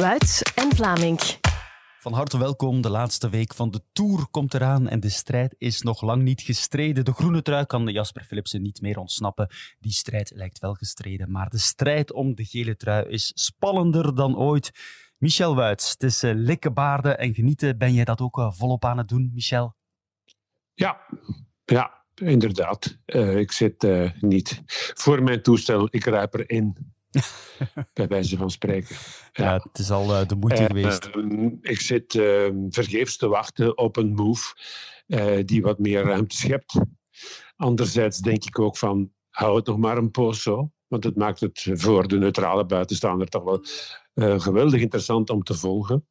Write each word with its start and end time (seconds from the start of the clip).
Wuits 0.00 0.42
en 0.42 0.76
Vlaming. 0.76 1.20
Van 1.98 2.12
harte 2.12 2.38
welkom. 2.38 2.80
De 2.80 2.90
laatste 2.90 3.28
week 3.28 3.54
van 3.54 3.70
de 3.70 3.80
Tour 3.92 4.26
komt 4.30 4.54
eraan 4.54 4.88
en 4.88 5.00
de 5.00 5.08
strijd 5.08 5.54
is 5.58 5.82
nog 5.82 6.02
lang 6.02 6.22
niet 6.22 6.40
gestreden. 6.40 7.04
De 7.04 7.12
groene 7.12 7.42
trui 7.42 7.66
kan 7.66 7.86
Jasper 7.86 8.24
Philipsen 8.24 8.62
niet 8.62 8.80
meer 8.80 8.98
ontsnappen. 8.98 9.48
Die 9.78 9.92
strijd 9.92 10.32
lijkt 10.34 10.58
wel 10.58 10.74
gestreden, 10.74 11.30
maar 11.30 11.48
de 11.48 11.58
strijd 11.58 12.12
om 12.12 12.34
de 12.34 12.44
gele 12.44 12.76
trui 12.76 13.08
is 13.08 13.32
spannender 13.34 14.14
dan 14.14 14.36
ooit. 14.36 14.70
Michel 15.18 15.54
Wuits, 15.54 15.90
het 15.90 16.02
is 16.02 16.24
uh, 16.24 16.32
likke 16.34 16.70
baarden 16.70 17.18
en 17.18 17.34
genieten. 17.34 17.78
Ben 17.78 17.94
jij 17.94 18.04
dat 18.04 18.20
ook 18.20 18.38
uh, 18.38 18.52
volop 18.52 18.84
aan 18.84 18.98
het 18.98 19.08
doen, 19.08 19.30
Michel? 19.34 19.74
Ja, 20.74 21.00
ja 21.64 22.04
inderdaad. 22.14 22.98
Uh, 23.06 23.36
ik 23.36 23.52
zit 23.52 23.86
niet 24.20 24.62
voor 24.94 25.22
mijn 25.22 25.42
toestel, 25.42 25.88
ik 25.90 26.04
ruip 26.04 26.34
erin. 26.34 26.94
bij 27.94 28.08
wijze 28.08 28.36
van 28.36 28.50
spreken. 28.50 28.96
Ja, 29.32 29.44
ja 29.44 29.54
het 29.54 29.78
is 29.78 29.90
al 29.90 30.20
uh, 30.20 30.26
de 30.26 30.36
moeite 30.36 30.60
uh, 30.60 30.66
geweest. 30.66 31.10
Uh, 31.14 31.52
ik 31.60 31.80
zit 31.80 32.14
ehm, 32.14 32.56
vergeefs 32.68 33.16
te 33.16 33.28
wachten 33.28 33.78
op 33.78 33.96
een 33.96 34.14
move 34.14 34.54
eh, 35.06 35.44
die 35.44 35.62
wat 35.62 35.78
meer 35.78 36.04
ruimte 36.04 36.36
schept. 36.36 36.80
Anderzijds 37.56 38.18
denk 38.18 38.44
ik 38.44 38.58
ook 38.58 38.76
van, 38.76 39.12
hou 39.30 39.56
het 39.56 39.66
nog 39.66 39.78
maar 39.78 39.96
een 39.96 40.10
poos 40.10 40.42
zo. 40.42 40.70
Want 40.86 41.04
het 41.04 41.16
maakt 41.16 41.40
het 41.40 41.70
voor 41.72 42.08
de 42.08 42.18
neutrale 42.18 42.66
buitenstaander 42.66 43.28
toch 43.28 43.44
wel 43.44 43.64
eh, 44.14 44.40
geweldig 44.40 44.80
interessant 44.80 45.30
om 45.30 45.42
te 45.42 45.54
volgen. 45.54 46.06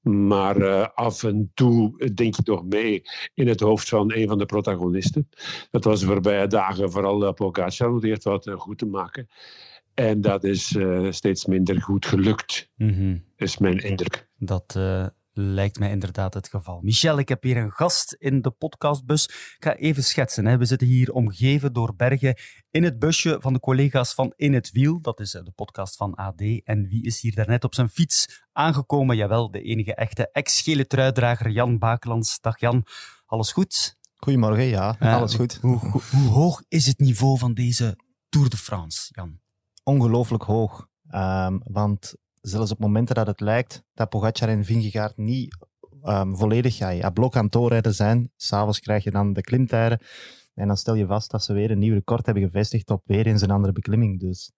Maar 0.00 0.56
uh, 0.56 0.86
af 0.94 1.22
en 1.22 1.50
toe 1.54 2.10
denk 2.14 2.34
je 2.34 2.42
toch 2.42 2.64
mee 2.64 3.02
in 3.34 3.48
het 3.48 3.60
hoofd 3.60 3.88
van 3.88 4.12
een 4.12 4.28
van 4.28 4.38
de 4.38 4.46
protagonisten. 4.46 5.28
Dat 5.70 5.84
was 5.84 6.00
de 6.00 6.06
voorbije 6.06 6.46
dagen 6.46 6.90
vooral 6.90 7.34
Pogacar 7.34 7.88
om 7.88 7.94
het 7.94 8.04
eerst 8.04 8.24
wat 8.24 8.50
goed 8.56 8.78
te 8.78 8.86
maken. 8.86 9.28
En 9.96 10.20
dat 10.20 10.44
is 10.44 10.72
uh, 10.72 11.10
steeds 11.10 11.46
minder 11.46 11.82
goed 11.82 12.06
gelukt, 12.06 12.70
mm 12.76 12.94
-hmm. 12.94 13.24
is 13.36 13.58
mijn 13.58 13.78
indruk. 13.78 14.28
Dat 14.38 14.74
uh, 14.76 15.06
lijkt 15.32 15.78
mij 15.78 15.90
inderdaad 15.90 16.34
het 16.34 16.48
geval. 16.48 16.80
Michel, 16.82 17.18
ik 17.18 17.28
heb 17.28 17.42
hier 17.42 17.56
een 17.56 17.72
gast 17.72 18.12
in 18.12 18.42
de 18.42 18.50
podcastbus. 18.50 19.24
Ik 19.26 19.56
ga 19.58 19.74
even 19.74 20.04
schetsen. 20.04 20.46
Hè. 20.46 20.58
We 20.58 20.64
zitten 20.64 20.86
hier 20.86 21.12
omgeven 21.12 21.72
door 21.72 21.94
bergen 21.96 22.36
in 22.70 22.84
het 22.84 22.98
busje 22.98 23.38
van 23.40 23.52
de 23.52 23.60
collega's 23.60 24.14
van 24.14 24.32
In 24.36 24.54
het 24.54 24.70
Wiel. 24.72 25.00
Dat 25.00 25.20
is 25.20 25.30
de 25.30 25.52
podcast 25.54 25.96
van 25.96 26.14
AD. 26.14 26.40
En 26.64 26.86
wie 26.88 27.04
is 27.04 27.20
hier 27.20 27.34
daarnet 27.34 27.64
op 27.64 27.74
zijn 27.74 27.88
fiets 27.88 28.44
aangekomen? 28.52 29.16
Jawel, 29.16 29.50
de 29.50 29.62
enige 29.62 29.94
echte 29.94 30.30
ex-gele 30.30 30.86
truidrager 30.86 31.50
Jan 31.50 31.78
Bakelands. 31.78 32.40
Dag 32.40 32.60
Jan, 32.60 32.86
alles 33.26 33.52
goed? 33.52 33.96
Goedemorgen, 34.16 34.64
ja, 34.64 34.96
uh, 35.02 35.14
alles 35.14 35.34
goed. 35.34 35.58
Hoe, 35.60 35.78
hoe, 35.78 36.02
hoe 36.10 36.28
hoog 36.28 36.62
is 36.68 36.86
het 36.86 36.98
niveau 36.98 37.38
van 37.38 37.54
deze 37.54 37.98
Tour 38.28 38.48
de 38.48 38.56
France, 38.56 39.08
Jan? 39.14 39.44
Ongelooflijk 39.86 40.42
hoog. 40.42 40.88
Um, 41.10 41.60
want 41.64 42.14
zelfs 42.40 42.70
op 42.70 42.78
momenten 42.78 43.14
dat 43.14 43.26
het 43.26 43.40
lijkt 43.40 43.82
dat 43.94 44.08
Pogacar 44.08 44.48
en 44.48 44.64
Vingegaard 44.64 45.16
niet 45.16 45.56
um, 46.04 46.36
volledig 46.36 46.78
ja, 46.78 46.88
ja, 46.88 47.10
blok 47.10 47.36
aan 47.36 47.48
het 47.50 47.94
zijn, 47.94 48.30
s'avonds 48.36 48.80
krijg 48.80 49.04
je 49.04 49.10
dan 49.10 49.32
de 49.32 49.40
klimtijden 49.40 49.98
en 50.54 50.66
dan 50.66 50.76
stel 50.76 50.94
je 50.94 51.06
vast 51.06 51.30
dat 51.30 51.44
ze 51.44 51.52
weer 51.52 51.70
een 51.70 51.78
nieuw 51.78 51.94
record 51.94 52.26
hebben 52.26 52.44
gevestigd 52.44 52.90
op 52.90 53.02
weer 53.04 53.26
eens 53.26 53.42
een 53.42 53.50
andere 53.50 53.72
beklimming. 53.72 54.20
Dus 54.20 54.52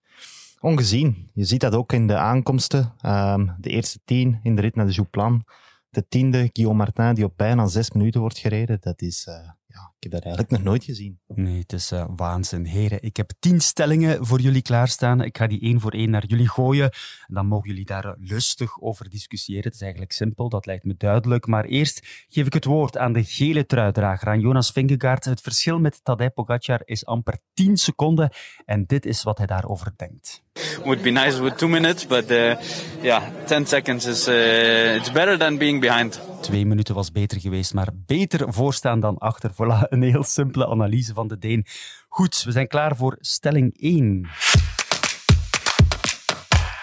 ongezien. 0.61 1.31
Je 1.33 1.45
ziet 1.45 1.61
dat 1.61 1.75
ook 1.75 1.93
in 1.93 2.07
de 2.07 2.17
aankomsten. 2.17 2.93
Um, 3.03 3.55
de 3.59 3.71
eerste 3.71 3.99
tien 4.05 4.41
in 4.43 4.55
de 4.55 4.61
rit 4.61 4.75
naar 4.75 4.87
de 4.87 4.93
Jouplan. 4.93 5.45
De 5.91 6.09
tiende, 6.09 6.51
Guillaume 6.53 6.85
Martin, 6.85 7.15
die 7.15 7.25
op 7.25 7.33
bijna 7.37 7.67
zes 7.67 7.91
minuten 7.91 8.21
wordt 8.21 8.39
gereden. 8.39 8.79
Dat 8.81 9.03
is... 9.03 9.27
Uh, 9.29 9.35
ja, 9.67 9.88
heb 10.01 10.13
dat 10.13 10.23
eigenlijk 10.23 10.51
nog 10.51 10.63
nooit 10.63 10.85
gezien. 10.85 11.19
Nee, 11.27 11.59
het 11.59 11.73
is 11.73 11.93
uh, 11.93 12.07
waanzin. 12.17 12.65
Heren, 12.65 13.03
ik 13.03 13.17
heb 13.17 13.33
tien 13.39 13.61
stellingen 13.61 14.27
voor 14.27 14.41
jullie 14.41 14.63
klaarstaan. 14.63 15.23
Ik 15.23 15.37
ga 15.37 15.47
die 15.47 15.61
één 15.61 15.81
voor 15.81 15.93
één 15.93 16.11
naar 16.11 16.27
jullie 16.27 16.49
gooien. 16.49 16.91
En 17.27 17.35
dan 17.35 17.47
mogen 17.47 17.69
jullie 17.69 17.85
daar 17.85 18.17
lustig 18.19 18.81
over 18.81 19.11
discussiëren. 19.11 19.65
Het 19.65 19.75
is 19.75 19.81
eigenlijk 19.81 20.13
simpel, 20.13 20.49
dat 20.49 20.67
lijkt 20.67 20.85
me 20.85 20.95
duidelijk. 20.97 21.47
Maar 21.47 21.65
eerst 21.65 22.27
geef 22.29 22.47
ik 22.47 22.53
het 22.53 22.65
woord 22.65 22.97
aan 22.99 23.13
de 23.13 23.25
gele 23.25 23.67
truidrager, 23.67 24.29
aan 24.29 24.41
Jonas 24.41 24.71
Vingegaard. 24.71 25.25
Het 25.25 25.41
verschil 25.41 25.79
met 25.79 26.01
Tadej 26.03 26.31
Pogacar 26.31 26.81
is 26.85 27.07
amper 27.07 27.39
10 27.55 27.77
seconden. 27.77 28.31
En 28.65 28.85
dit 28.87 29.07
is 29.07 29.23
wat 29.23 29.39
hij 29.39 29.47
daarover 29.47 29.93
denkt. 29.97 30.43
Would 30.85 31.03
be 31.03 31.11
nice 31.11 31.43
with 31.43 31.59
two 31.59 31.69
minutes, 31.69 32.07
but 32.07 32.31
uh, 32.31 32.57
yeah, 33.03 33.23
10 33.47 33.67
seconds 33.67 34.07
is 34.07 34.29
uh, 34.29 34.95
it's 34.95 35.13
better 35.13 35.39
than 35.39 35.59
being 35.59 35.81
behind. 35.81 36.21
Twee 36.41 36.67
minuten 36.67 36.95
was 36.95 37.13
beter 37.13 37.41
geweest, 37.41 37.75
maar 37.75 37.89
beter 38.07 38.53
voorstaan 38.53 39.01
dan 39.01 39.19
achter. 39.19 39.51
Voilà, 39.53 39.88
een 39.93 40.03
heel 40.03 40.23
simpele 40.23 40.69
analyse 40.69 41.15
van 41.15 41.29
de 41.29 41.39
Deen. 41.39 41.67
Goed, 42.09 42.43
we 42.43 42.53
zijn 42.53 42.67
klaar 42.67 42.97
voor 42.97 43.17
stelling 43.21 43.81
1. 43.81 44.29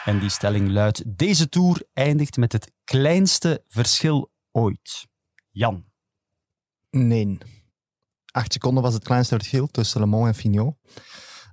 En 0.06 0.20
die 0.20 0.30
stelling 0.30 0.70
luidt: 0.70 1.18
Deze 1.18 1.50
tour 1.50 1.82
eindigt 1.94 2.38
met 2.38 2.52
het 2.52 2.72
kleinste 2.84 3.64
verschil 3.68 4.32
ooit. 4.52 5.08
Jan. 5.52 5.86
Nee. 6.90 7.38
Acht 8.32 8.54
seconden 8.54 8.84
was 8.84 8.94
het 8.94 9.04
kleinste 9.04 9.36
verschil 9.36 9.68
tussen 9.68 10.00
Le 10.00 10.06
Mans 10.06 10.28
en 10.28 10.36
Fignon. 10.36 10.78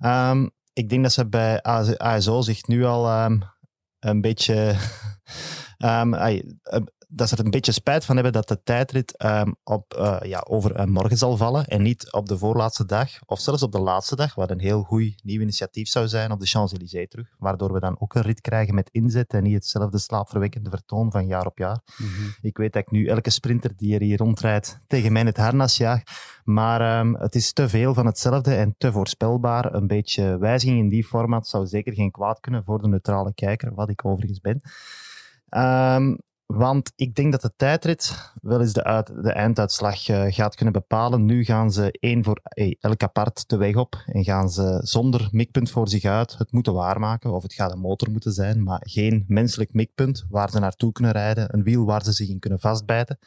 Um, 0.00 0.50
ik 0.72 0.88
denk 0.88 1.02
dat 1.02 1.12
ze 1.12 1.28
bij 1.28 1.62
ASO 1.96 2.40
zich 2.40 2.66
nu 2.66 2.84
al 2.84 3.24
um, 3.24 3.42
een 3.98 4.20
beetje. 4.20 4.76
um, 5.78 6.14
dat 7.14 7.28
ze 7.28 7.36
er 7.36 7.44
een 7.44 7.50
beetje 7.50 7.72
spijt 7.72 8.04
van 8.04 8.14
hebben 8.14 8.32
dat 8.32 8.48
de 8.48 8.62
tijdrit 8.62 9.24
um, 9.24 9.56
op, 9.64 9.94
uh, 9.98 10.16
ja, 10.22 10.44
over 10.48 10.78
uh, 10.78 10.84
morgen 10.84 11.16
zal 11.16 11.36
vallen 11.36 11.66
en 11.66 11.82
niet 11.82 12.12
op 12.12 12.28
de 12.28 12.38
voorlaatste 12.38 12.86
dag 12.86 13.08
of 13.26 13.40
zelfs 13.40 13.62
op 13.62 13.72
de 13.72 13.80
laatste 13.80 14.16
dag, 14.16 14.34
wat 14.34 14.50
een 14.50 14.60
heel 14.60 14.82
goed 14.82 15.14
nieuw 15.22 15.40
initiatief 15.40 15.88
zou 15.88 16.08
zijn 16.08 16.32
op 16.32 16.40
de 16.40 16.46
Champs-Élysées 16.46 17.08
terug, 17.08 17.34
waardoor 17.38 17.72
we 17.72 17.80
dan 17.80 17.96
ook 17.98 18.14
een 18.14 18.22
rit 18.22 18.40
krijgen 18.40 18.74
met 18.74 18.88
inzet 18.90 19.32
en 19.32 19.42
niet 19.42 19.54
hetzelfde 19.54 19.98
slaapverwekkende 19.98 20.70
vertoon 20.70 21.10
van 21.10 21.26
jaar 21.26 21.46
op 21.46 21.58
jaar. 21.58 21.80
Mm 21.96 22.06
-hmm. 22.06 22.34
Ik 22.40 22.56
weet 22.56 22.72
dat 22.72 22.82
ik 22.82 22.90
nu 22.90 23.06
elke 23.06 23.30
sprinter 23.30 23.72
die 23.76 23.94
er 23.94 24.00
hier 24.00 24.18
rondrijdt 24.18 24.78
tegen 24.86 25.12
mij 25.12 25.20
in 25.20 25.26
het 25.26 25.36
harnas 25.36 25.76
jaag, 25.76 26.02
maar 26.44 26.98
um, 26.98 27.14
het 27.14 27.34
is 27.34 27.52
te 27.52 27.68
veel 27.68 27.94
van 27.94 28.06
hetzelfde 28.06 28.54
en 28.54 28.74
te 28.78 28.92
voorspelbaar. 28.92 29.74
Een 29.74 29.86
beetje 29.86 30.38
wijziging 30.38 30.78
in 30.78 30.88
die 30.88 31.04
format 31.04 31.46
zou 31.46 31.66
zeker 31.66 31.92
geen 31.92 32.10
kwaad 32.10 32.40
kunnen 32.40 32.64
voor 32.64 32.82
de 32.82 32.88
neutrale 32.88 33.34
kijker, 33.34 33.74
wat 33.74 33.88
ik 33.88 34.04
overigens 34.04 34.40
ben. 34.40 34.60
Um, 35.62 36.18
want 36.46 36.92
ik 36.96 37.14
denk 37.14 37.32
dat 37.32 37.42
de 37.42 37.52
tijdrit 37.56 38.32
wel 38.42 38.60
eens 38.60 38.72
de, 38.72 38.84
uit, 38.84 39.06
de 39.06 39.32
einduitslag 39.32 40.08
uh, 40.08 40.24
gaat 40.28 40.54
kunnen 40.54 40.72
bepalen. 40.74 41.24
Nu 41.24 41.44
gaan 41.44 41.72
ze 41.72 41.96
één 42.00 42.24
voor 42.24 42.40
hey, 42.42 42.76
elk 42.80 43.02
apart 43.02 43.48
de 43.48 43.56
weg 43.56 43.74
op 43.74 44.02
en 44.06 44.24
gaan 44.24 44.50
ze 44.50 44.80
zonder 44.82 45.28
mikpunt 45.30 45.70
voor 45.70 45.88
zich 45.88 46.04
uit 46.04 46.38
het 46.38 46.52
moeten 46.52 46.72
waarmaken. 46.72 47.32
Of 47.32 47.42
het 47.42 47.54
gaat 47.54 47.72
een 47.72 47.78
motor 47.78 48.10
moeten 48.10 48.32
zijn, 48.32 48.62
maar 48.62 48.80
geen 48.84 49.24
menselijk 49.26 49.72
mikpunt 49.72 50.26
waar 50.28 50.50
ze 50.50 50.58
naartoe 50.58 50.92
kunnen 50.92 51.12
rijden. 51.12 51.54
Een 51.54 51.62
wiel 51.62 51.84
waar 51.84 52.04
ze 52.04 52.12
zich 52.12 52.28
in 52.28 52.38
kunnen 52.38 52.60
vastbijten. 52.60 53.18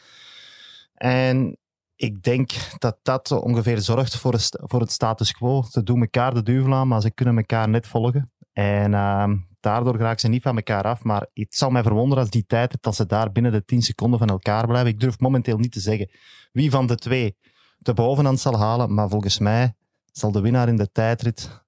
En 0.93 1.57
ik 1.95 2.23
denk 2.23 2.51
dat 2.77 2.97
dat 3.01 3.31
ongeveer 3.31 3.81
zorgt 3.81 4.17
voor, 4.17 4.33
het, 4.33 4.59
voor 4.63 4.79
het 4.79 4.91
status 4.91 5.31
quo. 5.31 5.61
Ze 5.69 5.83
doen 5.83 6.01
elkaar 6.01 6.33
de 6.33 6.41
duivel 6.41 6.73
aan, 6.73 6.87
maar 6.87 7.01
ze 7.01 7.11
kunnen 7.11 7.37
elkaar 7.37 7.69
net 7.69 7.87
volgen. 7.87 8.31
En 8.53 8.91
uh, 8.91 9.29
daardoor 9.65 9.97
raken 9.97 10.19
ze 10.19 10.27
niet 10.27 10.41
van 10.41 10.55
elkaar 10.55 10.83
af. 10.83 11.03
Maar 11.03 11.27
het 11.33 11.55
zal 11.55 11.69
mij 11.69 11.83
verwonderen 11.83 12.23
als 12.23 12.31
die 12.31 12.45
tijd 12.45 12.77
dat 12.81 12.95
ze 12.95 13.05
daar 13.05 13.31
binnen 13.31 13.51
de 13.51 13.65
10 13.65 13.81
seconden 13.81 14.19
van 14.19 14.27
elkaar 14.27 14.67
blijven. 14.67 14.91
Ik 14.91 14.99
durf 14.99 15.19
momenteel 15.19 15.57
niet 15.57 15.71
te 15.71 15.79
zeggen 15.79 16.09
wie 16.51 16.69
van 16.69 16.87
de 16.87 16.95
twee 16.95 17.35
de 17.77 17.93
bovenhand 17.93 18.39
zal 18.39 18.57
halen. 18.57 18.93
Maar 18.93 19.09
volgens 19.09 19.39
mij 19.39 19.73
zal 20.11 20.31
de 20.31 20.41
winnaar 20.41 20.67
in 20.67 20.77
de 20.77 20.91
tijdrit 20.91 21.63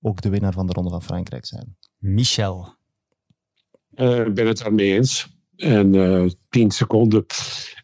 ook 0.00 0.20
de 0.20 0.28
winnaar 0.28 0.52
van 0.52 0.66
de 0.66 0.72
Ronde 0.72 0.90
van 0.90 1.02
Frankrijk 1.02 1.46
zijn. 1.46 1.76
Michel. 1.98 2.76
Uh, 3.94 4.26
ik 4.26 4.34
ben 4.34 4.46
het 4.46 4.58
daarmee 4.58 4.94
eens. 4.94 5.36
En 5.56 5.94
uh, 5.94 6.30
10 6.48 6.70
seconden, 6.70 7.26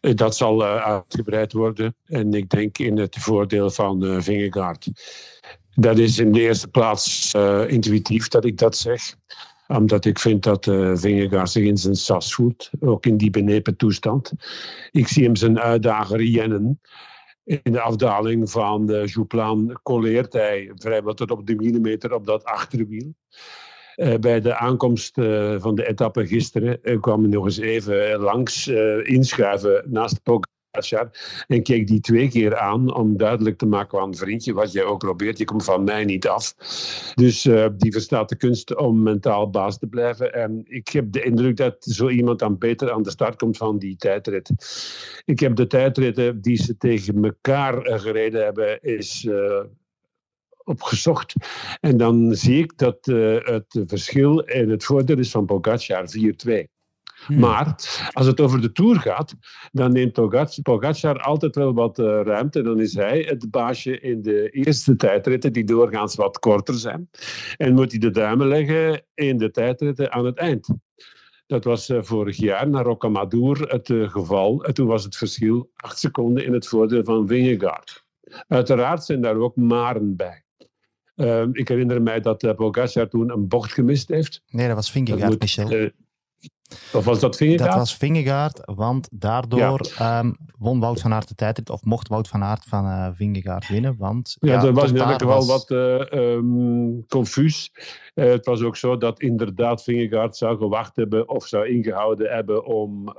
uh, 0.01 0.15
dat 0.15 0.35
zal 0.35 0.61
uh, 0.61 0.75
uitgebreid 0.75 1.53
worden. 1.53 1.95
En 2.05 2.33
ik 2.33 2.49
denk 2.49 2.77
in 2.77 2.97
het 2.97 3.15
voordeel 3.15 3.69
van 3.69 4.03
uh, 4.03 4.21
Vingegaard. 4.21 4.87
Dat 5.73 5.97
is 5.97 6.19
in 6.19 6.31
de 6.31 6.39
eerste 6.39 6.67
plaats 6.67 7.33
intuïtief 7.67 8.27
dat 8.27 8.45
ik 8.45 8.57
dat 8.57 8.77
zeg 8.77 9.15
omdat 9.67 10.05
ik 10.05 10.19
vind 10.19 10.43
dat 10.43 10.65
uh, 10.65 10.95
Vingegaard 10.95 11.49
zich 11.49 11.63
in 11.63 11.77
zijn 11.77 11.95
sas 11.95 12.33
voelt, 12.33 12.69
ook 12.79 13.05
in 13.05 13.17
die 13.17 13.29
benepen 13.29 13.75
toestand. 13.75 14.31
Ik 14.91 15.07
zie 15.07 15.23
hem 15.23 15.35
zijn 15.35 15.59
uitdager 15.59 16.21
jennen. 16.21 16.81
In 17.43 17.71
de 17.71 17.81
afdaling 17.81 18.51
van 18.51 18.85
de 18.85 19.03
Jouplan 19.05 19.79
colleert 19.83 20.33
hij 20.33 20.71
vrijwel 20.75 21.13
tot 21.13 21.31
op 21.31 21.47
de 21.47 21.55
millimeter 21.55 22.13
op 22.13 22.25
dat 22.25 22.43
achterwiel. 22.43 23.13
Uh, 23.95 24.15
bij 24.15 24.41
de 24.41 24.55
aankomst 24.55 25.13
van 25.57 25.75
de 25.75 25.87
etappe 25.87 26.27
gisteren 26.27 26.99
kwam 26.99 27.21
hij 27.21 27.29
nog 27.29 27.45
eens 27.45 27.57
even 27.57 28.19
langs 28.19 28.67
inschuiven 29.03 29.83
naast 29.87 30.23
En 31.47 31.63
keek 31.63 31.87
die 31.87 31.99
twee 31.99 32.29
keer 32.29 32.57
aan 32.57 32.95
om 32.95 33.17
duidelijk 33.17 33.57
te 33.57 33.65
maken 33.65 33.99
aan 33.99 34.15
vriendje, 34.15 34.53
wat 34.53 34.71
jij 34.71 34.83
ook 34.83 34.99
probeert, 34.99 35.37
je 35.37 35.45
komt 35.45 35.63
van 35.63 35.83
mij 35.83 36.05
niet 36.05 36.27
af. 36.27 36.55
Dus 37.15 37.45
uh, 37.45 37.67
die 37.77 37.91
verstaat 37.91 38.29
de 38.29 38.35
kunst 38.35 38.75
om 38.75 39.03
mentaal 39.03 39.49
baas 39.49 39.79
te 39.79 39.87
blijven. 39.87 40.33
En 40.33 40.61
ik 40.63 40.87
heb 40.87 41.11
de 41.11 41.23
indruk 41.23 41.57
dat 41.57 41.75
zo 41.79 42.09
iemand 42.09 42.39
dan 42.39 42.57
beter 42.57 42.91
aan 42.91 43.03
de 43.03 43.09
start 43.09 43.35
komt 43.35 43.57
van 43.57 43.77
die 43.79 43.95
tijdrit. 43.95 44.49
Ik 45.25 45.39
heb 45.39 45.55
de 45.55 45.67
tijdritten 45.67 46.41
die 46.41 46.57
ze 46.57 46.77
tegen 46.77 47.23
elkaar 47.23 47.99
gereden 47.99 48.43
hebben, 48.43 48.81
is... 48.81 49.23
Uh, 49.23 49.59
opgezocht. 50.65 51.33
En 51.81 51.97
dan 51.97 52.35
zie 52.35 52.63
ik 52.63 52.77
dat 52.77 53.07
uh, 53.07 53.37
het 53.43 53.83
verschil 53.87 54.39
in 54.39 54.69
het 54.69 54.83
voordeel 54.83 55.17
is 55.17 55.31
van 55.31 55.45
Pogacar 55.45 56.05
4-2. 56.47 56.74
Hmm. 57.25 57.39
Maar 57.39 57.75
als 58.11 58.25
het 58.25 58.41
over 58.41 58.61
de 58.61 58.71
Tour 58.71 58.99
gaat, 58.99 59.35
dan 59.71 59.91
neemt 59.91 60.13
Pogacar 60.61 61.19
altijd 61.19 61.55
wel 61.55 61.73
wat 61.73 61.99
uh, 61.99 62.05
ruimte. 62.05 62.61
Dan 62.61 62.79
is 62.79 62.93
hij 62.93 63.19
het 63.19 63.51
baasje 63.51 63.99
in 63.99 64.21
de 64.21 64.49
eerste 64.49 64.95
tijdritten, 64.95 65.53
die 65.53 65.63
doorgaans 65.63 66.15
wat 66.15 66.39
korter 66.39 66.73
zijn. 66.73 67.09
En 67.57 67.73
moet 67.73 67.91
hij 67.91 67.99
de 67.99 68.11
duimen 68.11 68.47
leggen 68.47 69.05
in 69.13 69.37
de 69.37 69.51
tijdritten 69.51 70.11
aan 70.11 70.25
het 70.25 70.37
eind. 70.37 70.67
Dat 71.47 71.63
was 71.63 71.89
uh, 71.89 72.01
vorig 72.01 72.37
jaar 72.37 72.69
naar 72.69 72.83
Rocamadour 72.83 73.61
het 73.61 73.89
uh, 73.89 74.09
geval. 74.09 74.63
En 74.63 74.73
toen 74.73 74.87
was 74.87 75.03
het 75.03 75.17
verschil 75.17 75.71
acht 75.75 75.99
seconden 75.99 76.45
in 76.45 76.53
het 76.53 76.67
voordeel 76.67 77.03
van 77.03 77.27
Vingegaard. 77.27 78.05
Uiteraard 78.47 79.03
zijn 79.03 79.21
daar 79.21 79.35
ook 79.35 79.55
maren 79.55 80.15
bij. 80.15 80.43
Uh, 81.15 81.43
ik 81.51 81.67
herinner 81.67 82.01
mij 82.01 82.19
dat 82.19 82.43
uh, 82.43 82.53
Pogacar 82.53 83.07
toen 83.07 83.31
een 83.31 83.47
bocht 83.47 83.73
gemist 83.73 84.07
heeft. 84.07 84.41
Nee, 84.47 84.67
dat 84.67 84.75
was 84.75 84.91
Vingegaard, 84.91 85.39
Michel. 85.39 85.91
Of 86.93 87.05
was 87.05 87.19
dat 87.19 87.35
Vingegaard? 87.35 87.69
Dat 87.69 87.79
was 87.79 87.95
Vingegaard, 87.95 88.61
want 88.65 89.07
daardoor 89.11 89.87
ja. 89.97 90.19
um, 90.19 90.37
won 90.57 90.79
Wout 90.79 91.01
van 91.01 91.13
Aert 91.13 91.27
de 91.27 91.35
tijdrit, 91.35 91.69
of 91.69 91.83
mocht 91.83 92.07
Wout 92.07 92.27
van 92.27 92.43
Aert 92.43 92.63
van 92.63 92.85
uh, 92.85 93.07
Vingegaard 93.13 93.67
winnen. 93.67 93.95
Want, 93.97 94.37
ja, 94.39 94.53
ja 94.53 94.59
dat 94.59 94.75
was 94.75 94.89
in 94.89 94.97
elk 94.97 95.21
geval 95.21 95.45
was... 95.45 95.47
wat 95.47 95.69
uh, 95.69 95.99
um, 96.11 97.05
confuus. 97.07 97.71
Uh, 98.15 98.25
het 98.25 98.45
was 98.45 98.61
ook 98.61 98.75
zo 98.75 98.97
dat 98.97 99.19
inderdaad 99.19 99.83
Vingegaard 99.83 100.37
zou 100.37 100.57
gewacht 100.57 100.95
hebben 100.95 101.29
of 101.29 101.47
zou 101.47 101.67
ingehouden 101.67 102.29
hebben 102.31 102.65
om 102.65 103.13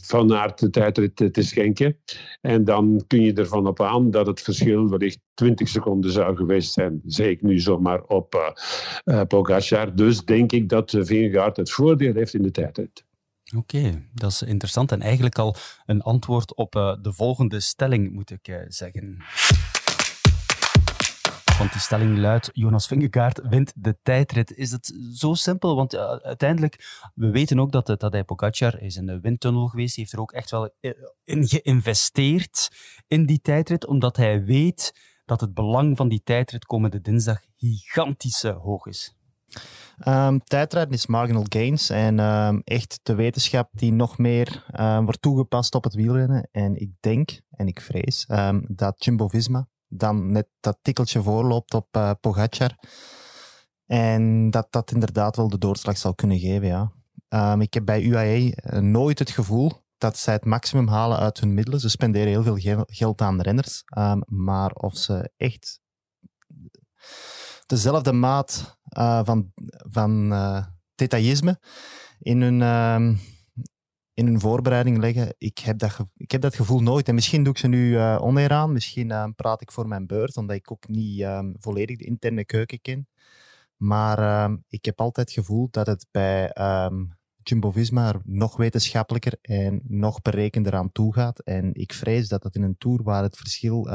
van 0.00 0.34
Aert 0.34 0.58
de 0.58 0.70
tijdrit 0.70 1.16
te, 1.32 1.42
schenken. 1.42 1.96
En 2.40 2.64
dan 2.64 3.04
kun 3.06 3.22
je 3.22 3.32
ervan 3.32 3.66
op 3.66 3.80
aan 3.80 4.10
dat 4.10 4.26
het 4.26 4.40
verschil 4.40 4.88
wellicht 4.88 5.18
20 5.34 5.68
seconden 5.68 6.12
zou 6.12 6.36
geweest 6.36 6.72
zijn. 6.72 7.00
Zeg 7.06 7.26
ik 7.26 7.42
nu 7.42 7.58
zomaar 7.58 8.02
op 8.02 8.54
Pogacar. 9.28 9.94
Dus 9.94 10.24
denk 10.24 10.52
ik 10.52 10.68
dat 10.68 10.96
Vingegaard 10.98 11.56
het 11.56 11.70
voordeel 11.70 12.09
heeft 12.14 12.34
in 12.34 12.42
de 12.42 12.50
tijdrit. 12.50 13.04
Oké, 13.56 14.08
dat 14.12 14.30
is 14.30 14.42
interessant 14.42 14.92
en 14.92 15.00
eigenlijk 15.00 15.38
al 15.38 15.56
een 15.86 16.02
antwoord 16.02 16.54
op 16.54 16.74
uh, 16.74 16.96
de 17.02 17.12
volgende 17.12 17.60
stelling, 17.60 18.12
moet 18.12 18.30
ik 18.30 18.48
uh, 18.48 18.60
zeggen. 18.68 19.24
Want 21.58 21.72
die 21.72 21.80
stelling 21.80 22.18
luidt, 22.18 22.50
Jonas 22.52 22.86
Vingegaard 22.86 23.40
wint 23.48 23.72
de 23.76 23.98
tijdrit. 24.02 24.52
Is 24.52 24.70
het 24.70 24.94
zo 25.14 25.34
simpel? 25.34 25.76
Want 25.76 25.94
uh, 25.94 26.00
uiteindelijk, 26.10 27.00
we 27.14 27.30
weten 27.30 27.60
ook 27.60 27.72
dat, 27.72 28.12
hij 28.12 28.24
Pogacar 28.24 28.80
is 28.80 28.96
in 28.96 29.06
de 29.06 29.20
windtunnel 29.20 29.66
geweest. 29.66 29.94
Hij 29.94 30.04
heeft 30.04 30.14
er 30.14 30.20
ook 30.20 30.32
echt 30.32 30.50
wel 30.50 30.74
in 31.24 31.48
geïnvesteerd 31.48 32.70
in 33.06 33.26
die 33.26 33.40
tijdrit, 33.40 33.86
omdat 33.86 34.16
hij 34.16 34.44
weet 34.44 34.94
dat 35.24 35.40
het 35.40 35.54
belang 35.54 35.96
van 35.96 36.08
die 36.08 36.22
tijdrit 36.24 36.64
komende 36.64 37.00
dinsdag 37.00 37.40
gigantisch 37.56 38.42
hoog 38.42 38.86
is. 38.86 39.14
Um, 40.06 40.44
tijdrijden 40.44 40.94
is 40.94 41.06
marginal 41.06 41.46
gains 41.48 41.90
en 41.90 42.18
um, 42.18 42.60
echt 42.64 43.00
de 43.02 43.14
wetenschap 43.14 43.68
die 43.72 43.92
nog 43.92 44.18
meer 44.18 44.66
um, 44.80 45.04
wordt 45.04 45.22
toegepast 45.22 45.74
op 45.74 45.84
het 45.84 45.94
wielrennen. 45.94 46.48
En 46.52 46.76
ik 46.76 46.90
denk 47.00 47.40
en 47.50 47.66
ik 47.66 47.80
vrees 47.80 48.26
dat 48.66 49.04
Jumbo-Visma 49.04 49.68
dan 49.88 50.32
net 50.32 50.48
dat 50.60 50.78
tikkeltje 50.82 51.22
voorloopt 51.22 51.74
op 51.74 51.96
uh, 51.96 52.10
Pogacar. 52.20 52.76
En 53.86 54.50
dat 54.50 54.66
dat 54.70 54.90
inderdaad 54.90 55.36
wel 55.36 55.48
de 55.48 55.58
doorslag 55.58 55.98
zal 55.98 56.14
kunnen 56.14 56.38
geven, 56.38 56.66
ja. 56.66 56.92
ik 57.58 57.74
heb 57.74 57.84
bij 57.84 58.02
UAE 58.02 58.54
uh, 58.72 58.78
nooit 58.80 59.18
het 59.18 59.30
gevoel 59.30 59.72
dat 59.98 60.16
zij 60.16 60.34
het 60.34 60.44
maximum 60.44 60.88
halen 60.88 61.18
uit 61.18 61.40
hun 61.40 61.54
middelen. 61.54 61.80
Ze 61.80 61.88
spenderen 61.88 62.28
heel 62.28 62.42
veel 62.42 62.84
geld 62.86 63.20
aan 63.20 63.40
renners. 63.40 63.82
maar 64.26 64.72
of 64.72 64.96
ze 64.96 65.30
echt 65.36 65.80
dezelfde 67.70 68.12
maat 68.12 68.78
uh, 68.98 69.20
van, 69.24 69.52
van 69.90 70.32
uh, 70.32 70.64
detaillisme 70.94 71.60
in 72.18 72.42
hun, 72.42 72.60
uh, 72.60 73.18
in 74.14 74.26
hun 74.26 74.40
voorbereiding 74.40 74.98
leggen. 74.98 75.34
Ik 75.38 75.58
heb, 75.58 75.78
dat 75.78 75.98
ik 76.16 76.30
heb 76.30 76.40
dat 76.40 76.54
gevoel 76.54 76.80
nooit. 76.80 77.08
En 77.08 77.14
misschien 77.14 77.42
doe 77.42 77.52
ik 77.52 77.58
ze 77.58 77.68
nu 77.68 77.90
uh, 77.90 78.18
oneer 78.20 78.52
aan. 78.52 78.72
Misschien 78.72 79.34
praat 79.36 79.60
ik 79.60 79.72
voor 79.72 79.88
mijn 79.88 80.06
beurt, 80.06 80.36
omdat 80.36 80.56
ik 80.56 80.72
ook 80.72 80.88
niet 80.88 81.20
ehm, 81.20 81.52
volledig 81.58 81.98
de 81.98 82.04
interne 82.04 82.44
keuken 82.44 82.80
ken. 82.80 83.08
Maar 83.76 84.18
ehm, 84.18 84.56
ik 84.68 84.84
heb 84.84 85.00
altijd 85.00 85.28
het 85.28 85.38
gevoel 85.38 85.68
dat 85.70 85.86
het 85.86 86.06
bij 86.10 86.52
Jumbo-Visma 87.36 88.20
nog 88.24 88.56
wetenschappelijker 88.56 89.38
en 89.42 89.80
nog 89.84 90.22
berekender 90.22 90.74
aan 90.74 90.92
toe 90.92 91.14
gaat. 91.14 91.38
En 91.38 91.74
ik 91.74 91.92
vrees 91.92 92.28
dat 92.28 92.42
het 92.42 92.54
in 92.54 92.62
een 92.62 92.78
Tour 92.78 93.02
waar 93.02 93.22
het 93.22 93.36
verschil 93.36 93.88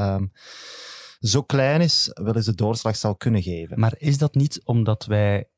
zo 1.20 1.42
klein 1.42 1.80
is, 1.80 2.10
wel 2.14 2.36
eens 2.36 2.46
de 2.46 2.54
doorslag 2.54 2.96
zal 2.96 3.16
kunnen 3.16 3.42
geven. 3.42 3.80
Maar 3.80 3.94
is 3.98 4.18
dat 4.18 4.34
niet 4.34 4.60
omdat 4.64 5.04
wij 5.04 5.48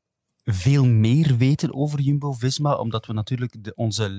veel 0.43 0.85
meer 0.85 1.37
weten 1.37 1.73
over 1.73 1.99
Jumbo-Visma, 1.99 2.75
omdat 2.75 3.05
we 3.05 3.13
natuurlijk 3.13 3.63
de, 3.63 3.75
onze 3.75 4.09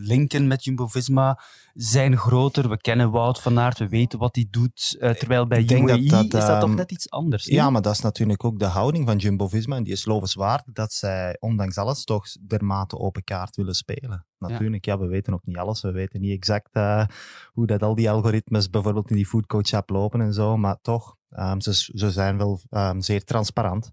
linken 0.00 0.46
met 0.46 0.64
Jumbo-Visma 0.64 1.40
zijn 1.74 2.16
groter. 2.16 2.68
We 2.68 2.76
kennen 2.76 3.10
Wout 3.10 3.40
van 3.40 3.58
Aert, 3.58 3.78
we 3.78 3.88
weten 3.88 4.18
wat 4.18 4.34
hij 4.34 4.46
doet. 4.50 4.96
Uh, 4.98 5.10
terwijl 5.10 5.46
bij 5.46 5.62
UAE 5.62 6.08
dat, 6.08 6.24
is 6.24 6.30
dat 6.30 6.60
toch 6.60 6.68
ehm, 6.68 6.74
net 6.74 6.92
iets 6.92 7.10
anders? 7.10 7.44
Ja, 7.44 7.70
maar 7.70 7.82
dat 7.82 7.92
is 7.92 8.00
natuurlijk 8.00 8.44
ook 8.44 8.58
de 8.58 8.64
houding 8.64 9.06
van 9.06 9.16
Jumbo-Visma. 9.16 9.76
En 9.76 9.82
die 9.82 9.92
is 9.92 10.04
lovenswaardig 10.04 10.72
dat 10.72 10.92
zij, 10.92 11.36
ondanks 11.40 11.76
alles, 11.76 12.04
toch 12.04 12.26
dermate 12.46 12.98
open 12.98 13.24
kaart 13.24 13.56
willen 13.56 13.74
spelen. 13.74 14.26
Natuurlijk, 14.38 14.84
ja. 14.84 14.98
we 14.98 15.06
weten 15.06 15.32
ook 15.32 15.44
niet 15.44 15.56
alles. 15.56 15.80
We 15.80 15.92
weten 15.92 16.20
niet 16.20 16.32
exact 16.32 16.76
uh, 16.76 17.04
hoe 17.52 17.66
dat 17.66 17.82
al 17.82 17.94
die 17.94 18.10
algoritmes 18.10 18.70
bijvoorbeeld 18.70 19.10
in 19.10 19.16
die 19.16 19.26
foodcoach 19.26 19.72
app 19.72 19.90
lopen 19.90 20.20
en 20.20 20.32
zo. 20.32 20.56
Maar 20.56 20.78
toch, 20.82 21.16
um, 21.38 21.60
ze, 21.60 21.74
ze 21.74 22.10
zijn 22.10 22.36
wel 22.36 22.60
um, 22.70 23.02
zeer 23.02 23.24
transparant. 23.24 23.92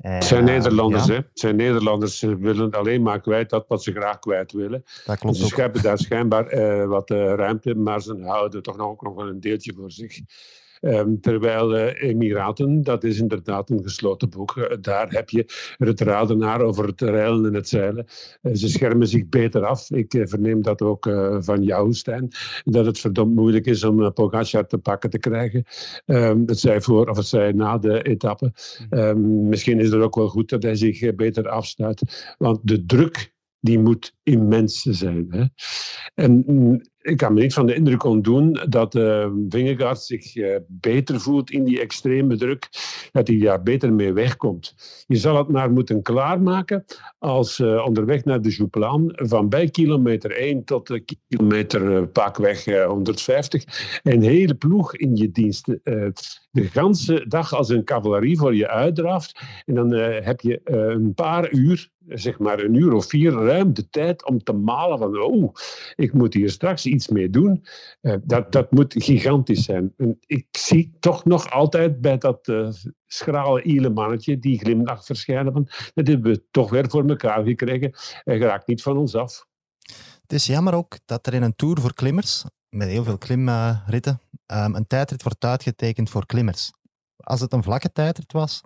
Het 0.00 0.24
zijn 0.24 0.48
eh, 0.48 0.54
Nederlanders, 0.54 1.06
hè? 1.06 1.14
Het 1.14 1.26
zijn 1.32 1.56
Nederlanders. 1.56 2.18
Ze 2.18 2.36
willen 2.36 2.70
alleen 2.70 3.02
maar 3.02 3.20
kwijt 3.20 3.50
dat 3.50 3.64
wat 3.68 3.82
ze 3.82 3.92
graag 3.92 4.18
kwijt 4.18 4.52
willen. 4.52 4.84
Dat 5.04 5.18
klopt 5.18 5.36
ze 5.36 5.46
scheppen 5.46 5.82
daar 5.82 5.98
schijnbaar 5.98 6.54
uh, 6.54 6.86
wat 6.86 7.10
uh, 7.10 7.34
ruimte, 7.34 7.74
maar 7.74 8.02
ze 8.02 8.22
houden 8.22 8.62
toch 8.62 8.76
nog, 8.76 8.86
ook 8.86 9.02
nog 9.02 9.14
wel 9.14 9.28
een 9.28 9.40
deeltje 9.40 9.72
voor 9.76 9.90
zich. 9.90 10.20
Um, 10.80 11.20
terwijl 11.20 11.76
uh, 11.76 12.02
Emiraten, 12.02 12.82
dat 12.82 13.04
is 13.04 13.18
inderdaad 13.18 13.70
een 13.70 13.82
gesloten 13.82 14.28
boek. 14.28 14.56
Uh, 14.56 14.64
daar 14.80 15.10
heb 15.10 15.30
je 15.30 15.44
het 15.76 16.00
raden 16.00 16.38
naar 16.38 16.60
over 16.60 16.86
het 16.86 17.00
reilen 17.00 17.46
en 17.46 17.54
het 17.54 17.68
zeilen. 17.68 18.06
Uh, 18.42 18.54
ze 18.54 18.68
schermen 18.68 19.06
zich 19.06 19.28
beter 19.28 19.64
af. 19.64 19.90
Ik 19.90 20.24
verneem 20.24 20.62
dat 20.62 20.82
ook 20.82 21.08
van 21.38 21.62
jou, 21.62 21.92
Stijn. 21.92 22.28
Dat 22.64 22.86
het 22.86 22.98
verdomd 22.98 23.34
moeilijk 23.34 23.66
is 23.66 23.84
om 23.84 24.12
Pogacar 24.12 24.66
te 24.66 24.78
pakken 24.78 25.10
te 25.10 25.18
krijgen. 25.18 25.64
Um, 26.06 26.42
het 26.46 26.58
zij 26.58 26.80
voor 26.80 27.08
of 27.08 27.16
het 27.16 27.26
zij 27.26 27.52
na 27.52 27.78
de 27.78 28.02
etappe. 28.02 28.52
Um, 28.90 29.48
misschien 29.48 29.80
is 29.80 29.90
het 29.90 30.02
ook 30.02 30.14
wel 30.14 30.28
goed 30.28 30.48
dat 30.48 30.62
hij 30.62 30.74
zich 30.74 31.14
beter 31.14 31.48
afsluit. 31.48 32.34
Want 32.38 32.58
de 32.62 32.86
druk 32.86 33.32
die 33.60 33.78
moet 33.78 34.14
immens 34.22 34.82
zijn. 34.82 35.26
Hè? 35.28 35.44
En 36.14 36.42
mm, 36.46 36.80
ik 37.00 37.16
kan 37.16 37.34
me 37.34 37.40
niet 37.40 37.54
van 37.54 37.66
de 37.66 37.74
indruk 37.74 38.04
ontdoen 38.04 38.60
dat 38.68 38.94
uh, 38.94 39.30
Vingegaard 39.48 40.00
zich 40.00 40.36
uh, 40.36 40.56
beter 40.68 41.20
voelt 41.20 41.50
in 41.50 41.64
die 41.64 41.80
extreme 41.80 42.36
druk, 42.36 42.68
dat 43.12 43.28
hij 43.28 43.38
daar 43.38 43.62
beter 43.62 43.92
mee 43.92 44.12
wegkomt. 44.12 44.74
Je 45.06 45.16
zal 45.16 45.36
het 45.36 45.48
maar 45.48 45.70
moeten 45.70 46.02
klaarmaken 46.02 46.84
als 47.18 47.58
uh, 47.58 47.84
onderweg 47.86 48.24
naar 48.24 48.42
de 48.42 48.48
Jouplan, 48.48 49.12
van 49.14 49.48
bij 49.48 49.68
kilometer 49.68 50.30
1 50.36 50.64
tot 50.64 50.90
uh, 50.90 51.00
kilometer 51.28 52.08
pakweg 52.08 52.64
150, 52.64 53.64
een 54.02 54.22
hele 54.22 54.54
ploeg 54.54 54.96
in 54.96 55.16
je 55.16 55.30
dienst. 55.30 55.64
de 55.64 56.64
ganse 56.64 57.24
dag 57.28 57.54
als 57.54 57.68
een 57.68 57.84
cavalerie 57.84 58.38
voor 58.38 58.54
je 58.54 58.68
uitdraft. 58.68 59.40
En 59.64 59.74
dan 59.74 59.92
heb 60.22 60.40
je 60.40 60.60
een 60.64 61.14
paar 61.14 61.52
uur 61.52 61.90
zeg 62.14 62.38
maar 62.38 62.58
een 62.58 62.74
uur 62.74 62.92
of 62.92 63.06
vier 63.06 63.32
ruim 63.32 63.74
de 63.74 63.88
tijd 63.88 64.26
om 64.26 64.42
te 64.42 64.52
malen 64.52 64.98
van 64.98 65.22
oh, 65.22 65.54
ik 65.96 66.12
moet 66.12 66.34
hier 66.34 66.50
straks 66.50 66.86
iets 66.86 67.08
mee 67.08 67.30
doen. 67.30 67.64
Uh, 68.02 68.14
dat, 68.22 68.52
dat 68.52 68.70
moet 68.70 68.94
gigantisch 68.98 69.64
zijn. 69.64 69.92
En 69.96 70.18
ik 70.26 70.46
zie 70.50 70.96
toch 71.00 71.24
nog 71.24 71.50
altijd 71.50 72.00
bij 72.00 72.18
dat 72.18 72.48
uh, 72.48 72.70
schrale 73.06 73.90
mannetje 73.90 74.38
die 74.38 74.58
glimlach 74.58 75.04
verschijnen 75.04 75.52
van 75.52 75.68
dat 75.94 76.06
hebben 76.06 76.32
we 76.32 76.42
toch 76.50 76.70
weer 76.70 76.90
voor 76.90 77.08
elkaar 77.08 77.44
gekregen. 77.44 77.92
Hij 78.24 78.38
raakt 78.38 78.66
niet 78.66 78.82
van 78.82 78.96
ons 78.96 79.14
af. 79.14 79.46
Het 80.22 80.32
is 80.32 80.46
jammer 80.46 80.74
ook 80.74 80.98
dat 81.04 81.26
er 81.26 81.34
in 81.34 81.42
een 81.42 81.56
tour 81.56 81.80
voor 81.80 81.94
klimmers, 81.94 82.44
met 82.68 82.88
heel 82.88 83.04
veel 83.04 83.18
klimritten, 83.18 84.20
um, 84.46 84.74
een 84.74 84.86
tijdrit 84.86 85.22
wordt 85.22 85.44
uitgetekend 85.44 86.10
voor 86.10 86.26
klimmers. 86.26 86.72
Als 87.16 87.40
het 87.40 87.52
een 87.52 87.62
vlakke 87.62 87.92
tijdrit 87.92 88.32
was, 88.32 88.62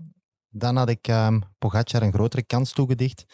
dan 0.57 0.77
had 0.77 0.89
ik 0.89 1.09
um, 1.09 1.43
Pogacar 1.59 2.03
een 2.03 2.13
grotere 2.13 2.43
kans 2.43 2.73
toegedicht 2.73 3.25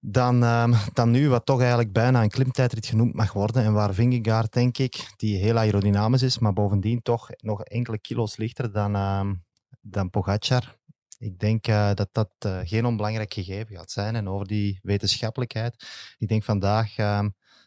dan, 0.00 0.42
um, 0.42 0.74
dan 0.92 1.10
nu, 1.10 1.28
wat 1.28 1.46
toch 1.46 1.58
eigenlijk 1.60 1.92
bijna 1.92 2.22
een 2.22 2.28
klimtijdrit 2.28 2.86
genoemd 2.86 3.14
mag 3.14 3.32
worden. 3.32 3.62
En 3.62 3.72
waar 3.72 3.94
Vingegaard, 3.94 4.52
denk 4.52 4.78
ik, 4.78 5.12
die 5.16 5.36
heel 5.36 5.58
aerodynamisch 5.58 6.22
is, 6.22 6.38
maar 6.38 6.52
bovendien 6.52 7.02
toch 7.02 7.28
nog 7.36 7.62
enkele 7.62 7.98
kilo's 7.98 8.36
lichter 8.36 8.72
dan, 8.72 8.96
um, 8.96 9.44
dan 9.80 10.10
Pogacar. 10.10 10.76
Ik 11.18 11.38
denk 11.38 11.68
uh, 11.68 11.94
dat 11.94 12.08
dat 12.12 12.30
uh, 12.46 12.58
geen 12.62 12.86
onbelangrijk 12.86 13.34
gegeven 13.34 13.76
gaat 13.76 13.90
zijn. 13.90 14.16
En 14.16 14.28
over 14.28 14.46
die 14.46 14.78
wetenschappelijkheid. 14.82 15.86
Ik 16.18 16.28
denk 16.28 16.44
vandaag 16.44 16.94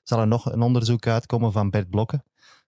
zal 0.04 0.20
er 0.20 0.28
nog 0.28 0.52
een 0.52 0.62
onderzoek 0.62 1.08
uitkomen 1.08 1.52
van 1.52 1.70
Bert 1.70 1.90
Blokken. 1.90 2.24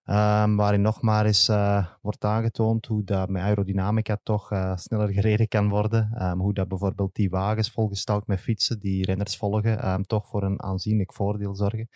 Um, 0.06 0.56
waarin 0.56 0.82
nog 0.82 1.02
maar 1.02 1.26
eens 1.26 1.50
uh, 1.50 1.86
wordt 2.02 2.26
aangetoond 2.26 2.86
hoe 2.86 3.04
dat 3.04 3.30
met 3.30 3.42
aerodynamica 3.42 4.18
toch 4.24 4.52
uh, 4.52 4.76
sneller 4.76 5.10
gereden 5.10 5.48
kan 5.48 5.70
worden. 5.70 6.24
Um, 6.24 6.40
hoe 6.40 6.54
dat 6.54 6.68
bijvoorbeeld 6.68 7.16
die 7.16 7.30
wagens 7.30 7.72
volgestouwd 7.72 8.28
met 8.28 8.40
fietsen 8.40 8.80
die 8.80 9.06
renners 9.06 9.38
volgen, 9.38 9.92
um, 9.92 10.04
toch 10.04 10.28
voor 10.28 10.44
een 10.44 10.62
aanzienlijk 10.64 11.14
voordeel 11.14 11.56
zorgen. 11.56 11.90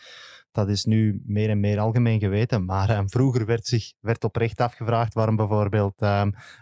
Dat 0.51 0.69
is 0.69 0.85
nu 0.85 1.21
meer 1.25 1.49
en 1.49 1.59
meer 1.59 1.79
algemeen 1.79 2.19
geweten. 2.19 2.65
Maar 2.65 3.03
vroeger 3.05 3.45
werd, 3.45 3.65
zich, 3.65 3.93
werd 3.99 4.23
oprecht 4.23 4.61
afgevraagd 4.61 5.13
waarom 5.13 5.35
bijvoorbeeld 5.35 6.01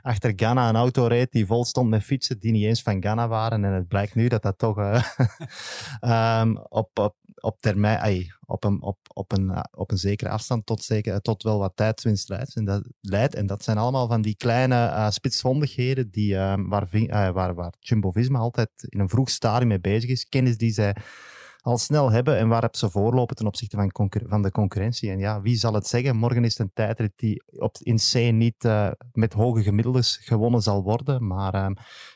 achter 0.02 0.34
Ghana 0.36 0.70
een 0.70 0.76
auto 0.76 1.06
reed 1.06 1.32
die 1.32 1.46
vol 1.46 1.66
stond 1.66 1.90
met 1.90 2.04
fietsen 2.04 2.40
die 2.40 2.52
niet 2.52 2.66
eens 2.66 2.82
van 2.82 3.02
Ghana 3.02 3.28
waren. 3.28 3.66
En 3.66 3.74
het 3.74 3.88
blijkt 3.88 4.16
nu 4.16 4.28
dat 4.28 4.42
dat 4.42 4.58
toch 4.58 4.78
uh, 4.78 6.46
op, 6.70 7.00
op, 7.00 7.16
op 7.36 7.62
termijn, 7.62 8.34
op, 8.46 8.64
een, 8.64 8.82
op, 8.82 8.98
op, 9.14 9.32
een, 9.32 9.66
op 9.72 9.92
een 9.92 9.98
zekere 9.98 10.30
afstand 10.30 10.66
tot, 10.66 10.84
zeker, 10.84 11.22
tot 11.22 11.44
wel 11.44 11.60
wat 11.60 11.76
tijdswinst 11.76 12.30
leidt. 12.30 12.56
En 12.56 12.66
dat, 12.66 12.84
leidt. 13.02 13.36
En 13.36 13.48
dat 13.48 13.64
zijn 13.64 13.78
allemaal 13.78 14.08
van 14.08 14.22
die 14.22 14.36
kleine 14.36 15.08
spitsvondigheden 15.12 16.10
die, 16.12 16.36
waar, 16.36 16.88
waar, 17.34 17.56
waar 17.56 17.74
Jumbo-Visma 17.80 18.40
altijd 18.40 18.70
in 18.76 19.00
een 19.00 19.10
vroeg 19.10 19.30
stadium 19.30 19.68
mee 19.68 19.80
bezig 19.80 20.10
is. 20.10 20.30
Kennis 20.30 20.58
die 20.58 20.72
zij 20.72 20.96
al 21.66 21.78
snel 21.78 22.12
hebben 22.12 22.38
en 22.38 22.48
waarop 22.48 22.76
ze 22.76 22.90
voorlopen 22.90 23.36
ten 23.36 23.46
opzichte 23.46 23.76
van, 23.76 24.12
van 24.26 24.42
de 24.42 24.52
concurrentie. 24.52 25.10
En 25.10 25.20
ja, 25.20 25.42
wie 25.42 25.56
zal 25.56 25.74
het 25.74 25.88
zeggen? 25.88 26.16
Morgen 26.16 26.44
is 26.44 26.58
het 26.58 26.60
een 26.60 26.74
tijdrit 26.74 27.12
die 27.16 27.44
op, 27.60 27.78
in 27.80 27.98
C 27.98 28.32
niet 28.32 28.64
uh, 28.64 28.92
met 29.12 29.34
hoge 29.34 29.64
gemiddeldes 29.64 30.18
gewonnen 30.18 30.62
zal 30.62 30.84
worden. 30.84 31.28
Maar 31.28 31.56
uh, 31.56 31.68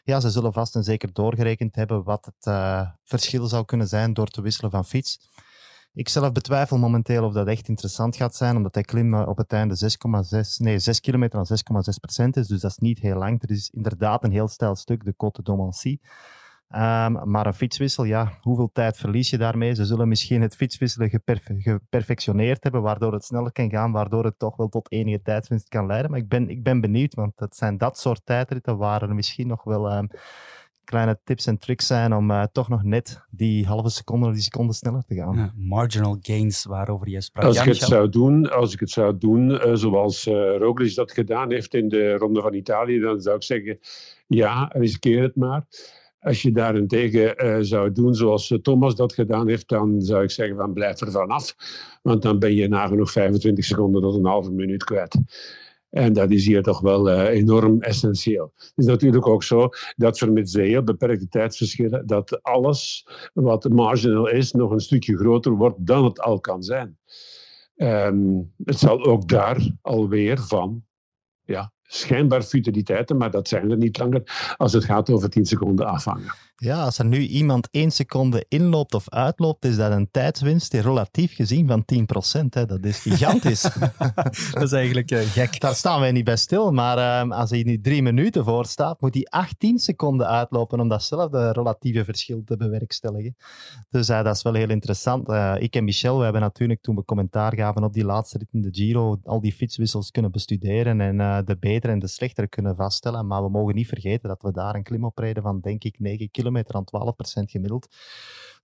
ja, 0.03 0.19
ze 0.19 0.29
zullen 0.29 0.53
vast 0.53 0.75
en 0.75 0.83
zeker 0.83 1.13
doorgerekend 1.13 1.75
hebben 1.75 2.03
wat 2.03 2.25
het 2.25 2.45
uh, 2.47 2.89
verschil 3.03 3.45
zou 3.45 3.65
kunnen 3.65 3.87
zijn 3.87 4.13
door 4.13 4.27
te 4.27 4.41
wisselen 4.41 4.71
van 4.71 4.85
fiets. 4.85 5.29
Ik 5.93 6.09
zelf 6.09 6.31
betwijfel 6.31 6.77
momenteel 6.77 7.23
of 7.23 7.33
dat 7.33 7.47
echt 7.47 7.67
interessant 7.67 8.15
gaat 8.15 8.35
zijn, 8.35 8.55
omdat 8.55 8.73
hij 8.73 8.83
klim 8.83 9.13
op 9.13 9.37
het 9.37 9.53
einde 9.53 9.75
6,6, 10.33 10.39
nee, 10.57 10.79
6 10.79 10.99
kilometer 10.99 11.39
aan 11.39 11.45
6,6 11.45 11.99
procent 12.01 12.37
is. 12.37 12.47
Dus 12.47 12.61
dat 12.61 12.71
is 12.71 12.77
niet 12.77 12.99
heel 12.99 13.17
lang. 13.17 13.43
Er 13.43 13.51
is 13.51 13.69
inderdaad 13.69 14.23
een 14.23 14.31
heel 14.31 14.47
stijl 14.47 14.75
stuk, 14.75 15.03
de 15.03 15.13
Côte 15.13 15.43
d'Omancy. 15.43 15.99
Um, 16.75 17.29
maar 17.29 17.45
een 17.45 17.53
fietswissel, 17.53 18.03
ja, 18.03 18.37
hoeveel 18.41 18.69
tijd 18.73 18.97
verlies 18.97 19.29
je 19.29 19.37
daarmee? 19.37 19.75
Ze 19.75 19.85
zullen 19.85 20.07
misschien 20.07 20.41
het 20.41 20.55
fietswisselen 20.55 21.09
geperfe 21.09 21.55
geperfectioneerd 21.57 22.63
hebben, 22.63 22.81
waardoor 22.81 23.13
het 23.13 23.23
sneller 23.23 23.51
kan 23.51 23.69
gaan, 23.69 23.91
waardoor 23.91 24.23
het 24.23 24.39
toch 24.39 24.55
wel 24.55 24.67
tot 24.67 24.91
enige 24.91 25.21
tijdswinst 25.21 25.69
kan 25.69 25.85
leiden. 25.85 26.11
Maar 26.11 26.19
ik 26.19 26.27
ben, 26.27 26.49
ik 26.49 26.63
ben 26.63 26.81
benieuwd, 26.81 27.13
want 27.13 27.33
het 27.35 27.55
zijn 27.55 27.77
dat 27.77 27.99
soort 27.99 28.21
tijdritten 28.25 28.77
waar 28.77 29.01
er 29.01 29.15
misschien 29.15 29.47
nog 29.47 29.63
wel 29.63 29.97
um, 29.97 30.09
kleine 30.83 31.19
tips 31.23 31.45
en 31.45 31.57
tricks 31.57 31.87
zijn 31.87 32.13
om 32.13 32.31
uh, 32.31 32.43
toch 32.51 32.69
nog 32.69 32.83
net 32.83 33.21
die 33.29 33.65
halve 33.65 33.89
seconde 33.89 34.27
of 34.27 34.33
die 34.33 34.41
seconde 34.41 34.73
sneller 34.73 35.03
te 35.03 35.15
gaan. 35.15 35.35
Ja, 35.35 35.53
marginal 35.55 36.17
gains 36.21 36.65
waarover 36.65 37.09
je 37.09 37.21
sprak. 37.21 37.45
Als 37.45 37.59
ik 37.59 37.65
het 37.65 37.77
zou 37.77 38.09
doen, 38.09 38.51
als 38.51 38.73
ik 38.73 38.79
het 38.79 38.89
zou 38.89 39.17
doen 39.17 39.49
uh, 39.49 39.73
zoals 39.73 40.27
uh, 40.27 40.57
Roglic 40.57 40.95
dat 40.95 41.11
gedaan 41.11 41.51
heeft 41.51 41.73
in 41.73 41.89
de 41.89 42.13
Ronde 42.13 42.41
van 42.41 42.53
Italië, 42.53 42.99
dan 42.99 43.21
zou 43.21 43.35
ik 43.35 43.43
zeggen, 43.43 43.79
ja, 44.27 44.69
riskeer 44.73 45.21
het 45.21 45.35
maar. 45.35 45.65
Als 46.19 46.41
je 46.41 46.51
daarentegen 46.51 47.45
uh, 47.45 47.57
zou 47.61 47.91
doen 47.91 48.15
zoals 48.15 48.57
Thomas 48.61 48.95
dat 48.95 49.13
gedaan 49.13 49.47
heeft, 49.47 49.67
dan 49.67 50.01
zou 50.01 50.23
ik 50.23 50.31
zeggen 50.31 50.55
van 50.55 50.73
blijf 50.73 50.99
er 50.99 51.11
vanaf. 51.11 51.55
Want 52.01 52.21
dan 52.21 52.39
ben 52.39 52.53
je 52.53 52.67
nagenoeg 52.67 53.11
25 53.11 53.65
seconden 53.65 54.01
tot 54.01 54.15
een 54.15 54.25
halve 54.25 54.51
minuut 54.51 54.83
kwijt. 54.83 55.17
En 55.89 56.13
dat 56.13 56.31
is 56.31 56.45
hier 56.45 56.63
toch 56.63 56.79
wel 56.79 57.09
uh, 57.09 57.27
enorm 57.27 57.81
essentieel. 57.81 58.51
Het 58.55 58.73
is 58.75 58.85
natuurlijk 58.85 59.27
ook 59.27 59.43
zo 59.43 59.69
dat 59.95 60.17
vermits 60.17 60.51
de 60.51 60.61
heel 60.61 60.83
beperkte 60.83 61.27
tijdsverschillen, 61.27 62.07
dat 62.07 62.43
alles 62.43 63.07
wat 63.33 63.69
marginal 63.69 64.27
is 64.27 64.51
nog 64.51 64.71
een 64.71 64.79
stukje 64.79 65.17
groter 65.17 65.51
wordt 65.51 65.85
dan 65.85 66.03
het 66.03 66.19
al 66.19 66.39
kan 66.39 66.63
zijn. 66.63 66.97
Um, 67.75 68.53
het 68.63 68.79
zal 68.79 69.05
ook 69.05 69.27
daar 69.27 69.71
alweer 69.81 70.39
van 70.39 70.83
ja, 71.43 71.71
schijnbaar 71.91 72.41
futiliteiten, 72.41 73.17
maar 73.17 73.31
dat 73.31 73.47
zijn 73.47 73.71
er 73.71 73.77
niet 73.77 73.97
langer 73.97 74.53
als 74.57 74.73
het 74.73 74.83
gaat 74.83 75.09
over 75.09 75.29
10 75.29 75.45
seconden 75.45 75.85
afhangen. 75.85 76.33
Ja, 76.61 76.83
als 76.83 76.97
er 76.97 77.05
nu 77.05 77.19
iemand 77.19 77.67
één 77.71 77.91
seconde 77.91 78.45
inloopt 78.47 78.93
of 78.93 79.09
uitloopt, 79.09 79.65
is 79.65 79.75
dat 79.75 79.91
een 79.91 80.11
tijdswinst 80.11 80.73
relatief 80.73 81.35
gezien 81.35 81.67
van 81.67 81.85
10%. 82.43 82.45
Hè. 82.49 82.65
Dat 82.65 82.83
is 82.83 82.99
gigantisch. 82.99 83.61
dat 84.53 84.63
is 84.63 84.71
eigenlijk 84.71 85.11
uh, 85.11 85.19
gek. 85.19 85.59
Daar 85.59 85.75
staan 85.75 85.99
wij 85.99 86.11
niet 86.11 86.23
bij 86.23 86.37
stil, 86.37 86.71
maar 86.71 87.27
uh, 87.27 87.37
als 87.37 87.49
hij 87.49 87.63
nu 87.63 87.81
drie 87.81 88.01
minuten 88.01 88.43
voor 88.45 88.65
staat, 88.65 89.01
moet 89.01 89.13
hij 89.13 89.25
18 89.29 89.79
seconden 89.79 90.27
uitlopen 90.27 90.79
om 90.79 90.87
datzelfde 90.87 91.51
relatieve 91.51 92.03
verschil 92.03 92.41
te 92.45 92.57
bewerkstelligen. 92.57 93.35
Dus 93.89 94.09
uh, 94.09 94.23
dat 94.23 94.35
is 94.35 94.41
wel 94.41 94.53
heel 94.53 94.69
interessant. 94.69 95.29
Eh, 95.29 95.55
ik 95.59 95.75
en 95.75 95.83
Michel, 95.83 96.17
we 96.17 96.23
hebben 96.23 96.41
natuurlijk 96.41 96.81
toen 96.81 96.95
we 96.95 97.05
commentaar 97.05 97.55
gaven 97.55 97.83
op 97.83 97.93
die 97.93 98.05
laatste 98.05 98.37
rit 98.37 98.47
in 98.51 98.61
de 98.61 98.69
Giro, 98.71 99.19
al 99.23 99.41
die 99.41 99.53
fietswissels 99.53 100.11
kunnen 100.11 100.31
bestuderen 100.31 101.01
en 101.01 101.19
eh, 101.19 101.37
de 101.45 101.57
betere 101.57 101.93
en 101.93 101.99
de 101.99 102.07
slechtere 102.07 102.47
kunnen 102.47 102.75
vaststellen. 102.75 103.27
Maar 103.27 103.43
we 103.43 103.49
mogen 103.49 103.75
niet 103.75 103.87
vergeten 103.87 104.29
dat 104.29 104.41
we 104.41 104.51
daar 104.51 104.75
een 104.75 104.83
klim 104.83 105.05
op 105.05 105.17
van, 105.41 105.59
denk 105.59 105.83
ik, 105.83 105.99
9 105.99 106.17
kilometer 106.17 106.48
kilometer 106.49 106.75
aan 106.75 107.43
12% 107.43 107.51
gemiddeld. 107.51 107.87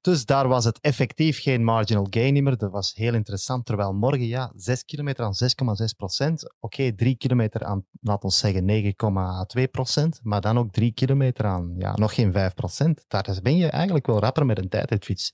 Dus 0.01 0.25
daar 0.25 0.47
was 0.47 0.65
het 0.65 0.79
effectief 0.81 1.41
geen 1.41 1.63
marginal 1.63 2.07
gain 2.09 2.43
meer. 2.43 2.57
Dat 2.57 2.71
was 2.71 2.93
heel 2.93 3.13
interessant. 3.13 3.65
Terwijl 3.65 3.93
morgen, 3.93 4.27
ja, 4.27 4.51
6 4.55 4.85
kilometer 4.85 5.25
aan 5.25 5.33
6,6%. 5.33 6.43
Oké, 6.43 6.55
okay, 6.59 6.91
3 6.91 7.15
kilometer 7.17 7.63
aan, 7.63 7.85
laten 8.01 8.29
we 8.29 8.35
zeggen, 8.35 8.65
9,2%. 8.65 10.21
Maar 10.23 10.41
dan 10.41 10.57
ook 10.57 10.71
3 10.71 10.91
kilometer 10.93 11.45
aan, 11.45 11.75
ja, 11.77 11.95
nog 11.95 12.13
geen 12.13 12.31
5%. 12.31 13.07
Daar 13.07 13.39
ben 13.41 13.57
je 13.57 13.67
eigenlijk 13.67 14.05
wel 14.05 14.19
rapper 14.19 14.45
met 14.45 14.57
een 14.57 14.69
tijdritfiets. 14.69 15.33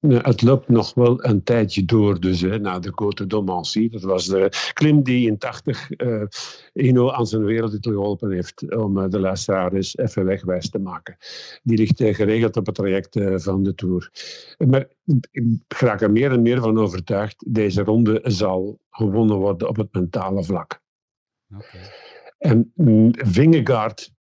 Het 0.00 0.42
loopt 0.42 0.68
nog 0.68 0.94
wel 0.94 1.24
een 1.24 1.42
tijdje 1.42 1.84
door, 1.84 2.20
dus 2.20 2.40
hè, 2.40 2.58
na 2.58 2.78
de 2.78 2.90
Côte 2.90 3.26
d'Omancy. 3.26 3.88
Dat 3.88 4.02
was 4.02 4.26
de 4.26 4.70
klim 4.72 5.02
die 5.02 5.26
in 5.26 5.38
80 5.38 5.90
uh, 5.96 6.22
Ino 6.72 7.10
aan 7.10 7.26
zijn 7.26 7.44
wereldtitel 7.44 7.92
geholpen 7.92 8.30
heeft 8.30 8.76
om 8.76 8.98
uh, 8.98 9.08
de 9.08 9.20
luisteraar 9.20 9.72
eens 9.72 9.96
even 9.96 10.24
wegwijs 10.24 10.70
te 10.70 10.78
maken. 10.78 11.16
Die 11.62 11.78
ligt 11.78 12.00
uh, 12.00 12.14
geregeld 12.14 12.56
op 12.56 12.66
het 12.66 12.74
traject 12.74 13.20
van 13.34 13.62
de 13.62 13.74
Tour. 13.74 14.10
Maar 14.58 14.88
ik 15.30 15.44
raak 15.68 16.00
er 16.00 16.10
meer 16.10 16.32
en 16.32 16.42
meer 16.42 16.60
van 16.60 16.78
overtuigd, 16.78 17.44
deze 17.48 17.82
ronde 17.82 18.20
zal 18.22 18.80
gewonnen 18.90 19.36
worden 19.36 19.68
op 19.68 19.76
het 19.76 19.92
mentale 19.92 20.44
vlak. 20.44 20.82
Okay. 21.54 21.90
En 22.38 22.72
mm, 22.74 23.10
Vingegaard 23.12 24.12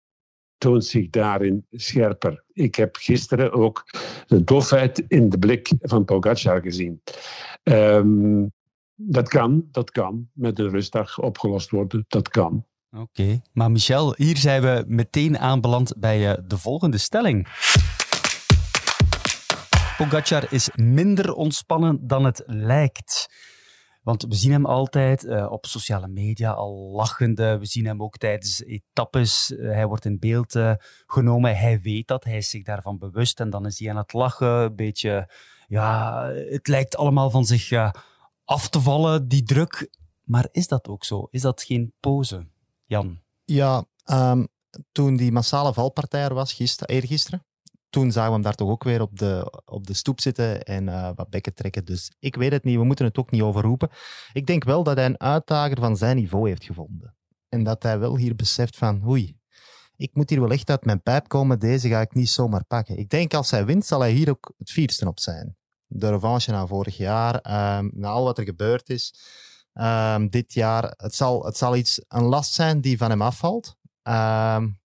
toont 0.60 0.86
zich 0.86 1.10
daarin 1.10 1.66
scherper. 1.72 2.44
Ik 2.54 2.76
heb 2.76 2.96
gisteren 2.96 3.52
ook 3.54 3.86
de 4.28 4.44
dofheid 4.44 5.04
in 5.08 5.30
de 5.30 5.40
blik 5.40 5.72
van 5.82 6.06
Pogacar 6.06 6.62
gezien. 6.62 7.02
Um, 7.64 8.52
dat 8.96 9.30
kan, 9.30 9.68
dat 9.72 9.92
kan. 9.92 10.30
Met 10.34 10.60
een 10.60 10.70
rustdag 10.70 11.20
opgelost 11.20 11.70
worden, 11.70 12.06
dat 12.08 12.30
kan. 12.30 12.66
Oké, 12.98 13.42
maar 13.54 13.72
Michel, 13.72 14.14
hier 14.18 14.38
zijn 14.38 14.62
we 14.62 14.84
meteen 14.88 15.38
aanbeland 15.38 15.94
bij 15.98 16.30
uh, 16.30 16.38
de 16.48 16.58
volgende 16.58 16.98
stelling. 16.98 17.48
Pogacar 19.98 20.54
is 20.54 20.70
minder 20.76 21.34
ontspannen 21.34 22.08
dan 22.08 22.26
het 22.26 22.44
lijkt. 22.46 23.28
Want 24.02 24.24
we 24.24 24.36
zien 24.36 24.52
hem 24.52 24.66
altijd 24.66 25.24
uh, 25.24 25.52
op 25.52 25.66
sociale 25.66 26.08
media 26.08 26.52
al 26.52 26.92
lachende. 26.92 27.58
We 27.58 27.66
zien 27.66 27.86
hem 27.86 28.04
ook 28.04 28.18
tijdens 28.18 28.64
etappes. 28.64 29.52
Uh, 29.52 29.72
hij 29.72 29.86
wordt 29.86 30.06
in 30.06 30.20
beeld 30.20 30.56
uh, 30.56 30.74
genomen. 31.06 31.58
Hij 31.58 31.82
weet 31.82 32.08
dat. 32.08 32.24
Hij 32.24 32.38
is 32.38 32.50
zich 32.50 32.64
daarvan 32.64 32.98
bewust. 32.98 33.40
En 33.40 33.50
dan 33.50 33.66
is 33.66 33.80
hij 33.80 33.90
aan 33.90 33.98
het 33.98 34.14
lachen. 34.14 34.48
Een 34.48 34.76
beetje, 34.76 35.32
ja, 35.68 36.24
het 36.28 36.68
lijkt 36.68 36.98
allemaal 36.98 37.30
van 37.30 37.46
zich 37.46 37.92
af 38.46 38.70
te 38.70 38.82
vallen, 38.82 39.28
die 39.28 39.44
druk. 39.44 39.90
Maar 40.24 40.48
is 40.52 40.68
dat 40.68 40.88
ook 40.88 41.06
zo? 41.06 41.28
Is 41.30 41.42
dat 41.42 41.64
geen 41.64 41.94
pose, 42.00 42.48
Jan? 42.86 43.20
Ja, 43.46 43.86
um, 44.06 44.48
toen 44.92 45.16
die 45.16 45.32
massale 45.32 45.74
valpartij 45.74 46.24
er 46.24 46.34
was, 46.34 46.54
gister, 46.54 46.90
eergisteren, 46.90 47.46
toen 47.90 48.12
zagen 48.12 48.28
we 48.28 48.34
hem 48.34 48.44
daar 48.44 48.56
toch 48.56 48.70
ook 48.70 48.84
weer 48.84 49.02
op 49.02 49.18
de, 49.18 49.62
op 49.66 49.88
de 49.88 49.94
stoep 49.94 50.22
zitten 50.22 50.64
en 50.64 50.88
uh, 50.88 51.10
wat 51.16 51.30
bekken 51.30 51.54
trekken. 51.54 51.86
Dus 51.86 52.12
ik 52.20 52.36
weet 52.36 52.52
het 52.52 52.64
niet, 52.64 52.78
we 52.78 52.84
moeten 52.84 53.06
het 53.06 53.18
ook 53.18 53.32
niet 53.32 53.42
overroepen. 53.42 53.90
Ik 54.34 54.46
denk 54.46 54.64
wel 54.64 54.84
dat 54.84 54.96
hij 54.96 55.06
een 55.06 55.20
uitdager 55.20 55.80
van 55.80 55.98
zijn 55.98 56.16
niveau 56.16 56.48
heeft 56.48 56.64
gevonden. 56.64 57.16
En 57.50 57.64
dat 57.64 57.84
hij 57.84 58.00
wel 58.00 58.18
hier 58.18 58.36
beseft 58.36 58.78
van, 58.78 59.08
oei, 59.08 59.38
ik 59.96 60.10
moet 60.14 60.30
hier 60.30 60.40
wel 60.40 60.52
echt 60.52 60.70
uit 60.70 60.86
mijn 60.86 61.02
pijp 61.02 61.28
komen, 61.28 61.60
deze 61.60 61.90
ga 61.90 62.02
ik 62.02 62.14
niet 62.14 62.30
zomaar 62.30 62.64
pakken. 62.64 62.98
Ik 62.98 63.10
denk 63.10 63.34
als 63.34 63.52
hij 63.52 63.66
wint, 63.66 63.86
zal 63.86 64.00
hij 64.00 64.12
hier 64.12 64.30
ook 64.30 64.54
het 64.58 64.72
vierste 64.72 65.08
op 65.08 65.20
zijn. 65.20 65.58
De 65.86 66.10
revanche 66.10 66.52
na 66.52 66.68
vorig 66.68 66.98
jaar, 66.98 67.36
um, 67.80 67.92
na 67.94 68.08
al 68.08 68.24
wat 68.24 68.38
er 68.38 68.44
gebeurd 68.44 68.90
is. 68.90 69.14
Um, 69.74 70.30
dit 70.30 70.54
jaar, 70.54 70.94
het 70.98 71.16
zal, 71.16 71.46
het 71.46 71.58
zal 71.58 71.76
iets, 71.76 72.02
een 72.08 72.24
last 72.24 72.54
zijn 72.54 72.82
die 72.82 72.98
van 72.98 73.10
hem 73.10 73.22
afvalt. 73.22 73.76
Um, 74.04 74.80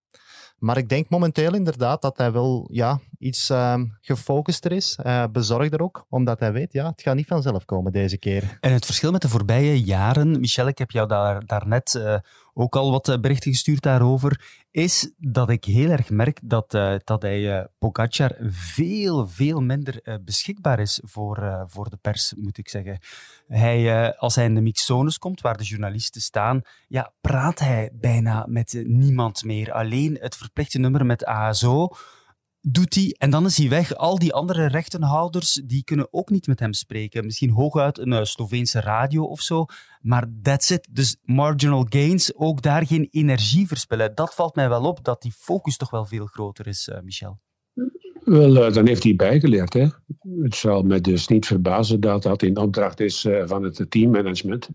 maar 0.65 0.77
ik 0.77 0.89
denk 0.89 1.09
momenteel 1.09 1.55
inderdaad 1.55 2.03
dat 2.03 2.19
hij 2.19 2.33
wel 2.33 2.69
ja, 2.73 3.01
iets 3.19 3.49
um, 3.49 3.97
gefocuster 4.01 4.73
is, 4.73 4.99
uh, 5.07 5.25
bezorgder 5.33 5.83
ook, 5.83 6.07
omdat 6.09 6.41
hij 6.41 6.53
weet, 6.53 6.73
ja, 6.73 6.87
het 6.87 7.03
gaat 7.03 7.15
niet 7.15 7.27
vanzelf 7.27 7.65
komen 7.65 7.93
deze 7.93 8.19
keer. 8.19 8.59
En 8.61 8.73
het 8.73 8.85
verschil 8.85 9.13
met 9.13 9.23
de 9.23 9.29
voorbije 9.29 9.83
jaren, 9.83 10.41
Michel, 10.41 10.67
ik 10.67 10.79
heb 10.79 10.91
jou 10.91 11.09
daar, 11.09 11.47
daarnet 11.47 11.95
uh, 11.95 12.17
ook 12.55 12.77
al 12.77 12.91
wat 12.91 13.21
berichten 13.21 13.51
gestuurd 13.51 13.83
daarover, 13.83 14.63
is 14.71 15.15
dat 15.17 15.51
ik 15.51 15.65
heel 15.65 15.91
erg 15.91 16.11
merk 16.11 16.41
dat, 16.43 16.75
uh, 16.75 16.95
dat 17.05 17.23
hij 17.23 17.41
uh, 17.41 17.65
Pogacar 17.79 18.37
veel, 18.49 19.29
veel 19.29 19.61
minder 19.61 20.21
beschikbaar 20.25 20.81
is 20.81 21.01
voor, 21.03 21.65
voor 21.69 21.91
de 21.91 21.97
pers, 21.97 22.35
moet 22.37 22.59
ik 22.59 22.69
zeggen. 22.69 22.99
Hij, 23.47 24.17
als 24.17 24.35
hij 24.35 24.45
in 24.45 24.55
de 24.55 24.61
mixzones 24.61 25.19
komt, 25.19 25.41
waar 25.41 25.57
de 25.57 25.65
journalisten 25.65 26.21
staan, 26.21 26.63
ja, 26.89 27.13
praat 27.21 27.59
hij 27.59 27.91
bijna 27.93 28.47
met 28.49 28.83
niemand 28.87 29.45
meer. 29.45 29.73
Alleen 29.73 30.19
het 30.21 30.37
verplichte 30.37 30.79
nummer 30.79 31.07
met 31.07 31.25
ASO 31.25 31.89
doet 32.67 32.95
hij 32.95 33.15
en 33.19 33.31
dan 33.31 33.45
is 33.45 33.57
hij 33.57 33.69
weg. 33.69 33.95
Al 33.95 34.19
die 34.19 34.33
andere 34.33 34.67
rechtenhouders 34.67 35.63
die 35.65 35.85
kunnen 35.85 36.09
ook 36.11 36.31
niet 36.31 36.47
met 36.47 36.61
hem 36.61 36.73
spreken. 36.73 37.25
Misschien 37.25 37.51
hooguit 37.51 37.99
een 37.99 38.13
uh, 38.13 38.23
Sloveense 38.23 38.81
radio 38.81 39.25
of 39.25 39.41
zo, 39.41 39.67
maar 40.01 40.25
that's 40.43 40.71
it. 40.71 40.89
Dus 40.91 41.17
marginal 41.23 41.87
gains, 41.89 42.37
ook 42.37 42.63
daar 42.63 42.87
geen 42.87 43.09
energie 43.11 43.67
verspillen. 43.67 44.15
Dat 44.15 44.35
valt 44.35 44.55
mij 44.55 44.69
wel 44.69 44.85
op, 44.85 45.05
dat 45.05 45.23
die 45.23 45.33
focus 45.33 45.77
toch 45.77 45.91
wel 45.91 46.05
veel 46.05 46.27
groter 46.27 46.67
is, 46.67 46.89
uh, 46.93 47.01
Michel. 47.01 47.41
Wel, 48.25 48.67
uh, 48.67 48.73
dan 48.73 48.87
heeft 48.87 49.03
hij 49.03 49.17
bijgeleerd. 49.17 49.73
Hè? 49.73 49.87
Het 50.43 50.55
zal 50.55 50.83
me 50.83 51.01
dus 51.01 51.29
niet 51.29 51.47
verbazen 51.47 52.01
dat 52.01 52.23
dat 52.23 52.43
in 52.43 52.57
opdracht 52.57 53.01
is 53.01 53.27
van 53.45 53.63
het 53.63 53.87
teammanagement. 53.89 54.69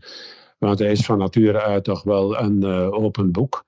Want 0.57 0.79
hij 0.79 0.91
is 0.91 1.05
van 1.05 1.17
nature 1.17 1.61
uit 1.61 1.83
toch 1.83 2.03
wel 2.03 2.39
een 2.39 2.63
open 2.91 3.31
boek. 3.31 3.65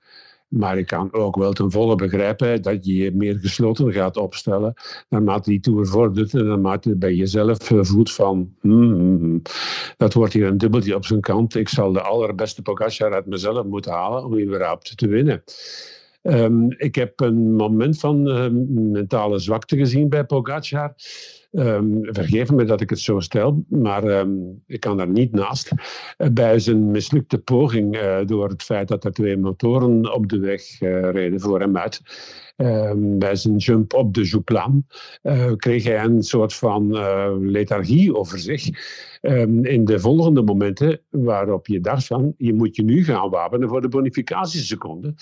Maar 0.52 0.78
ik 0.78 0.86
kan 0.86 1.12
ook 1.12 1.36
wel 1.36 1.52
ten 1.52 1.70
volle 1.70 1.94
begrijpen 1.94 2.62
dat 2.62 2.86
je 2.86 2.94
je 2.94 3.12
meer 3.14 3.38
gesloten 3.38 3.92
gaat 3.92 4.16
opstellen 4.16 4.74
naarmate 5.08 5.50
die 5.50 5.60
tour 5.60 5.86
vordert 5.86 6.34
en 6.34 6.46
naarmate 6.46 6.88
je 6.88 6.96
bij 6.96 7.14
jezelf 7.14 7.70
eh, 7.70 7.78
voelt 7.82 8.12
van 8.12 8.54
hmm, 8.60 8.92
hmm, 8.92 9.42
dat 9.96 10.14
wordt 10.14 10.32
hier 10.32 10.46
een 10.46 10.58
dubbeltje 10.58 10.94
op 10.94 11.04
zijn 11.04 11.20
kant. 11.20 11.54
Ik 11.54 11.68
zal 11.68 11.92
de 11.92 12.00
allerbeste 12.00 12.62
Pogacar 12.62 13.12
uit 13.12 13.26
mezelf 13.26 13.64
moeten 13.64 13.92
halen 13.92 14.24
om 14.24 14.38
überhaupt 14.38 14.96
te 14.96 15.08
winnen. 15.08 15.42
Um, 16.22 16.74
ik 16.76 16.94
heb 16.94 17.20
een 17.20 17.54
moment 17.54 17.98
van 17.98 18.28
uh, 18.28 18.46
mentale 18.92 19.38
zwakte 19.38 19.76
gezien 19.76 20.08
bij 20.08 20.24
Pogacar. 20.24 20.94
Um, 21.52 21.98
vergeef 22.02 22.50
me 22.50 22.64
dat 22.64 22.80
ik 22.80 22.90
het 22.90 22.98
zo 22.98 23.20
stel, 23.20 23.64
maar 23.68 24.04
um, 24.04 24.62
ik 24.66 24.80
kan 24.80 24.96
daar 24.96 25.08
niet 25.08 25.32
naast. 25.32 25.70
Uh, 26.18 26.28
bij 26.28 26.58
zijn 26.58 26.90
mislukte 26.90 27.38
poging, 27.38 27.96
uh, 27.96 28.18
door 28.26 28.48
het 28.48 28.62
feit 28.62 28.88
dat 28.88 29.04
er 29.04 29.12
twee 29.12 29.36
motoren 29.36 30.14
op 30.14 30.28
de 30.28 30.38
weg 30.38 30.80
uh, 30.80 31.10
reden 31.10 31.40
voor 31.40 31.60
hem 31.60 31.76
uit, 31.76 32.00
um, 32.56 33.18
bij 33.18 33.36
zijn 33.36 33.56
jump 33.56 33.94
op 33.94 34.14
de 34.14 34.22
Jouplan, 34.22 34.86
kreeg 35.56 35.84
hij 35.84 36.04
een 36.04 36.22
soort 36.22 36.54
van 36.54 36.90
lethargie 37.50 38.14
over 38.14 38.38
zich. 38.38 38.68
in 39.62 39.84
de 39.84 40.00
volgende 40.00 40.42
momenten 40.42 41.00
waarop 41.10 41.66
je 41.66 41.80
dacht 41.80 42.06
van, 42.06 42.34
je 42.36 42.54
moet 42.54 42.76
je 42.76 42.82
nu 42.82 43.04
gaan 43.04 43.30
wapenen 43.30 43.68
voor 43.68 43.80
de 43.80 43.88
bonificatieseconde. 43.88 45.14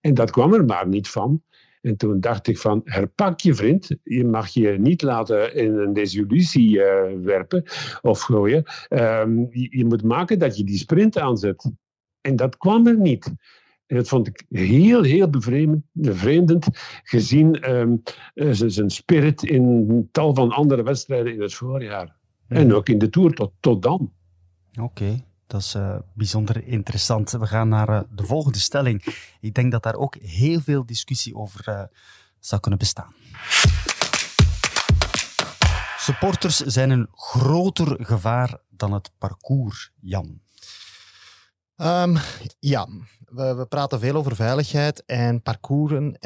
En 0.00 0.14
dat 0.14 0.30
kwam 0.30 0.54
er 0.54 0.64
maar 0.64 0.88
niet 0.88 1.08
van. 1.08 1.42
En 1.80 1.96
toen 1.96 2.20
dacht 2.20 2.46
ik 2.46 2.58
van, 2.58 2.80
herpak 2.84 3.40
je 3.40 3.54
vriend. 3.54 3.96
Je 4.02 4.24
mag 4.24 4.48
je 4.48 4.70
niet 4.78 5.02
laten 5.02 5.54
in 5.54 5.74
een 5.74 5.92
desillusie 5.92 6.76
uh, 6.76 6.84
werpen 7.22 7.62
of 8.02 8.20
gooien. 8.20 8.64
Um, 8.88 9.48
je, 9.50 9.76
je, 9.78 9.84
moet 9.84 10.02
maken 10.02 10.38
dat 10.38 10.56
je 10.56 10.64
die 10.64 10.78
sprint 10.78 11.18
aanzet. 11.18 11.72
En 12.20 12.36
dat 12.36 12.56
kwam 12.56 12.86
er 12.86 12.98
niet. 12.98 13.32
En 13.86 13.96
dat 13.96 14.08
vond 14.08 14.26
ik 14.26 14.44
heel, 14.48 15.02
heel 15.02 15.30
bevreemdend, 15.92 16.66
gezien 17.02 17.70
um, 17.70 18.02
zijn 18.34 18.90
spirit 18.90 19.42
in 19.42 20.08
tal 20.12 20.34
van 20.34 20.50
andere 20.50 20.82
wedstrijden 20.82 21.32
in 21.32 21.40
het 21.40 21.54
voorjaar. 21.54 22.16
En 22.48 22.66
mhm. 22.66 22.76
ook 22.76 22.88
in 22.88 22.98
de 22.98 23.08
Tour 23.08 23.34
tot, 23.34 23.52
tot 23.60 23.82
dan. 23.82 24.12
Oké. 24.70 24.82
Okay. 24.82 25.27
Dat 25.48 25.60
is 25.60 25.74
uh, 25.74 25.96
bijzonder 26.14 26.66
interessant. 26.66 27.30
We 27.30 27.46
gaan 27.46 27.68
naar 27.68 27.88
uh, 27.88 28.00
de 28.10 28.24
volgende 28.24 28.58
stelling. 28.58 29.04
Ik 29.40 29.54
denk 29.54 29.72
dat 29.72 29.82
daar 29.82 29.94
ook 29.94 30.16
heel 30.16 30.60
veel 30.60 30.86
discussie 30.86 31.34
over 31.34 31.68
uh, 31.68 31.82
zou 32.38 32.60
kunnen 32.60 32.78
bestaan. 32.78 33.14
Supporters 35.98 36.56
zijn 36.56 36.90
een 36.90 37.08
groter 37.12 38.04
gevaar 38.04 38.58
dan 38.70 38.92
het 38.92 39.10
parcours, 39.18 39.90
Jan. 40.00 40.40
Um, 41.76 42.16
ja, 42.58 42.88
we, 43.18 43.54
we, 43.54 43.66
praten 43.66 44.00
veel 44.00 44.14
over 44.14 44.36
veiligheid 44.36 45.04
en 45.04 45.42
parcoursen. 45.42 46.18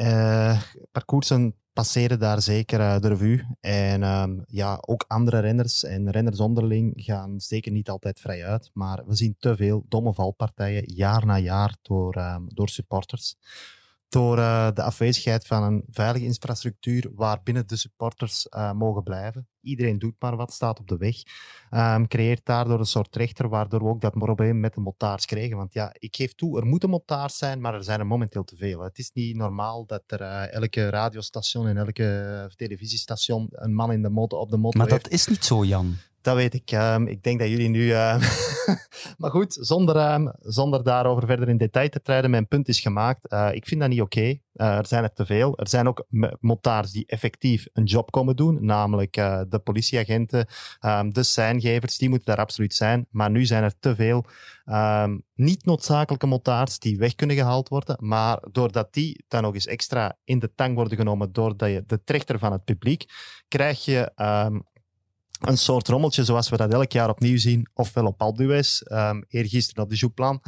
parcoursen 0.91 1.55
passeren 1.73 2.19
daar 2.19 2.41
zeker 2.41 2.79
uh, 2.79 2.99
de 2.99 3.07
revue. 3.07 3.55
En 3.59 4.03
um, 4.03 4.43
ja, 4.47 4.77
ook 4.81 5.05
andere 5.07 5.39
renners 5.39 5.83
en 5.83 6.11
renners 6.11 6.39
onderling 6.39 6.93
gaan 6.95 7.39
zeker 7.39 7.71
niet 7.71 7.89
altijd 7.89 8.19
vrij 8.19 8.45
uit. 8.45 8.69
Maar 8.73 9.03
we 9.05 9.15
zien 9.15 9.35
te 9.39 9.55
veel 9.55 9.85
domme 9.87 10.13
valpartijen 10.13 10.93
jaar 10.95 11.25
na 11.25 11.37
jaar 11.37 11.75
door, 11.81 12.17
um, 12.17 12.45
door 12.47 12.69
supporters 12.69 13.35
door 14.13 14.37
uh, 14.37 14.71
de 14.73 14.81
afwezigheid 14.81 15.47
van 15.47 15.63
een 15.63 15.83
veilige 15.89 16.25
infrastructuur 16.25 17.11
waarbinnen 17.15 17.67
de 17.67 17.75
supporters 17.75 18.47
uh, 18.49 18.71
mogen 18.71 19.03
blijven. 19.03 19.47
Iedereen 19.61 19.99
doet 19.99 20.15
maar 20.19 20.35
wat, 20.35 20.53
staat 20.53 20.79
op 20.79 20.87
de 20.87 20.97
weg. 20.97 21.15
Um, 21.71 22.07
creëert 22.07 22.45
daardoor 22.45 22.79
een 22.79 22.85
soort 22.85 23.15
rechter, 23.15 23.49
waardoor 23.49 23.79
we 23.79 23.89
ook 23.89 24.01
dat 24.01 24.13
probleem 24.13 24.59
met 24.59 24.73
de 24.73 24.79
motards 24.79 25.25
kregen. 25.25 25.57
Want 25.57 25.73
ja, 25.73 25.93
ik 25.93 26.15
geef 26.15 26.35
toe, 26.35 26.59
er 26.59 26.65
moeten 26.65 26.89
motards 26.89 27.37
zijn, 27.37 27.61
maar 27.61 27.73
er 27.73 27.83
zijn 27.83 27.99
er 27.99 28.07
momenteel 28.07 28.43
te 28.43 28.55
veel. 28.55 28.81
Het 28.81 28.97
is 28.97 29.11
niet 29.13 29.35
normaal 29.35 29.85
dat 29.85 30.03
er 30.07 30.21
uh, 30.21 30.53
elke 30.53 30.89
radiostation 30.89 31.67
en 31.67 31.77
elke 31.77 32.51
televisiestation 32.55 33.47
een 33.51 33.73
man 33.73 33.91
in 33.91 34.01
de 34.01 34.09
motor, 34.09 34.39
op 34.39 34.49
de 34.49 34.57
motor 34.57 34.79
Maar 34.79 34.89
dat 34.89 35.09
is 35.09 35.27
niet 35.27 35.45
zo, 35.45 35.65
Jan. 35.65 35.95
Dat 36.23 36.35
weet 36.35 36.53
ik. 36.53 36.71
Um, 36.71 37.07
ik 37.07 37.23
denk 37.23 37.39
dat 37.39 37.49
jullie 37.49 37.69
nu. 37.69 37.85
Uh... 37.85 38.23
maar 39.17 39.31
goed, 39.31 39.57
zonder, 39.59 40.13
um, 40.13 40.31
zonder 40.39 40.83
daarover 40.83 41.27
verder 41.27 41.49
in 41.49 41.57
detail 41.57 41.89
te 41.89 42.01
treden, 42.01 42.29
mijn 42.29 42.47
punt 42.47 42.67
is 42.67 42.79
gemaakt. 42.79 43.31
Uh, 43.33 43.49
ik 43.51 43.67
vind 43.67 43.81
dat 43.81 43.89
niet 43.89 44.01
oké. 44.01 44.21
Uh, 44.21 44.77
er 44.77 44.87
zijn 44.87 45.03
er 45.03 45.13
te 45.13 45.25
veel. 45.25 45.57
Er 45.57 45.67
zijn 45.67 45.87
ook 45.87 46.05
motards 46.39 46.91
die 46.91 47.05
effectief 47.05 47.67
een 47.73 47.83
job 47.83 48.11
komen 48.11 48.35
doen, 48.35 48.65
namelijk 48.65 49.13
de 49.49 49.61
politieagenten, 49.63 50.47
um, 50.81 51.13
de 51.13 51.23
seingevers, 51.23 51.97
die 51.97 52.09
moeten 52.09 52.27
daar 52.27 52.45
absoluut 52.45 52.75
zijn. 52.75 53.07
Maar 53.09 53.31
nu 53.31 53.45
zijn 53.45 53.63
er 53.63 53.79
te 53.79 53.95
veel 53.95 54.25
niet 55.35 55.65
noodzakelijke 55.65 56.27
motards 56.27 56.79
die 56.79 56.97
weg 56.97 57.15
kunnen 57.15 57.35
gehaald 57.35 57.69
worden. 57.69 57.97
Maar 57.99 58.39
doordat 58.51 58.93
die 58.93 59.23
dan 59.27 59.41
nog 59.41 59.53
eens 59.53 59.67
extra 59.67 60.17
in 60.23 60.39
de 60.39 60.53
tang 60.55 60.75
worden 60.75 60.97
genomen 60.97 61.33
door 61.33 61.57
de, 61.57 61.83
de 61.87 62.03
trechter 62.03 62.39
van 62.39 62.51
het 62.51 62.63
publiek, 62.63 63.05
krijg 63.47 63.85
je 63.85 64.11
een 65.47 65.57
soort 65.57 65.87
rommeltje 65.87 66.23
zoals 66.23 66.49
we 66.49 66.57
dat 66.57 66.73
elk 66.73 66.91
jaar 66.91 67.09
opnieuw 67.09 67.37
zien, 67.37 67.67
ofwel 67.73 68.05
op 68.05 68.37
d'Huez, 68.37 68.81
um, 68.85 69.25
eergisteren 69.27 69.83
op 69.83 69.89
de 69.89 69.95
Jouplan. 69.95 70.41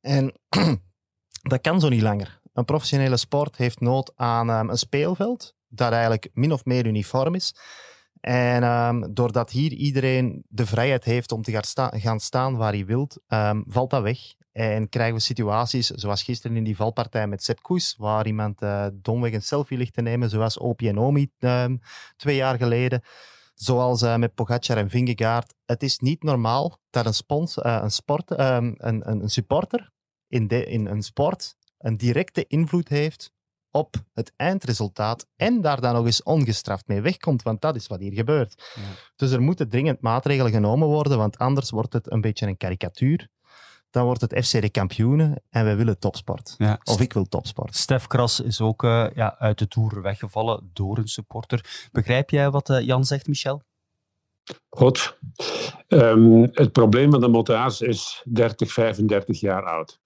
En 0.00 0.32
dat 1.50 1.60
kan 1.60 1.80
zo 1.80 1.88
niet 1.88 2.02
langer. 2.02 2.40
Een 2.52 2.64
professionele 2.64 3.16
sport 3.16 3.56
heeft 3.56 3.80
nood 3.80 4.12
aan 4.16 4.50
um, 4.50 4.70
een 4.70 4.78
speelveld 4.78 5.54
dat 5.68 5.92
eigenlijk 5.92 6.28
min 6.32 6.52
of 6.52 6.64
meer 6.64 6.86
uniform 6.86 7.34
is. 7.34 7.54
En 8.20 8.62
um, 8.62 9.14
doordat 9.14 9.50
hier 9.50 9.72
iedereen 9.72 10.44
de 10.48 10.66
vrijheid 10.66 11.04
heeft 11.04 11.32
om 11.32 11.42
te 11.42 11.52
gaan, 11.52 11.62
sta 11.62 11.92
gaan 11.94 12.20
staan 12.20 12.56
waar 12.56 12.72
hij 12.72 12.86
wilt, 12.86 13.18
valt 13.66 13.90
dat 13.90 14.02
weg. 14.02 14.18
En 14.52 14.88
krijgen 14.88 15.14
we 15.14 15.20
situaties 15.20 15.86
zoals 15.86 16.22
gisteren 16.22 16.56
in 16.56 16.64
die 16.64 16.76
valpartij 16.76 17.26
met 17.26 17.42
Sepp 17.42 17.62
Koes, 17.62 17.94
waar 17.98 18.26
iemand 18.26 18.62
uh, 18.62 18.86
domweg 18.92 19.32
een 19.32 19.42
selfie 19.42 19.78
ligt 19.78 19.94
te 19.94 20.02
nemen, 20.02 20.30
zoals 20.30 20.58
Opie 20.58 20.88
en 20.88 20.98
Omi 20.98 21.30
um, 21.38 21.80
twee 22.16 22.36
jaar 22.36 22.56
geleden 22.56 23.02
zoals 23.62 24.02
uh, 24.02 24.16
met 24.16 24.34
Pogacar 24.34 24.76
en 24.76 24.90
Vingegaard. 24.90 25.54
Het 25.64 25.82
is 25.82 25.98
niet 25.98 26.22
normaal 26.22 26.78
dat 26.90 27.06
een, 27.06 27.14
spons, 27.14 27.56
uh, 27.56 27.80
een, 27.82 27.90
sport, 27.90 28.30
uh, 28.30 28.56
een, 28.76 29.10
een, 29.10 29.28
supporter 29.28 29.90
in, 30.28 30.46
de, 30.46 30.64
in 30.64 30.86
een 30.86 31.02
sport 31.02 31.56
een 31.78 31.96
directe 31.96 32.46
invloed 32.46 32.88
heeft 32.88 33.32
op 33.70 33.94
het 34.12 34.32
eindresultaat 34.36 35.26
en 35.36 35.60
daar 35.60 35.80
dan 35.80 35.94
nog 35.94 36.04
eens 36.04 36.22
ongestraft 36.22 36.86
mee 36.86 37.00
wegkomt, 37.00 37.42
want 37.42 37.60
dat 37.60 37.76
is 37.76 37.86
wat 37.86 38.00
hier 38.00 38.12
gebeurt. 38.12 38.72
Ja. 38.74 38.82
Dus 39.16 39.30
er 39.30 39.40
moeten 39.40 39.68
dringend 39.68 40.00
maatregelen 40.00 40.52
genomen 40.52 40.88
worden, 40.88 41.18
want 41.18 41.38
anders 41.38 41.70
wordt 41.70 41.92
het 41.92 42.12
een 42.12 42.20
beetje 42.20 42.46
een 42.46 42.56
karikatuur 42.56 43.28
dan 43.90 44.04
wordt 44.04 44.20
het 44.20 44.46
FC 44.46 44.60
de 44.60 44.70
kampioenen 44.70 45.42
en 45.50 45.64
wij 45.64 45.76
willen 45.76 45.98
topsport. 45.98 46.54
Ja. 46.58 46.80
Of 46.84 47.00
ik 47.00 47.12
wil 47.12 47.24
topsport. 47.24 47.76
Stef 47.76 48.06
Kras 48.06 48.40
is 48.40 48.60
ook 48.60 48.82
uh, 48.82 49.06
ja, 49.14 49.38
uit 49.38 49.58
de 49.58 49.68
Tour 49.68 50.02
weggevallen 50.02 50.70
door 50.72 50.98
een 50.98 51.08
supporter. 51.08 51.88
Begrijp 51.92 52.30
jij 52.30 52.50
wat 52.50 52.70
uh, 52.70 52.80
Jan 52.80 53.04
zegt, 53.04 53.26
Michel? 53.26 53.62
Goed. 54.68 55.18
Um, 55.88 56.48
het 56.52 56.72
probleem 56.72 57.10
van 57.10 57.20
de 57.20 57.28
motards 57.28 57.80
is 57.80 58.22
30, 58.24 58.72
35 58.72 59.40
jaar 59.40 59.64
oud. 59.64 60.00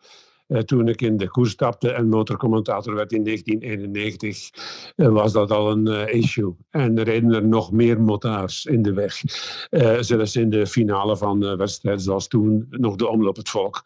Uh, 0.48 0.58
toen 0.58 0.88
ik 0.88 1.02
in 1.02 1.16
de 1.16 1.28
koers 1.28 1.50
stapte 1.50 1.90
en 1.90 2.08
motorcommentator 2.08 2.94
werd 2.94 3.12
in 3.12 3.24
1991, 3.24 4.50
uh, 4.96 5.08
was 5.08 5.32
dat 5.32 5.50
al 5.50 5.70
een 5.70 5.86
uh, 5.86 6.14
issue. 6.14 6.56
En 6.70 6.98
er 6.98 7.04
reden 7.04 7.32
er 7.32 7.46
nog 7.46 7.72
meer 7.72 8.00
motards 8.00 8.64
in 8.64 8.82
de 8.82 8.92
weg. 8.92 9.20
zelfs 10.00 10.36
in 10.36 10.50
de 10.50 10.66
finale 10.66 11.16
van 11.16 11.56
wedstrijden 11.56 12.02
zoals 12.02 12.28
toen 12.28 12.66
nog 12.70 12.96
de 12.96 13.08
Omloop 13.08 13.36
het 13.36 13.48
Volk. 13.48 13.82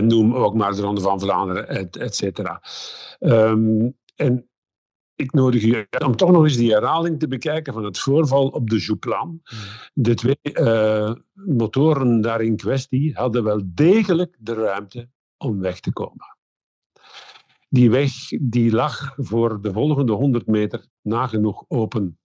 noem 0.00 0.34
ook 0.34 0.54
maar 0.54 0.74
de 0.74 0.82
Ronde 0.82 1.00
van 1.00 1.20
Vlaanderen, 1.20 1.68
et, 1.68 1.96
et 1.96 2.16
cetera. 2.16 2.62
Um, 3.18 3.96
en 4.16 4.48
ik 5.14 5.32
nodig 5.32 5.62
je 5.62 5.86
uit 5.90 6.04
om 6.04 6.16
toch 6.16 6.30
nog 6.30 6.44
eens 6.44 6.56
die 6.56 6.72
herhaling 6.72 7.18
te 7.18 7.28
bekijken 7.28 7.72
van 7.72 7.84
het 7.84 7.98
voorval 7.98 8.48
op 8.48 8.70
de 8.70 8.78
Jouplan. 8.78 9.42
De 9.94 10.14
twee 10.14 10.38
uh, 10.42 11.14
motoren 11.32 12.20
daar 12.20 12.40
in 12.40 12.56
kwestie 12.56 13.14
hadden 13.14 13.44
wel 13.44 13.60
degelijk 13.64 14.36
de 14.38 14.54
ruimte 14.54 15.08
om 15.38 15.60
weg 15.60 15.80
te 15.80 15.92
komen. 15.92 16.36
Die 17.68 17.90
weg 17.90 18.12
die 18.40 18.72
lag 18.72 19.14
voor 19.16 19.60
de 19.60 19.72
volgende 19.72 20.12
100 20.12 20.46
meter 20.46 20.86
nagenoeg 21.02 21.64
open. 21.68 22.18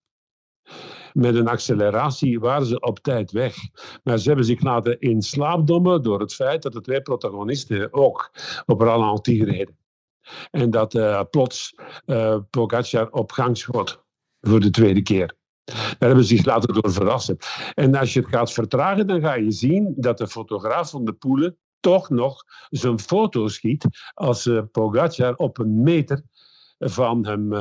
Met 1.14 1.36
een 1.36 1.48
acceleratie 1.48 2.40
waren 2.40 2.66
ze 2.66 2.80
op 2.80 3.00
tijd 3.00 3.32
weg. 3.32 3.56
Maar 4.04 4.18
ze 4.18 4.28
hebben 4.28 4.46
zich 4.46 4.62
laten 4.62 5.00
in 5.00 5.22
slaap 5.22 5.68
dommen 5.68 6.04
door 6.04 6.20
het 6.20 6.34
feit 6.34 6.62
dat 6.62 6.74
de 6.74 6.82
twee 6.82 7.02
protagonisten 7.02 7.94
ook 7.94 8.32
op 8.66 8.82
Ralentie 8.82 9.46
reden. 9.46 9.78
En 10.52 10.70
dat 10.70 10.94
uh, 10.94 11.22
plots 11.30 11.76
uh, 12.06 12.38
Pogacar 12.50 13.10
op 13.12 13.32
gang 13.32 13.58
schot 13.58 14.04
voor 14.42 14.60
de 14.60 14.70
tweede 14.70 15.02
keer. 15.02 15.36
Daar 15.64 15.96
hebben 15.98 16.24
ze 16.26 16.36
zich 16.36 16.46
laten 16.46 16.74
door 16.74 16.92
verrassen. 16.92 17.38
En 17.74 17.96
als 17.96 18.14
je 18.14 18.20
het 18.20 18.30
gaat 18.30 18.54
vertragen, 18.54 19.08
dan 19.08 19.22
ga 19.22 19.34
je 19.34 19.52
zien 19.52 19.94
dat 19.98 20.18
de 20.18 20.28
fotograaf 20.28 20.90
van 20.90 21.06
de 21.06 21.14
Poelen 21.14 21.58
toch 21.84 22.10
nog 22.10 22.44
zijn 22.70 23.00
foto 23.00 23.48
schiet 23.48 23.86
als 24.14 24.46
uh, 24.46 24.62
Pogacar 24.72 25.36
op 25.36 25.58
een 25.58 25.82
meter 25.82 26.22
van 26.80 27.26
hem 27.26 27.54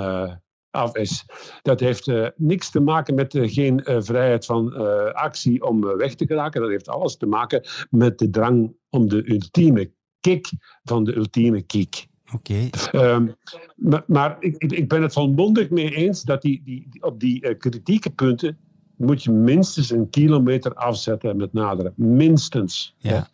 af 0.71 0.97
is. 0.97 1.25
Dat 1.63 1.81
heeft 1.81 2.07
uh, 2.07 2.29
niks 2.37 2.71
te 2.71 2.81
maken 2.81 3.15
met 3.15 3.35
uh, 3.35 3.53
geen 3.53 3.81
vrijheid 3.85 4.45
van 4.45 4.75
actie 5.15 5.63
om 5.63 5.97
weg 5.97 6.15
te 6.15 6.27
geraken. 6.27 6.61
Dat 6.61 6.71
heeft 6.71 6.89
alles 6.89 7.17
te 7.17 7.27
maken 7.27 7.67
met 7.91 8.19
de 8.19 8.31
drang 8.31 8.75
om 8.91 9.09
de 9.09 9.31
ultieme 9.31 9.93
kick 10.21 10.51
van 10.83 11.05
de 11.05 11.17
ultieme 11.17 11.63
kick. 11.63 12.07
Oké. 12.35 12.69
Okay. 12.91 13.15
Um, 13.15 13.35
maar, 13.77 14.05
maar 14.07 14.37
ik, 14.41 14.57
ik, 14.57 14.89
ben 14.89 15.03
het 15.03 15.13
volmondig 15.13 15.71
mee 15.71 15.95
eens 15.95 16.23
dat 16.23 16.43
die, 16.43 16.63
die, 16.65 16.89
op 17.01 17.21
die 17.21 17.55
kritieke 17.57 18.11
punten 18.11 18.59
moet 19.03 19.23
je 19.23 19.31
minstens 19.31 19.91
een 19.91 20.11
kilometer 20.11 20.75
afzetten 20.75 21.37
met 21.37 21.53
naderen. 21.53 21.93
Minstens. 21.97 22.95
Ja. 22.99 23.29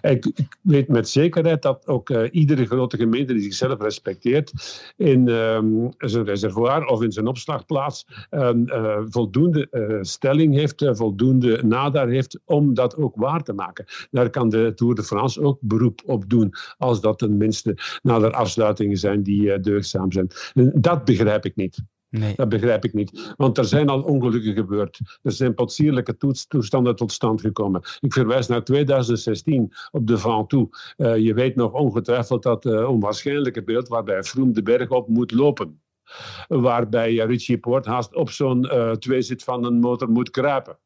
Ik, 0.00 0.26
ik, 0.34 0.58
weet 0.60 0.88
met 0.88 1.08
zekerheid 1.08 1.62
dat 1.62 1.86
ook 1.86 2.10
uh, 2.10 2.28
iedere 2.30 2.66
grote 2.66 2.96
gemeente 2.96 3.32
die 3.32 3.42
zichzelf 3.42 3.80
respecteert 3.80 4.52
in 4.96 5.28
um, 5.28 5.92
zijn 5.98 6.24
reservoir 6.24 6.86
of 6.86 7.02
in 7.02 7.12
zijn 7.12 7.26
opslagplaats 7.26 8.06
um, 8.30 8.68
uh, 8.68 8.98
voldoende 9.04 9.68
uh, 9.70 9.98
stelling 10.00 10.54
heeft, 10.54 10.84
voldoende 10.90 11.62
nadar 11.64 12.08
heeft 12.08 12.40
om 12.44 12.74
dat 12.74 12.96
ook 12.96 13.16
waar 13.16 13.42
te 13.42 13.52
maken. 13.52 13.84
Daar 14.10 14.30
kan 14.30 14.48
de 14.48 14.72
Tour 14.74 14.94
de 14.94 15.02
France 15.02 15.40
ook 15.40 15.58
beroep 15.60 16.02
op 16.06 16.30
doen 16.30 16.54
als 16.78 17.00
dat 17.00 17.18
tenminste 17.18 17.76
nader 18.02 18.32
afsluitingen 18.32 18.96
zijn 18.96 19.22
die 19.22 19.60
deugdzaam 19.60 20.12
zijn. 20.12 20.28
Dat 20.74 21.04
begrijp 21.04 21.44
ik 21.44 21.56
niet. 21.56 21.82
Nee. 22.18 22.32
Dat 22.36 22.48
begrijp 22.48 22.84
ik 22.84 22.92
niet. 22.92 23.34
Want 23.36 23.58
er 23.58 23.64
zijn 23.64 23.88
al 23.88 24.02
ongelukken 24.02 24.52
gebeurd. 24.52 25.00
Er 25.22 25.32
zijn 25.32 25.54
potsierlijke 25.54 26.16
toestanden 26.48 26.96
tot 26.96 27.12
stand 27.12 27.40
gekomen. 27.40 27.82
Ik 28.00 28.12
verwijs 28.12 28.46
naar 28.46 28.64
2016 28.64 29.72
op 29.90 30.06
de 30.06 30.18
Ventoux. 30.18 30.94
Uh, 30.96 31.16
je 31.16 31.34
weet 31.34 31.56
nog 31.56 31.72
ongetwijfeld 31.72 32.42
dat 32.42 32.64
uh, 32.64 32.88
onwaarschijnlijke 32.88 33.62
beeld 33.62 33.88
waarbij 33.88 34.22
Froome 34.22 34.52
de 34.52 34.62
berg 34.62 34.90
op 34.90 35.08
moet 35.08 35.32
lopen. 35.32 35.80
Waarbij 36.48 37.14
Richie 37.14 37.58
Poort 37.58 37.86
haast 37.86 38.14
op 38.14 38.30
zo'n 38.30 38.64
uh, 38.64 38.90
tweezit 38.90 39.44
van 39.44 39.64
een 39.64 39.80
motor 39.80 40.10
moet 40.10 40.30
kruipen. 40.30 40.78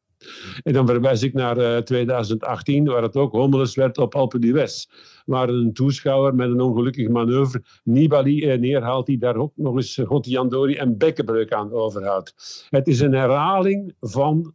En 0.63 0.73
dan 0.73 0.87
verwijs 0.87 1.23
ik 1.23 1.33
naar 1.33 1.57
uh, 1.57 1.77
2018, 1.77 2.85
waar 2.85 3.03
het 3.03 3.15
ook 3.15 3.31
homeless 3.31 3.75
werd 3.75 3.97
op 3.97 4.15
Alpe 4.15 4.39
d'Huez. 4.39 4.85
Waar 5.25 5.49
een 5.49 5.73
toeschouwer 5.73 6.35
met 6.35 6.49
een 6.49 6.61
ongelukkige 6.61 7.09
manoeuvre 7.09 7.63
Nibali 7.83 8.49
eh, 8.49 8.59
neerhaalt, 8.59 9.05
die 9.05 9.17
daar 9.17 9.35
ook 9.35 9.51
nog 9.55 9.75
eens 9.75 9.99
Gottiandori 10.03 10.75
en 10.75 10.97
bekkenbreuk 10.97 11.53
aan 11.53 11.71
overhoudt. 11.71 12.65
Het 12.69 12.87
is 12.87 12.99
een 12.99 13.13
herhaling 13.13 13.95
van 13.99 14.53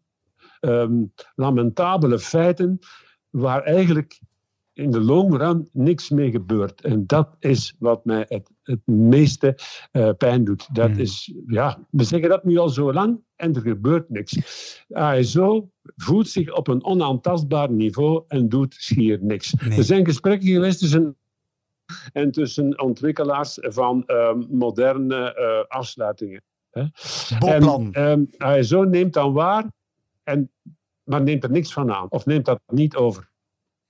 um, 0.61 1.13
lamentabele 1.35 2.19
feiten 2.19 2.79
waar 3.31 3.63
eigenlijk 3.63 4.21
in 4.73 4.91
de 4.91 5.01
long 5.01 5.37
run 5.37 5.69
niks 5.73 6.11
mee 6.11 6.31
gebeurt. 6.31 6.81
En 6.81 7.07
dat 7.07 7.37
is 7.39 7.75
wat 7.79 8.05
mij 8.05 8.25
het, 8.29 8.51
het 8.65 8.87
meeste 8.87 9.59
uh, 9.93 10.11
pijn 10.19 10.45
doet. 10.45 10.75
Dat 10.75 10.91
Hmm. 10.91 10.99
is, 11.01 11.35
ja, 11.47 11.79
we 11.91 12.05
zeggen 12.05 12.29
dat 12.29 12.45
nu 12.45 12.59
al 12.59 12.69
zo 12.69 12.93
lang 12.93 13.21
en 13.37 13.55
er 13.55 13.61
gebeurt 13.61 14.11
niks. 14.11 14.37
ASO 14.93 15.71
voelt 15.97 16.29
zich 16.29 16.53
op 16.53 16.69
een 16.69 16.85
onaantastbaar 16.85 17.71
niveau 17.71 18.25
en 18.29 18.49
doet 18.49 18.75
schier 18.79 19.19
niks. 19.23 19.53
Nee. 19.53 19.79
Er 19.79 19.85
zijn 19.85 20.05
gesprekken 20.05 20.49
geweest 20.49 20.79
tussen 20.79 21.17
en 22.13 22.31
tussen 22.33 22.81
ontwikkelaars 22.81 23.59
van 23.61 24.05
ehm, 24.07 24.39
moderne 24.51 25.35
eh, 25.35 25.77
afsluitingen. 25.79 26.43
Hè. 26.71 26.85
Boplan. 27.39 27.93
En, 27.93 28.31
ehm, 28.39 28.51
ASO 28.59 28.83
neemt 28.83 29.13
dan 29.13 29.33
waar, 29.33 29.71
en, 30.23 30.51
maar 31.03 31.23
neemt 31.23 31.45
er 31.45 31.51
niks 31.51 31.73
van 31.73 31.93
aan. 31.93 32.11
Of 32.11 32.27
neemt 32.27 32.45
dat 32.45 32.61
niet 32.67 32.97
over. 32.97 33.31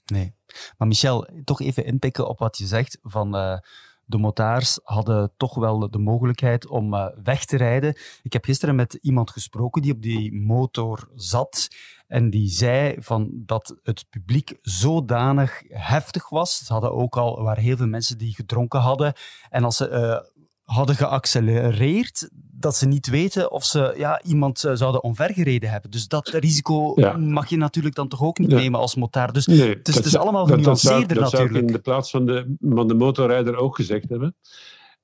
Nee. 0.04 0.34
Maar 0.78 0.88
Michel, 0.88 1.28
toch 1.44 1.60
even 1.60 1.84
inpikken 1.84 2.28
op 2.28 2.38
wat 2.38 2.58
je 2.58 2.66
zegt 2.66 2.98
van 3.02 3.36
eh, 3.36 3.58
de 4.06 4.18
motards 4.18 4.80
hadden 4.82 5.32
toch 5.36 5.54
wel 5.54 5.90
de 5.90 5.98
mogelijkheid 5.98 6.66
om 6.66 6.94
eh, 6.94 7.06
weg 7.22 7.44
te 7.44 7.56
rijden. 7.56 7.96
Ik 8.22 8.32
heb 8.32 8.44
gisteren 8.44 8.74
met 8.74 8.98
iemand 9.00 9.30
gesproken 9.30 9.82
die 9.82 9.92
op 9.92 10.02
die 10.02 10.34
motor 10.34 11.08
zat 11.14 11.68
en 12.06 12.30
die 12.30 12.48
zei 12.48 12.96
van 12.98 13.30
dat 13.32 13.76
het 13.82 14.06
publiek 14.10 14.58
zodanig 14.62 15.62
heftig 15.68 16.28
was. 16.28 16.58
Ze 16.64 16.72
hadden 16.72 16.92
ook 16.92 17.16
al, 17.16 17.42
waren 17.42 17.62
heel 17.62 17.76
veel 17.76 17.86
mensen 17.86 18.18
die 18.18 18.34
gedronken 18.34 18.80
hadden 18.80 19.12
en 19.50 19.64
als 19.64 19.76
ze 19.76 19.88
eh, 19.88 20.33
hadden 20.64 20.94
geaccelereerd, 20.96 22.28
dat 22.52 22.76
ze 22.76 22.86
niet 22.86 23.06
weten 23.10 23.50
of 23.50 23.64
ze 23.64 23.94
ja, 23.96 24.22
iemand 24.22 24.64
eh, 24.64 24.74
zouden 24.74 25.02
omvergereden 25.02 25.70
hebben. 25.70 25.90
Dus 25.90 26.08
dat 26.08 26.28
risico 26.28 26.92
Ja. 26.94 27.16
mag 27.16 27.48
je 27.48 27.56
natuurlijk 27.56 27.94
dan 27.94 28.08
toch 28.08 28.22
ook 28.22 28.38
niet 28.38 28.50
Ja. 28.50 28.56
nemen 28.56 28.80
als 28.80 28.94
motard. 28.94 29.34
Dus 29.34 29.46
Nee, 29.46 29.68
het 29.68 30.04
is 30.04 30.16
allemaal 30.16 30.46
dat- 30.46 30.62
dat 30.62 30.80
zou- 30.80 30.94
genuanceerder 30.94 31.16
dat 31.22 31.30
zou 31.30 31.42
ik 31.42 31.48
natuurlijk. 31.50 31.76
in 31.76 31.82
de 31.82 31.90
plaats 31.90 32.10
van 32.10 32.26
de, 32.26 32.56
van 32.60 32.88
de 32.88 32.94
motorrijder 32.94 33.56
ook 33.56 33.76
gezegd 33.76 34.08
hebben. 34.08 34.36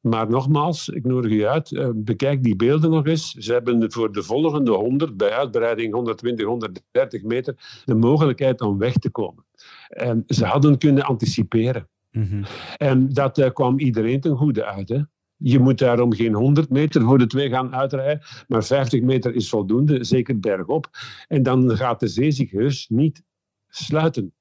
Maar 0.01 0.29
nogmaals, 0.31 0.89
ik 0.89 1.05
nodig 1.05 1.31
u 1.31 1.47
uit, 1.47 1.73
eh, 1.77 1.89
bekijk 1.95 2.43
die 2.43 2.57
beelden 2.57 2.91
nog 2.91 3.07
eens. 3.07 3.31
Ze 3.31 3.53
hebben 3.53 3.93
voor 3.93 4.13
de 4.13 4.23
volgende 4.23 4.71
100, 4.73 5.17
bij 5.17 5.31
uitbreiding 5.31 5.93
120, 5.95 6.47
130 6.47 7.23
meter, 7.23 7.83
de 7.85 7.95
mogelijkheid 7.95 8.61
om 8.61 8.79
weg 8.79 8.93
te 8.93 9.11
komen. 9.11 9.45
En 9.89 10.25
ze 10.27 10.45
hadden 10.45 10.79
kunnen 10.79 11.03
anticiperen. 11.05 11.89
Mhm. 12.11 12.43
En 12.77 13.09
dat 13.13 13.39
eh, 13.39 13.51
kwam 13.51 13.79
iedereen 13.79 14.21
ten 14.21 14.37
goede 14.37 14.65
uit. 14.65 14.89
Hè? 14.89 15.01
Je 15.43 15.59
moet 15.59 15.79
daarom 15.79 16.15
geen 16.15 16.35
100 16.35 16.71
meter 16.71 17.03
voor 17.03 17.19
de 17.19 17.27
twee 17.27 17.49
gaan 17.49 17.75
uitrijden, 17.75 18.27
maar 18.49 18.65
50 18.65 19.03
meter 19.03 19.35
is 19.35 19.49
voldoende, 19.49 20.05
zeker 20.05 20.41
bergop. 20.41 20.89
En 21.29 21.43
dan 21.43 21.77
gaat 21.77 22.01
de 22.01 22.09
zee 22.09 22.31
zich 22.31 22.51
heus 22.51 22.89
niet 22.89 23.23
sluiten. 23.69 24.33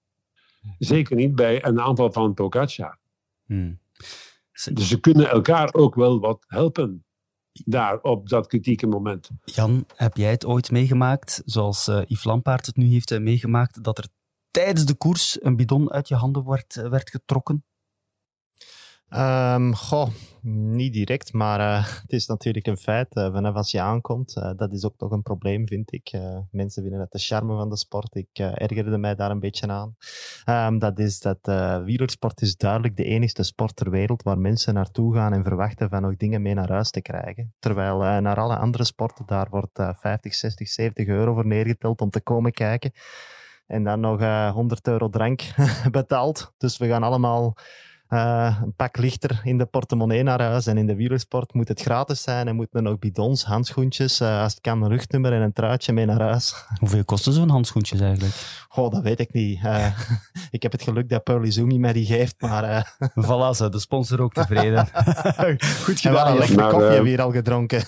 Zeker 0.77 1.15
niet 1.15 1.35
bij 1.35 1.65
een 1.65 1.81
aanval 1.81 2.12
van 2.12 2.33
Pogacar. 2.33 2.97
Hmm. 3.45 3.79
Dus 4.73 4.88
ze 4.88 4.99
kunnen 4.99 5.29
elkaar 5.29 5.73
ook 5.73 5.95
wel 5.95 6.19
wat 6.19 6.45
helpen 6.47 7.03
daar 7.65 7.99
op 8.01 8.29
dat 8.29 8.47
kritieke 8.47 8.88
moment. 8.88 9.29
Jan, 9.43 9.85
heb 9.95 10.17
jij 10.17 10.31
het 10.31 10.45
ooit 10.45 10.71
meegemaakt, 10.71 11.41
zoals 11.45 11.88
eh 11.88 12.01
Yves 12.07 12.23
Lampaard 12.23 12.65
het 12.65 12.75
nu 12.75 12.85
heeft 12.85 13.12
eh, 13.12 13.19
meegemaakt, 13.19 13.83
dat 13.83 13.97
er 13.97 14.07
tijdens 14.51 14.85
de 14.85 14.95
koers 14.95 15.43
een 15.43 15.55
bidon 15.55 15.91
uit 15.91 16.07
je 16.07 16.15
handen 16.15 16.49
werd, 16.49 16.75
eh, 16.75 16.89
werd 16.89 17.09
getrokken? 17.09 17.63
Ehm, 19.09 19.71
goh, 19.71 20.09
niet 20.41 20.93
direct, 20.93 21.33
maar 21.33 21.59
eh, 21.59 21.85
het 22.01 22.11
is 22.11 22.27
natuurlijk 22.27 22.67
een 22.67 22.77
feit. 22.77 23.15
eh, 23.15 23.31
vanaf 23.33 23.55
als 23.55 23.71
je 23.71 23.81
aankomt, 23.81 24.35
eh, 24.35 24.51
dat 24.55 24.73
is 24.73 24.85
ook 24.85 24.97
toch 24.97 25.11
een 25.11 25.21
probleem, 25.21 25.67
vind 25.67 25.93
ik. 25.93 26.11
Mensen 26.51 26.81
vinden 26.81 26.99
dat 26.99 27.11
de 27.11 27.19
charme 27.19 27.55
van 27.55 27.69
de 27.69 27.77
sport. 27.77 28.15
Ik 28.15 28.39
ergerde 28.39 28.97
mij 28.97 29.15
daar 29.15 29.31
een 29.31 29.39
beetje 29.39 29.67
aan. 29.67 29.95
Ehm, 30.45 30.77
dat 30.77 30.99
is 30.99 31.19
dat 31.19 31.39
wielersport 31.83 32.41
is 32.41 32.57
duidelijk 32.57 32.97
de 32.97 33.03
enigste 33.03 33.43
sport 33.43 33.75
ter 33.75 33.89
wereld 33.89 34.23
waar 34.23 34.37
mensen 34.39 34.73
naartoe 34.73 35.13
gaan 35.15 35.33
en 35.33 35.43
verwachten 35.43 35.89
van 35.89 36.01
nog 36.01 36.15
dingen 36.15 36.41
mee 36.41 36.53
naar 36.53 36.71
huis 36.71 36.91
te 36.91 37.01
krijgen. 37.01 37.53
Terwijl 37.59 37.97
naar 38.21 38.39
alle 38.39 38.57
andere 38.57 38.83
sporten, 38.83 39.25
daar 39.25 39.47
wordt 39.49 39.79
eh 39.79 39.93
50, 39.93 40.33
60, 40.33 40.67
70 40.67 41.07
euro 41.07 41.33
voor 41.33 41.45
neergeteld 41.47 42.01
om 42.01 42.09
te 42.09 42.21
komen 42.21 42.51
kijken. 42.51 42.91
En 43.67 43.83
dan 43.83 43.99
nog 43.99 44.21
eh 44.21 44.51
100 44.51 44.87
euro 44.87 45.09
drank 45.09 45.41
betaald. 45.91 46.53
Dus 46.57 46.77
we 46.77 46.87
gaan 46.87 47.03
allemaal 47.03 47.55
eh, 48.09 48.57
een 48.61 48.73
pak 48.75 48.97
lichter 48.97 49.41
in 49.43 49.57
de 49.57 49.65
portemonnee 49.65 50.23
naar 50.23 50.41
huis. 50.41 50.67
En 50.67 50.77
in 50.77 50.87
de 50.87 50.95
wielersport 50.95 51.53
moet 51.53 51.67
het 51.67 51.81
gratis 51.81 52.21
zijn 52.21 52.47
en 52.47 52.55
moeten 52.55 52.77
er 52.79 52.85
nog 52.85 52.99
bidons, 52.99 53.43
handschoentjes, 53.43 54.19
eh, 54.19 54.41
als 54.41 54.53
het 54.53 54.61
kan 54.61 54.81
een 54.81 54.89
rugnummer 54.89 55.33
en 55.33 55.41
een 55.41 55.53
truitje 55.53 55.93
mee 55.93 56.05
naar 56.05 56.21
huis. 56.21 56.65
Hoeveel 56.79 57.05
kosten 57.05 57.33
zo'n 57.33 57.49
handschoentjes 57.49 57.99
eigenlijk? 57.99 58.33
Goh, 58.69 58.91
dat 58.91 59.01
weet 59.01 59.19
ik 59.19 59.33
niet. 59.33 59.63
Eh, 59.63 59.99
ik 60.51 60.63
heb 60.63 60.71
het 60.71 60.81
geluk 60.81 61.09
dat 61.09 61.23
Pearly 61.23 61.51
Zoomy 61.51 61.77
mij 61.77 61.93
die 61.93 62.05
geeft, 62.05 62.41
maar 62.41 62.63
eh, 62.63 62.81
Voilà, 63.25 63.55
ze, 63.55 63.69
de 63.69 63.79
sponsor 63.79 64.21
ook 64.21 64.33
tevreden. 64.33 64.87
Goed 65.83 65.87
een 65.87 65.97
gedaan. 65.97 66.27
Jan. 66.27 66.37
lekkere 66.37 66.61
Maar, 66.61 66.69
koffie 66.69 66.87
hebben 66.87 67.03
we 67.03 67.09
hier 67.09 67.21
al 67.21 67.31
gedronken. 67.31 67.83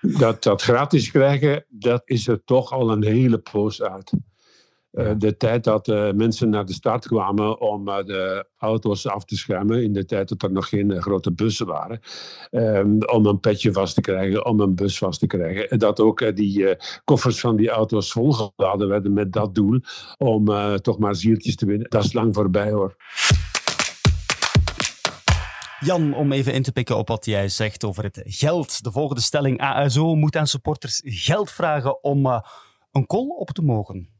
Dat, 0.00 0.42
dat 0.42 0.62
gratis 0.62 1.10
krijgen, 1.10 1.64
dat 1.68 2.02
is 2.04 2.28
er 2.28 2.44
toch 2.44 2.72
al 2.72 2.90
een 2.90 3.04
hele 3.04 3.38
poos 3.38 3.82
uit. 3.82 4.12
Uh, 4.92 5.10
de 5.18 5.36
tijd 5.36 5.64
dat 5.64 5.88
uh, 5.88 6.12
mensen 6.12 6.50
naar 6.50 6.64
de 6.64 6.72
start 6.72 7.06
kwamen 7.06 7.60
om 7.60 7.88
uh, 7.88 8.04
de 8.04 8.46
auto's 8.58 9.06
af 9.06 9.24
te 9.24 9.36
schermen, 9.36 9.82
in 9.82 9.92
de 9.92 10.04
tijd 10.04 10.28
dat 10.28 10.42
er 10.42 10.52
nog 10.52 10.68
geen 10.68 11.02
grote 11.02 11.32
bussen 11.32 11.66
waren, 11.66 12.00
um, 12.50 13.04
om 13.04 13.26
een 13.26 13.40
petje 13.40 13.72
vast 13.72 13.94
te 13.94 14.00
krijgen, 14.00 14.46
om 14.46 14.60
een 14.60 14.74
bus 14.74 14.98
vast 14.98 15.20
te 15.20 15.26
krijgen. 15.26 15.70
En 15.70 15.78
dat 15.78 16.00
ook 16.00 16.36
die 16.36 16.76
koffers 17.04 17.40
van 17.40 17.56
die 17.56 17.68
auto's 17.68 18.12
volgeladen 18.12 18.88
werden 18.88 19.12
met 19.12 19.32
dat 19.32 19.54
doel, 19.54 19.80
om 20.16 20.44
toch 20.80 20.98
maar 20.98 21.14
zieltjes 21.14 21.56
te 21.56 21.66
winnen. 21.66 21.90
Dat 21.90 22.04
is 22.04 22.12
lang 22.12 22.34
voorbij 22.34 22.70
hoor. 22.70 22.96
Jan, 25.80 26.14
om 26.14 26.32
even 26.32 26.52
in 26.52 26.62
te 26.62 26.72
pikken 26.72 26.96
op 26.96 27.08
wat 27.08 27.24
jij 27.24 27.48
zegt 27.48 27.84
over 27.84 28.02
het 28.02 28.22
geld. 28.24 28.84
De 28.84 28.92
volgende 28.92 29.22
stelling. 29.22 29.60
ASO 29.60 30.14
moet 30.14 30.36
aan 30.36 30.46
supporters 30.46 31.00
geld 31.04 31.50
vragen 31.50 32.04
om 32.04 32.26
een 32.90 33.06
call 33.06 33.28
op 33.28 33.50
te 33.50 33.62
mogen. 33.62 34.19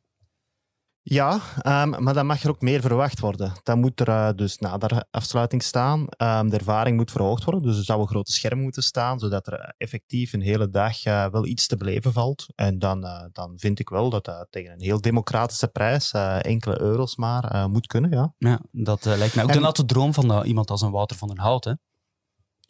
Ja, 1.12 1.40
um, 1.66 2.02
maar 2.02 2.14
dan 2.14 2.26
mag 2.26 2.42
er 2.42 2.50
ook 2.50 2.60
meer 2.60 2.80
verwacht 2.80 3.20
worden. 3.20 3.52
Dan 3.62 3.80
moet 3.80 4.00
er 4.00 4.08
uh, 4.08 4.28
dus 4.36 4.58
na 4.58 4.78
de 4.78 5.04
afsluiting 5.10 5.62
staan. 5.62 6.00
Um, 6.00 6.50
de 6.50 6.56
ervaring 6.56 6.96
moet 6.96 7.10
verhoogd 7.10 7.44
worden, 7.44 7.62
dus 7.62 7.78
er 7.78 7.84
zou 7.84 8.00
een 8.00 8.08
grote 8.08 8.32
scherm 8.32 8.60
moeten 8.60 8.82
staan, 8.82 9.18
zodat 9.18 9.46
er 9.46 9.52
eh, 9.52 9.68
effectief 9.76 10.32
een 10.32 10.40
hele 10.40 10.70
dag 10.70 11.06
uh, 11.06 11.26
wel 11.26 11.46
iets 11.46 11.66
te 11.66 11.76
beleven 11.76 12.12
valt. 12.12 12.46
En 12.54 12.78
dan, 12.78 13.04
uh, 13.04 13.22
dan 13.32 13.52
vind 13.56 13.78
ik 13.78 13.88
wel 13.88 14.10
dat 14.10 14.24
dat 14.24 14.46
tegen 14.50 14.72
een 14.72 14.80
heel 14.80 15.00
democratische 15.00 15.68
prijs, 15.68 16.10
enkele 16.40 16.80
euro's 16.80 17.16
maar, 17.16 17.70
moet 17.70 17.86
kunnen. 17.86 18.10
Ja, 18.10 18.34
ja 18.38 18.60
dat 18.72 19.04
lijkt 19.04 19.34
mij 19.34 19.44
ook 19.44 19.50
en, 19.50 19.56
de 19.56 19.62
natte 19.62 19.84
droom 19.84 20.14
van 20.14 20.44
iemand 20.44 20.70
als 20.70 20.82
een 20.82 20.90
Wouter 20.90 21.16
van 21.16 21.28
den 21.28 21.38
Hout. 21.38 21.64
Hè? 21.64 21.72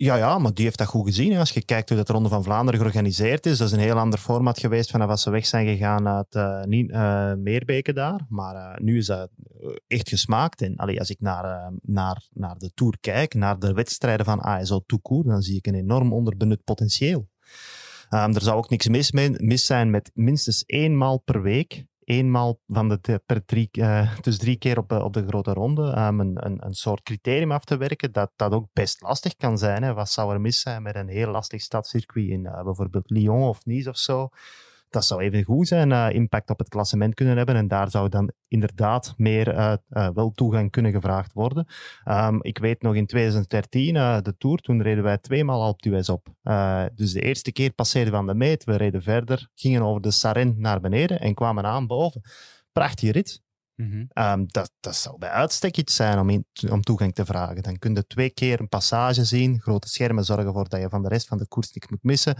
Ja, 0.02 0.16
ja, 0.16 0.38
maar 0.38 0.54
die 0.54 0.64
heeft 0.64 0.78
dat 0.78 0.86
goed 0.86 1.06
gezien. 1.06 1.36
Als 1.36 1.50
je 1.50 1.64
kijkt 1.64 1.88
hoe 1.88 1.98
dat 1.98 2.06
de 2.06 2.12
Ronde 2.12 2.28
van 2.28 2.42
Vlaanderen 2.42 2.80
georganiseerd 2.80 3.46
is, 3.46 3.58
dat 3.58 3.66
is 3.66 3.72
een 3.72 3.80
heel 3.80 3.98
ander 3.98 4.18
format 4.18 4.58
geweest 4.58 4.90
vanaf 4.90 5.08
als 5.08 5.22
ze 5.22 5.30
weg 5.30 5.46
zijn 5.46 5.66
gegaan 5.66 6.08
uit 6.08 6.34
uh, 6.34 7.34
Meerbeke 7.34 7.92
daar. 7.92 8.26
Maar 8.28 8.54
uh, 8.54 8.84
nu 8.84 8.96
is 8.96 9.06
dat 9.06 9.30
echt 9.86 10.08
gesmaakt. 10.08 10.62
En 10.62 10.76
als 10.76 11.10
ik 11.10 11.20
naar, 11.20 11.72
naar, 11.82 12.28
naar 12.32 12.58
de 12.58 12.70
Tour 12.74 12.96
kijk, 13.00 13.34
naar 13.34 13.58
de 13.58 13.72
wedstrijden 13.72 14.26
van 14.26 14.40
ASO 14.40 14.82
Toekoer, 14.86 15.24
dan 15.24 15.42
zie 15.42 15.56
ik 15.56 15.66
een 15.66 15.74
enorm 15.74 16.12
onderbenut 16.12 16.64
potentieel. 16.64 17.28
Um, 18.10 18.34
er 18.34 18.42
zou 18.42 18.56
ook 18.56 18.70
niks 18.70 18.88
mis, 18.88 19.12
mis 19.36 19.66
zijn 19.66 19.90
met 19.90 20.10
minstens 20.14 20.64
één 20.64 21.20
per 21.24 21.42
week 21.42 21.84
eenmaal 22.10 22.60
van 22.66 22.88
de, 22.88 23.22
per 23.26 23.44
drie, 23.44 23.68
uh, 23.72 24.18
dus 24.20 24.38
drie 24.38 24.56
keer 24.56 24.78
op, 24.78 24.92
op 24.92 25.12
de 25.12 25.26
grote 25.26 25.52
ronde 25.52 25.82
um, 25.98 26.20
een, 26.20 26.46
een, 26.46 26.64
een, 26.66 26.74
soort 26.74 27.02
criterium 27.02 27.52
af 27.52 27.64
te 27.64 27.76
werken, 27.76 28.12
dat 28.12 28.30
dat 28.36 28.52
ook 28.52 28.68
best 28.72 29.02
lastig 29.02 29.34
kan 29.34 29.58
zijn. 29.58 29.82
Hè. 29.82 29.94
Wat 29.94 30.10
zou 30.10 30.32
er 30.32 30.40
mis 30.40 30.60
zijn 30.60 30.82
met 30.82 30.94
een 30.94 31.08
heel 31.08 31.30
lastig 31.30 31.60
stadscircuit 31.60 32.28
in 32.28 32.44
uh, 32.44 32.62
bijvoorbeeld 32.62 33.10
Lyon 33.10 33.42
of 33.42 33.64
Nice 33.64 33.88
of 33.88 33.96
zo? 33.96 34.28
Dat 34.90 35.04
zou 35.04 35.20
even 35.20 35.44
goed 35.44 35.68
zijn, 35.68 35.90
uh, 35.90 36.10
impact 36.10 36.50
op 36.50 36.58
het 36.58 36.68
klassement 36.68 37.14
kunnen 37.14 37.36
hebben. 37.36 37.54
En 37.56 37.68
daar 37.68 37.90
zou 37.90 38.08
dan 38.08 38.32
inderdaad 38.48 39.14
meer 39.16 39.54
uh, 39.54 39.72
uh, 39.90 40.08
wel 40.14 40.30
toegang 40.30 40.70
kunnen 40.70 40.92
gevraagd 40.92 41.32
worden. 41.32 41.66
Um, 42.04 42.42
ik 42.42 42.58
weet 42.58 42.82
nog 42.82 42.94
in 42.94 43.06
2013, 43.06 43.94
de 43.94 44.34
Tour, 44.38 44.58
toen 44.58 44.82
reden 44.82 45.04
wij 45.04 45.18
tweemaal 45.18 45.62
Alpe 45.62 45.88
d'Huez 45.88 46.08
op. 46.08 46.28
dus 46.94 47.12
de 47.12 47.20
eerste 47.20 47.52
keer 47.52 47.72
passeerden 47.72 48.12
we 48.12 48.18
aan 48.18 48.26
de 48.26 48.34
meet, 48.34 48.64
we 48.64 48.76
reden 48.76 49.02
verder, 49.02 49.48
gingen 49.54 49.82
over 49.82 50.00
de 50.00 50.10
Sarenne 50.10 50.54
naar 50.56 50.80
beneden 50.80 51.20
en 51.20 51.34
kwamen 51.34 51.64
aan 51.64 51.86
boven. 51.86 52.22
Prachtige 52.72 53.12
rit. 53.12 53.42
Mm 53.80 53.90
-hmm. 53.90 54.24
um, 54.24 54.46
dat, 54.46 54.72
dat 54.80 54.96
zou 54.96 55.18
bij 55.18 55.28
uitstek 55.28 55.76
iets 55.76 55.94
zijn 55.94 56.18
om, 56.18 56.30
in, 56.30 56.46
om 56.70 56.82
toegang 56.82 57.14
te 57.14 57.24
vragen. 57.24 57.62
Dan 57.62 57.78
kun 57.78 57.94
je 57.94 58.06
twee 58.06 58.30
keer 58.30 58.60
een 58.60 58.68
passage 58.68 59.24
zien, 59.24 59.60
grote 59.60 59.88
schermen 59.88 60.24
zorgen 60.24 60.46
ervoor 60.46 60.68
dat 60.68 60.80
je 60.80 60.88
van 60.88 61.02
de 61.02 61.08
rest 61.08 61.28
van 61.28 61.38
de 61.38 61.46
koers 61.46 61.72
niks 61.72 61.88
moet 61.88 62.02
missen. 62.02 62.36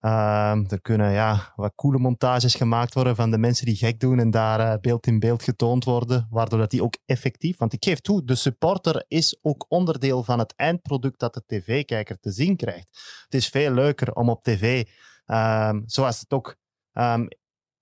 Um, 0.00 0.66
er 0.70 0.80
kunnen 0.82 1.12
ja, 1.12 1.52
wat 1.56 1.72
coole 1.74 1.98
montages 1.98 2.54
gemaakt 2.54 2.94
worden 2.94 3.16
van 3.16 3.30
de 3.30 3.38
mensen 3.38 3.66
die 3.66 3.76
gek 3.76 4.00
doen 4.00 4.18
en 4.18 4.30
daar 4.30 4.60
uh, 4.60 4.80
beeld 4.80 5.06
in 5.06 5.18
beeld 5.18 5.42
getoond 5.42 5.84
worden, 5.84 6.26
waardoor 6.30 6.58
dat 6.58 6.70
die 6.70 6.82
ook 6.82 6.96
effectief... 7.06 7.58
Want 7.58 7.72
ik 7.72 7.84
geef 7.84 8.00
toe, 8.00 8.24
de 8.24 8.34
supporter 8.34 9.04
is 9.08 9.38
ook 9.42 9.66
onderdeel 9.68 10.22
van 10.22 10.38
het 10.38 10.54
eindproduct 10.56 11.18
dat 11.18 11.34
de 11.34 11.42
tv-kijker 11.46 12.18
te 12.18 12.30
zien 12.30 12.56
krijgt. 12.56 13.20
Het 13.24 13.34
is 13.34 13.48
veel 13.48 13.70
leuker 13.70 14.14
om 14.14 14.28
op 14.28 14.42
tv, 14.42 14.86
um, 15.26 15.82
zoals 15.86 16.20
het 16.20 16.32
ook 16.32 16.56
um, 16.92 17.28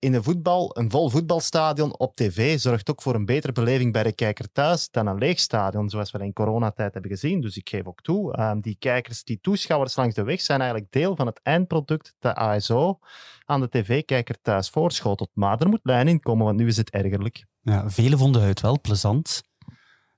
in 0.07 0.13
een 0.13 0.23
voetbal, 0.23 0.77
een 0.77 0.91
vol 0.91 1.09
voetbalstadion 1.09 1.99
op 1.99 2.15
tv 2.15 2.59
zorgt 2.59 2.89
ook 2.89 3.01
voor 3.01 3.15
een 3.15 3.25
betere 3.25 3.51
beleving 3.51 3.93
bij 3.93 4.03
de 4.03 4.13
kijker 4.13 4.51
thuis 4.51 4.89
dan 4.91 5.07
een 5.07 5.17
leeg 5.17 5.39
stadion, 5.39 5.89
zoals 5.89 6.11
we 6.11 6.19
in 6.19 6.33
coronatijd 6.33 6.93
hebben 6.93 7.11
gezien. 7.11 7.41
Dus 7.41 7.57
ik 7.57 7.69
geef 7.69 7.85
ook 7.85 8.01
toe, 8.01 8.39
um, 8.39 8.61
die 8.61 8.75
kijkers, 8.79 9.23
die 9.23 9.39
toeschouwers 9.41 9.95
langs 9.95 10.15
de 10.15 10.23
weg 10.23 10.41
zijn 10.41 10.61
eigenlijk 10.61 10.91
deel 10.91 11.15
van 11.15 11.25
het 11.25 11.39
eindproduct 11.43 12.15
dat 12.19 12.35
ASO 12.35 12.99
aan 13.45 13.59
de 13.59 13.69
tv-kijker 13.69 14.41
thuis 14.41 14.69
voorschotelt. 14.69 15.29
Maar 15.33 15.59
er 15.59 15.69
moet 15.69 15.79
lijn 15.83 16.07
in 16.07 16.19
komen, 16.19 16.45
want 16.45 16.57
nu 16.57 16.67
is 16.67 16.77
het 16.77 16.89
ergerlijk. 16.89 17.45
Ja, 17.61 17.89
velen 17.89 18.17
vonden 18.17 18.41
het 18.41 18.61
wel 18.61 18.81
plezant 18.81 19.41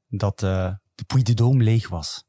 dat 0.07 0.41
uh, 0.41 0.73
de 0.95 1.03
Puy 1.03 1.23
de 1.23 1.33
Dôme 1.33 1.63
leeg 1.63 1.89
was 1.89 2.28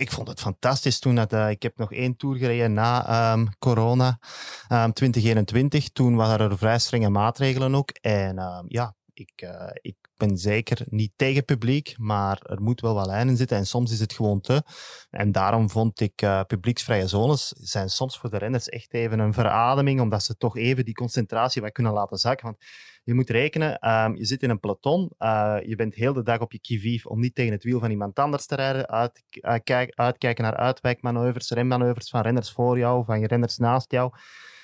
ik 0.00 0.10
vond 0.10 0.28
het 0.28 0.40
fantastisch 0.40 0.98
toen. 0.98 1.14
Dat, 1.14 1.32
uh, 1.32 1.50
ik 1.50 1.62
heb 1.62 1.78
nog 1.78 1.92
één 1.92 2.16
tour 2.16 2.36
gereden 2.36 2.72
na 2.72 3.32
um, 3.32 3.48
corona, 3.58 4.18
um, 4.72 4.92
2021. 4.92 5.88
Toen 5.88 6.16
waren 6.16 6.50
er 6.50 6.58
vrij 6.58 6.78
strenge 6.78 7.08
maatregelen 7.08 7.74
ook. 7.74 7.90
En 7.90 8.38
um, 8.38 8.64
ja, 8.68 8.94
ik, 9.14 9.42
uh, 9.44 9.70
ik 9.72 9.96
ben 10.16 10.38
zeker 10.38 10.82
niet 10.88 11.12
tegen 11.16 11.44
publiek, 11.44 11.94
maar 11.98 12.40
er 12.42 12.62
moet 12.62 12.80
wel 12.80 12.94
wat 12.94 13.06
lijnen 13.06 13.36
zitten 13.36 13.56
en 13.56 13.66
soms 13.66 13.92
is 13.92 14.00
het 14.00 14.12
gewoon 14.12 14.40
te. 14.40 14.62
En 15.10 15.32
daarom 15.32 15.70
vond 15.70 16.00
ik 16.00 16.22
uh, 16.22 16.40
publieksvrije 16.46 17.08
zones 17.08 17.48
zijn 17.48 17.88
soms 17.88 18.18
voor 18.18 18.30
de 18.30 18.38
renners 18.38 18.68
echt 18.68 18.94
even 18.94 19.18
een 19.18 19.32
verademing, 19.32 20.00
omdat 20.00 20.22
ze 20.22 20.36
toch 20.36 20.56
even 20.56 20.84
die 20.84 20.94
concentratie 20.94 21.62
wat 21.62 21.72
kunnen 21.72 21.92
laten 21.92 22.18
zakken. 22.18 22.46
Want 22.46 22.58
je 23.02 23.14
moet 23.14 23.30
rekenen, 23.30 23.88
um, 23.90 24.16
je 24.16 24.24
zit 24.24 24.42
in 24.42 24.50
een 24.50 24.60
peloton, 24.60 25.10
uh, 25.18 25.56
je 25.62 25.76
bent 25.76 25.94
heel 25.94 26.12
de 26.12 26.22
dag 26.22 26.40
op 26.40 26.52
je 26.52 26.60
kivief 26.60 27.06
om 27.06 27.20
niet 27.20 27.34
tegen 27.34 27.52
het 27.52 27.64
wiel 27.64 27.80
van 27.80 27.90
iemand 27.90 28.18
anders 28.18 28.46
te 28.46 28.54
rijden, 28.54 28.88
uit, 28.88 29.22
uh, 29.40 29.86
uitkijken 29.94 30.44
naar 30.44 30.56
uitwijkmanoeuvres, 30.56 31.50
remmanoeuvres 31.50 32.10
van 32.10 32.20
renners 32.20 32.52
voor 32.52 32.78
jou, 32.78 33.04
van 33.04 33.20
je 33.20 33.26
renners 33.26 33.56
naast 33.56 33.90
jou. 33.90 34.12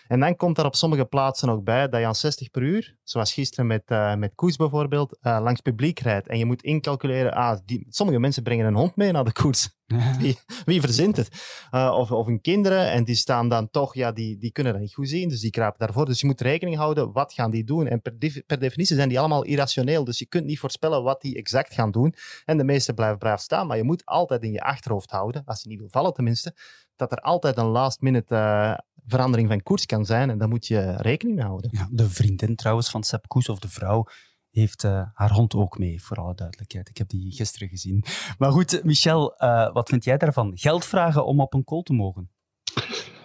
En 0.08 0.20
dan 0.20 0.36
komt 0.36 0.58
er 0.58 0.64
op 0.64 0.74
sommige 0.74 1.04
plaatsen 1.04 1.48
ook 1.48 1.64
bij 1.64 1.88
dat 1.88 2.00
je 2.00 2.06
aan 2.06 2.14
60 2.14 2.50
per 2.50 2.62
uur, 2.62 2.96
zoals 3.02 3.32
gisteren 3.32 3.66
met, 3.66 3.82
uh, 3.86 4.14
met 4.14 4.34
koers 4.34 4.56
bijvoorbeeld, 4.56 5.18
uh, 5.22 5.38
langs 5.42 5.60
publiek 5.60 5.98
rijdt. 5.98 6.28
En 6.28 6.38
je 6.38 6.44
moet 6.44 6.62
incalculeren, 6.62 7.32
ah, 7.32 7.58
die, 7.64 7.86
sommige 7.88 8.18
mensen 8.18 8.42
brengen 8.42 8.66
een 8.66 8.74
hond 8.74 8.96
mee 8.96 9.12
naar 9.12 9.24
de 9.24 9.32
koers. 9.32 9.74
Wie, 10.18 10.38
wie 10.64 10.80
verzint 10.80 11.16
het? 11.16 11.28
Uh, 11.72 11.94
of, 11.98 12.10
of 12.10 12.26
hun 12.26 12.40
kinderen, 12.40 12.90
en 12.90 13.04
die 13.04 13.14
staan 13.14 13.48
dan 13.48 13.70
toch, 13.70 13.94
ja, 13.94 14.12
die, 14.12 14.38
die 14.38 14.52
kunnen 14.52 14.72
dat 14.72 14.82
niet 14.82 14.94
goed 14.94 15.08
zien, 15.08 15.28
dus 15.28 15.40
die 15.40 15.50
kruipen 15.50 15.78
daarvoor. 15.78 16.06
Dus 16.06 16.20
je 16.20 16.26
moet 16.26 16.40
rekening 16.40 16.76
houden, 16.76 17.12
wat 17.12 17.32
gaan 17.32 17.50
die 17.50 17.64
doen? 17.64 17.86
En 17.86 18.02
per, 18.02 18.42
per 18.46 18.58
definitie 18.58 18.96
zijn 18.96 19.08
die 19.08 19.18
allemaal 19.18 19.44
irrationeel, 19.44 20.04
dus 20.04 20.18
je 20.18 20.26
kunt 20.26 20.44
niet 20.44 20.58
voorspellen 20.58 21.02
wat 21.02 21.20
die 21.20 21.36
exact 21.36 21.74
gaan 21.74 21.90
doen. 21.90 22.14
En 22.44 22.56
de 22.56 22.64
meesten 22.64 22.94
blijven 22.94 23.18
braaf 23.18 23.40
staan, 23.40 23.66
maar 23.66 23.76
je 23.76 23.82
moet 23.82 24.04
altijd 24.04 24.42
in 24.42 24.52
je 24.52 24.62
achterhoofd 24.62 25.10
houden, 25.10 25.42
als 25.44 25.62
je 25.62 25.68
niet 25.68 25.78
wil 25.78 25.90
vallen 25.90 26.12
tenminste, 26.12 26.54
dat 26.96 27.12
er 27.12 27.18
altijd 27.18 27.56
een 27.56 27.64
last 27.64 28.00
minute 28.00 28.80
verandering 29.06 29.48
van 29.48 29.62
koers 29.62 29.86
kan 29.86 30.04
zijn. 30.04 30.30
En 30.30 30.38
daar 30.38 30.48
moet 30.48 30.66
je 30.66 30.96
rekening 30.96 31.36
mee 31.36 31.46
houden. 31.46 31.70
Ja, 31.72 31.88
de 31.90 32.10
vriendin 32.10 32.56
trouwens 32.56 32.90
van 32.90 33.02
Sepp 33.02 33.28
Koes, 33.28 33.48
of 33.48 33.58
de 33.58 33.68
vrouw, 33.68 34.06
heeft 34.50 34.84
uh, 34.84 35.02
haar 35.12 35.32
hond 35.32 35.54
ook 35.54 35.78
mee, 35.78 36.02
voor 36.02 36.16
alle 36.16 36.34
duidelijkheid. 36.34 36.88
Ik 36.88 36.96
heb 36.96 37.08
die 37.08 37.32
gisteren 37.32 37.68
gezien. 37.68 38.04
Maar 38.38 38.52
goed, 38.52 38.84
Michel, 38.84 39.34
uh, 39.38 39.72
wat 39.72 39.88
vind 39.88 40.04
jij 40.04 40.16
daarvan? 40.16 40.52
Geld 40.54 40.84
vragen 40.84 41.26
om 41.26 41.40
op 41.40 41.54
een 41.54 41.64
call 41.64 41.82
te 41.82 41.92
mogen? 41.92 42.30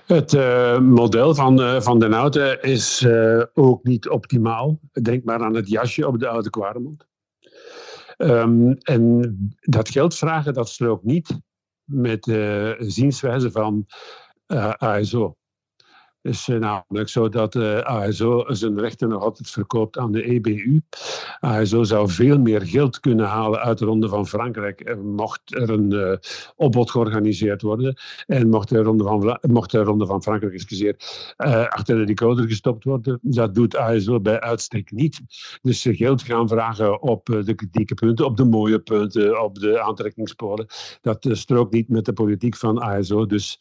Het 0.05 0.33
uh, 0.33 0.79
model 0.79 1.35
van, 1.35 1.81
van 1.81 1.99
Den 1.99 2.11
Houten 2.11 2.61
is 2.61 3.05
ook 3.53 3.83
niet 3.83 4.09
optimaal. 4.09 4.79
Denk 5.01 5.23
maar 5.23 5.43
aan 5.43 5.55
het 5.55 5.69
jasje 5.69 6.07
op 6.07 6.19
de 6.19 6.27
oude 6.27 6.49
Kwaremond. 6.49 7.09
Um, 8.17 8.73
en 8.77 9.35
dat 9.59 9.89
geld 9.89 10.15
vragen, 10.15 10.53
dat 10.53 10.69
strookt 10.69 11.03
niet 11.03 11.39
met 11.91 12.23
de 12.23 12.75
zienswijze 12.79 13.51
van 13.51 13.85
ASO. 14.77 15.35
Is 16.21 16.47
eh, 16.47 16.57
namelijk 16.57 17.09
zo 17.09 17.29
dat 17.29 17.55
eh, 17.55 17.79
ASO 17.79 18.43
zijn 18.47 18.79
rechten 18.79 19.09
nog 19.09 19.23
altijd 19.23 19.49
verkoopt 19.49 19.97
aan 19.97 20.11
de 20.11 20.23
EBU. 20.23 20.81
ASO 21.39 21.83
zou 21.83 22.09
veel 22.09 22.39
meer 22.39 22.61
geld 22.61 22.99
kunnen 22.99 23.25
halen 23.25 23.59
uit 23.59 23.77
de 23.77 23.85
Ronde 23.85 24.09
van 24.09 24.27
Frankrijk 24.27 24.81
eh, 24.81 24.95
mocht 24.97 25.55
er 25.55 25.69
een 25.69 25.91
uh, 25.93 26.15
opbod 26.55 26.91
georganiseerd 26.91 27.61
worden 27.61 27.95
en 28.27 28.49
mocht 28.49 28.69
de 28.69 28.81
Ronde 28.81 29.03
van, 29.03 29.39
mocht 29.41 29.71
van 29.71 30.23
Frankrijk 30.23 30.53
excuseer, 30.53 30.95
achter 31.69 31.97
de 31.97 32.03
decoder 32.05 32.47
gestopt 32.47 32.83
worden. 32.83 33.19
Dat 33.21 33.55
doet 33.55 33.75
ASO 33.75 34.19
bij 34.19 34.39
uitstek 34.39 34.91
niet. 34.91 35.21
Dus 35.61 35.81
ze 35.81 35.95
geld 35.95 36.21
gaan 36.21 36.47
vragen 36.47 37.01
op 37.01 37.25
de 37.25 37.53
kritieke 37.53 37.93
punten, 37.93 38.25
op 38.25 38.37
de 38.37 38.45
mooie 38.45 38.79
punten, 38.79 39.43
op 39.43 39.59
de 39.59 39.81
aantrekkingspolen. 39.81 40.65
Dat 41.01 41.27
strookt 41.31 41.73
niet 41.73 41.89
met 41.89 42.05
de 42.05 42.13
politiek 42.13 42.55
van 42.55 42.81
ASO. 42.81 43.25
Dus 43.25 43.59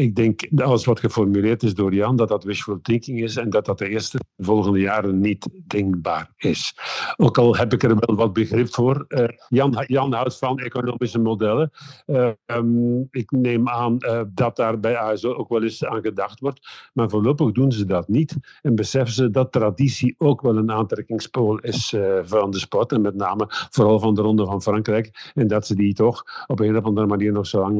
ik 0.00 0.14
denk 0.14 0.46
dat 0.50 0.66
alles 0.66 0.84
wat 0.84 1.00
geformuleerd 1.00 1.62
is 1.62 1.74
door 1.74 1.94
Jan, 1.94 2.16
dat 2.16 2.28
dat 2.28 2.44
wishful 2.44 2.78
thinking 2.82 3.22
is 3.22 3.36
en 3.36 3.50
dat 3.50 3.64
dat 3.64 3.78
de 3.78 3.88
eerste 3.88 4.18
volgende 4.38 4.78
jaren 4.78 5.20
niet 5.20 5.48
denkbaar 5.66 6.32
is. 6.36 6.74
Ook 7.16 7.38
al 7.38 7.56
heb 7.56 7.72
ik 7.72 7.82
er 7.82 7.96
wel 7.98 8.16
wat 8.16 8.32
begrip 8.32 8.74
voor. 8.74 9.04
Uh, 9.08 9.24
Jan, 9.48 9.84
Jan 9.86 10.12
houdt 10.12 10.38
van 10.38 10.58
economische 10.58 11.18
modellen. 11.18 11.70
Uh, 12.06 12.28
um, 12.46 13.08
ik 13.10 13.30
neem 13.30 13.68
aan 13.68 13.96
uh, 13.98 14.20
dat 14.28 14.56
daar 14.56 14.80
bij 14.80 14.96
ASO 14.96 15.34
ook 15.34 15.48
wel 15.48 15.62
eens 15.62 15.84
aan 15.84 16.00
gedacht 16.02 16.40
wordt. 16.40 16.90
Maar 16.92 17.10
voorlopig 17.10 17.52
doen 17.52 17.72
ze 17.72 17.84
dat 17.84 18.08
niet. 18.08 18.36
En 18.62 18.74
beseffen 18.74 19.14
ze 19.14 19.30
dat 19.30 19.52
traditie 19.52 20.14
ook 20.18 20.40
wel 20.40 20.56
een 20.56 20.72
aantrekkingspool 20.72 21.58
is 21.58 21.94
van 22.22 22.50
de 22.50 22.58
sport. 22.58 22.92
En 22.92 23.00
met 23.00 23.14
name 23.14 23.44
vooral 23.48 23.98
van 23.98 24.14
de 24.14 24.22
Ronde 24.22 24.44
van 24.44 24.62
Frankrijk. 24.62 25.30
En 25.34 25.46
dat 25.46 25.66
ze 25.66 25.74
die 25.74 25.94
toch 25.94 26.22
op 26.46 26.60
een 26.60 26.76
of 26.76 26.84
andere 26.84 27.06
manier 27.06 27.32
nog 27.32 27.46
zo 27.46 27.60
lang 27.60 27.74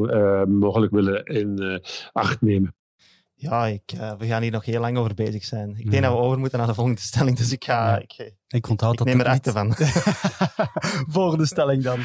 mogelijk 0.49 0.91
willen 0.91 1.25
in 1.25 1.81
acht 2.11 2.41
nemen. 2.41 2.75
Ja, 3.39 3.65
ik, 3.65 3.93
uh, 3.95 4.13
we 4.17 4.25
gaan 4.25 4.41
hier 4.41 4.51
nog 4.51 4.65
heel 4.65 4.79
lang 4.79 4.97
over 4.97 5.13
bezig 5.13 5.43
zijn. 5.43 5.75
Ik 5.77 5.91
denk 5.91 6.03
dat 6.03 6.11
we 6.11 6.19
over 6.19 6.39
moeten 6.39 6.57
naar 6.57 6.67
de 6.67 6.73
volgende 6.73 7.01
stelling, 7.01 7.37
dus 7.37 7.51
ik 7.51 7.63
ga... 7.63 7.89
Ja. 7.89 7.99
Ik, 7.99 8.33
ik 8.47 8.69
onthoud 8.69 8.91
ik 8.91 8.97
dat 8.97 9.07
neem 9.07 9.19
er 9.19 9.25
achter 9.25 9.53
van. 9.53 9.73
volgende 11.19 11.45
stelling 11.45 11.83
dan. 11.83 11.99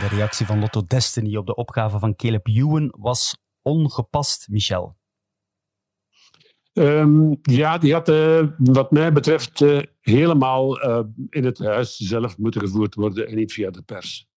De 0.00 0.06
reactie 0.10 0.46
van 0.46 0.58
Lotto 0.58 0.84
Destiny 0.86 1.36
op 1.36 1.46
de 1.46 1.54
opgave 1.54 1.98
van 1.98 2.16
Caleb 2.16 2.46
Ewan 2.46 2.94
was 2.98 3.36
ongepast, 3.62 4.48
Michel. 4.48 4.98
Um, 6.72 7.38
ja, 7.42 7.78
die 7.78 7.92
had 7.92 8.08
uh, 8.08 8.46
wat 8.56 8.90
mij 8.90 9.12
betreft 9.12 9.60
uh, 9.60 9.82
helemaal 10.00 10.84
uh, 10.84 11.00
in 11.28 11.44
het 11.44 11.58
huis 11.58 11.96
zelf 11.96 12.38
moeten 12.38 12.60
gevoerd 12.60 12.94
worden 12.94 13.28
en 13.28 13.36
niet 13.36 13.52
via 13.52 13.70
de 13.70 13.82
pers 13.82 14.29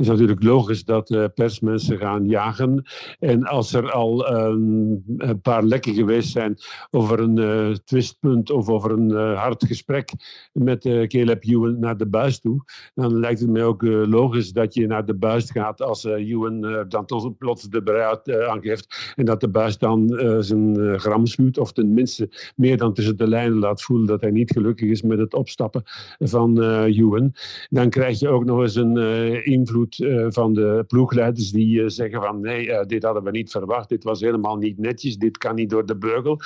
is 0.00 0.06
natuurlijk 0.06 0.42
logisch 0.42 0.84
dat 0.84 1.10
uh, 1.10 1.24
persmensen 1.34 1.98
gaan 1.98 2.28
jagen. 2.28 2.82
En 3.18 3.44
als 3.44 3.72
er 3.72 3.90
al 3.90 4.26
ehm, 4.26 4.92
een 5.16 5.40
paar 5.42 5.62
lekken 5.62 5.94
geweest 5.94 6.30
zijn 6.30 6.56
over 6.90 7.20
een 7.20 7.36
uh, 7.36 7.74
twistpunt 7.84 8.50
of 8.50 8.68
over 8.68 8.90
een 8.90 9.10
uh, 9.10 9.40
hard 9.40 9.64
gesprek 9.64 10.12
met 10.52 10.82
Caleb 11.06 11.44
Ewan 11.44 11.78
naar 11.78 11.96
de 11.96 12.06
buis 12.06 12.40
toe, 12.40 12.64
dan 12.94 13.18
lijkt 13.18 13.40
het 13.40 13.50
mij 13.50 13.64
ook 13.64 13.82
logisch 13.82 14.52
dat 14.52 14.74
je 14.74 14.86
naar 14.86 15.06
de 15.06 15.14
buis 15.14 15.50
gaat 15.50 15.82
als 15.82 16.04
Ewan 16.04 16.84
dan 16.88 17.06
tot, 17.06 17.38
plots 17.38 17.68
de 17.68 17.82
bereid 17.82 18.30
aangeeft 18.30 19.12
en 19.16 19.24
dat 19.24 19.40
de 19.40 19.48
buis 19.48 19.78
dan 19.78 20.08
zijn 20.40 20.98
gram 21.00 21.26
schuwt 21.26 21.58
of 21.58 21.72
tenminste 21.72 22.52
meer 22.56 22.76
dan 22.76 22.94
tussen 22.94 23.16
de 23.16 23.28
lijnen 23.28 23.58
laat 23.58 23.82
voelen 23.82 24.06
dat 24.06 24.20
hij 24.20 24.30
niet 24.30 24.50
gelukkig 24.50 24.88
is 24.88 25.02
met 25.02 25.18
het 25.18 25.34
opstappen 25.34 25.82
van 26.18 26.62
Ewan. 26.84 27.34
Dan 27.68 27.90
krijg 27.90 28.18
je 28.18 28.28
ook 28.28 28.44
nog 28.44 28.60
eens 28.60 28.74
een 28.74 28.96
invloed 29.44 29.89
eh, 29.98 30.26
van 30.28 30.52
de 30.52 30.84
ploegleiders 30.86 31.50
die 31.50 31.82
eh, 31.82 31.88
zeggen 31.88 32.22
van 32.22 32.40
nee, 32.40 32.72
eh, 32.72 32.86
dit 32.86 33.02
hadden 33.02 33.22
we 33.22 33.30
niet 33.30 33.50
verwacht, 33.50 33.88
dit 33.88 34.04
was 34.04 34.20
helemaal 34.20 34.56
niet 34.56 34.78
netjes, 34.78 35.16
dit 35.16 35.38
kan 35.38 35.54
niet 35.54 35.70
door 35.70 35.86
de 35.86 35.96
beugel. 35.96 36.40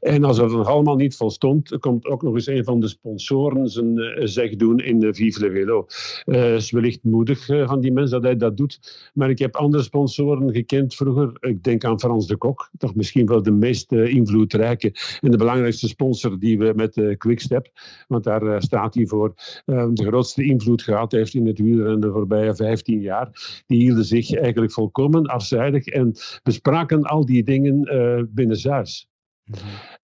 En 0.00 0.24
als 0.24 0.36
dat 0.36 0.66
allemaal 0.66 0.96
niet 0.96 1.16
volstond, 1.16 1.78
komt 1.78 2.06
ook 2.06 2.22
nog 2.22 2.34
eens 2.34 2.46
een 2.46 2.64
van 2.64 2.80
de 2.80 2.88
sponsoren 2.88 3.68
zijn 3.68 4.28
zeg 4.28 4.56
doen 4.56 4.78
in 4.78 4.98
de 4.98 5.14
Vive 5.14 5.40
le. 5.40 5.84
Het 6.24 6.60
is 6.60 6.70
wellicht 6.70 7.04
moedig 7.04 7.46
van 7.46 7.80
die 7.80 7.92
mensen 7.92 8.20
dat 8.20 8.30
hij 8.30 8.36
dat 8.36 8.56
doet, 8.56 9.10
maar 9.14 9.30
ik 9.30 9.38
heb 9.38 9.56
andere 9.56 9.82
sponsoren 9.82 10.52
gekend 10.52 10.94
vroeger. 10.94 11.32
Ik 11.40 11.62
denk 11.62 11.84
aan 11.84 12.00
Frans 12.00 12.26
de 12.26 12.36
Kok, 12.36 12.70
toch 12.78 12.94
misschien 12.94 13.26
wel 13.26 13.42
de 13.42 13.50
meest 13.50 13.92
invloedrijke 13.92 14.94
en 15.20 15.30
de 15.30 15.36
belangrijkste 15.36 15.88
sponsor 15.88 16.38
die 16.38 16.58
we 16.58 16.72
met 16.76 17.14
Quickstep, 17.18 17.68
want 18.08 18.24
daar 18.24 18.62
staat 18.62 18.94
hij 18.94 19.06
voor, 19.06 19.34
de 19.64 20.04
grootste 20.06 20.44
invloed 20.44 20.82
gehad 20.82 21.12
heeft 21.12 21.34
in 21.34 21.46
het 21.46 21.58
wielrennen 21.58 22.00
de 22.00 22.10
voorbije 22.10 22.54
15 22.54 22.89
jaar, 22.98 23.62
die 23.66 23.78
hielden 23.78 24.04
zich 24.04 24.34
eigenlijk 24.34 24.72
volkomen 24.72 25.26
afzijdig 25.26 25.86
en 25.86 26.16
bespraken 26.42 27.02
al 27.02 27.24
die 27.24 27.44
dingen 27.44 27.94
uh, 27.94 28.22
binnenshuis. 28.28 29.08
Mm 29.44 29.56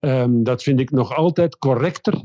-hmm. 0.00 0.42
dat 0.42 0.62
vind 0.62 0.80
ik 0.80 0.90
nog 0.90 1.14
altijd 1.14 1.58
correcter 1.58 2.24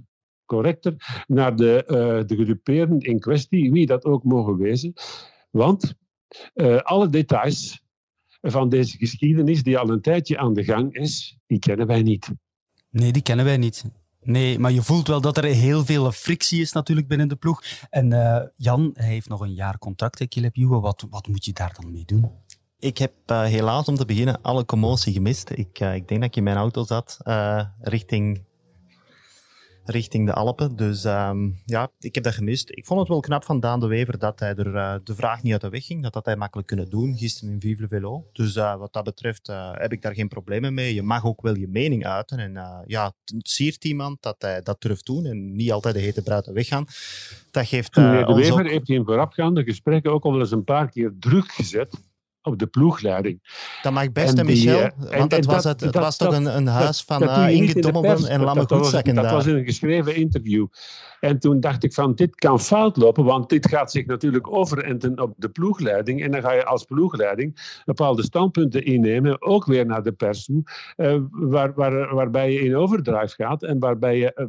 correcter 0.50 1.24
naar 1.28 1.56
de, 1.56 1.84
uh, 1.88 2.28
de 2.28 2.36
gedupeerden 2.36 3.00
in 3.00 3.20
kwestie, 3.20 3.72
wie 3.72 3.86
dat 3.86 4.06
ook 4.06 4.24
mogen 4.24 4.58
wezen. 4.58 4.94
Want 5.52 5.94
uh, 6.54 6.78
alle 6.78 7.10
details 7.10 7.82
van 8.42 8.70
deze 8.70 8.98
geschiedenis, 8.98 9.64
die 9.64 9.78
al 9.78 9.90
een 9.90 10.02
tijdje 10.02 10.38
aan 10.38 10.54
de 10.54 10.64
gang 10.64 10.94
is, 10.94 11.38
die 11.48 11.60
kennen 11.60 11.88
wij 11.88 12.02
niet. 12.02 12.32
Nee, 12.90 13.12
die 13.12 13.22
kennen 13.22 13.46
wij 13.46 13.58
niet. 13.58 13.86
Nee, 14.22 14.60
maar 14.60 14.72
je 14.72 14.82
voelt 14.82 15.08
wel 15.08 15.22
dat 15.22 15.38
er 15.38 15.44
heel 15.44 15.86
veel 15.86 16.12
frictie 16.12 16.62
is 16.62 16.72
natuurlijk 16.72 17.08
binnen 17.08 17.28
de 17.28 17.36
ploeg. 17.36 17.64
En 17.90 18.12
uh, 18.12 18.42
Jan 18.56 18.92
heeft 18.94 19.30
nog 19.30 19.40
een 19.40 19.54
jaar 19.54 19.78
contract, 19.78 20.28
Caleb 20.28 20.56
Ewan. 20.56 20.82
Wat, 20.82 21.06
wat 21.10 21.28
moet 21.28 21.46
je 21.46 21.54
daar 21.54 21.74
dan 21.80 21.92
mee 21.92 22.06
doen? 22.06 22.32
Ik 22.80 22.98
heb 22.98 23.14
uh, 23.28 23.44
helaas 23.44 23.88
om 23.88 23.96
te 23.96 24.06
beginnen 24.06 24.42
alle 24.42 24.66
commotie 24.66 25.14
gemist. 25.14 25.50
Ik, 25.50 25.80
uh, 25.80 25.96
ik 25.96 26.08
denk 26.08 26.22
dat 26.22 26.30
ik 26.30 26.36
in 26.36 26.44
mijn 26.44 26.58
auto 26.58 26.84
zat 26.84 27.18
richting 27.80 28.48
richting 29.86 30.26
de 30.26 30.34
Alpen. 30.34 30.76
Dus 30.76 31.04
um, 31.04 31.56
ja, 31.66 31.92
ik 32.00 32.16
heb 32.16 32.24
dat 32.24 32.34
gemist. 32.34 32.70
Ik 32.70 32.86
vond 32.86 33.00
het 33.00 33.10
wel 33.10 33.20
knap 33.20 33.44
van 33.44 33.60
Daan 33.60 33.80
de 33.80 33.88
Wever 33.88 34.20
dat 34.20 34.40
hij 34.40 34.56
er 34.56 34.76
uh, 34.76 34.96
de 35.04 35.16
vraag 35.16 35.44
niet 35.44 35.52
uit 35.52 35.62
de 35.62 35.70
weg 35.70 35.86
ging. 35.86 36.04
Dat 36.04 36.14
had 36.14 36.26
hij 36.26 36.36
makkelijk 36.36 36.68
kunnen 36.68 36.90
doen 36.90 37.18
gisteren 37.18 37.54
in 37.54 37.60
Vive 37.60 37.82
le 37.82 37.88
Velo. 37.88 38.26
Dus 38.34 38.56
uh, 38.56 38.76
wat 38.76 38.94
dat 38.94 39.04
betreft 39.04 39.50
uh, 39.50 39.72
heb 39.74 39.92
ik 39.92 40.02
daar 40.02 40.14
geen 40.14 40.28
problemen 40.28 40.74
mee. 40.74 40.94
Je 40.94 41.04
mag 41.04 41.26
ook 41.26 41.42
wel 41.42 41.56
je 41.56 41.68
mening 41.68 42.06
uiten. 42.06 42.40
En 42.40 42.84
ja, 42.86 43.14
het 43.26 43.50
siert 43.50 43.86
iemand 43.86 44.22
dat 44.22 44.36
hij 44.40 44.62
dat 44.62 44.82
durft 44.82 45.06
doen 45.06 45.26
en 45.26 45.52
niet 45.52 45.72
altijd 45.72 45.96
de 45.96 46.02
hete 46.02 46.22
bruid 46.22 46.46
weggaan. 46.46 46.86
Dat 47.52 47.68
geeft 47.68 47.96
Meneer 47.96 48.26
de 48.26 48.34
Wever 48.34 48.54
ook... 48.54 48.70
heeft 48.70 48.90
in 48.90 49.06
voorafgaande 49.06 49.64
gesprekken 49.64 50.12
ook 50.12 50.24
al 50.24 50.32
wel 50.32 50.40
eens 50.40 50.52
een 50.52 50.64
paar 50.64 50.90
keer 50.90 51.14
druk 51.20 51.52
gezet 51.52 52.09
op 52.42 52.60
de 52.60 52.68
ploegleiding. 52.68 53.40
Dat 53.82 53.94
mag 53.94 54.12
best, 54.12 54.38
en 54.38 54.46
Michel. 54.46 54.78
Die, 54.78 55.18
want 55.18 55.32
en, 55.32 55.38
het, 55.38 55.46
was, 55.46 55.64
het, 55.64 55.82
het 55.82 55.96
was 55.96 56.18
toch 56.18 56.36
een, 56.36 56.56
een 56.56 56.68
huis 56.68 57.04
van 57.04 57.24
uh, 57.24 57.50
Inge 57.50 57.80
Dommelen 57.80 58.30
en 58.30 58.42
Lamme 58.42 58.64
Goedzakken 58.68 59.16
Dat 59.16 59.32
was 59.32 59.46
in 59.46 59.56
een 59.56 59.66
geschreven 59.66 60.16
interview. 60.16 60.68
En 61.20 61.40
toen 61.40 61.60
dacht 61.60 61.84
ik 61.84 61.94
van, 61.94 62.16
dit 62.16 62.36
kan 62.36 62.60
fout 62.60 62.98
lopen, 62.98 63.24
want 63.24 63.50
dit 63.50 63.68
gaat 63.68 63.92
zich 63.92 64.06
natuurlijk 64.06 64.52
overenten 64.52 65.22
op 65.22 65.34
de 65.38 65.50
ploegleiding. 65.50 66.24
En 66.24 66.32
dan 66.32 66.42
ga 66.42 66.52
je 66.52 66.66
als 66.66 66.84
ploegleiding 66.84 67.82
bepaalde 67.86 68.24
standpunten 68.24 68.86
innemen, 68.86 69.42
ook 69.42 69.66
weer 69.66 69.86
naar 69.86 70.04
de 70.04 70.12
pers 70.12 70.46
toe, 70.46 70.64
uh, 70.98 71.16
waar, 71.32 71.74
waar, 71.74 72.16
waarbij 72.16 72.54
je 72.54 72.60
in 72.60 72.76
overdrive 72.76 73.36
gaat 73.36 73.64
en 73.64 73.80
waarbij 73.80 74.18
je... 74.18 74.48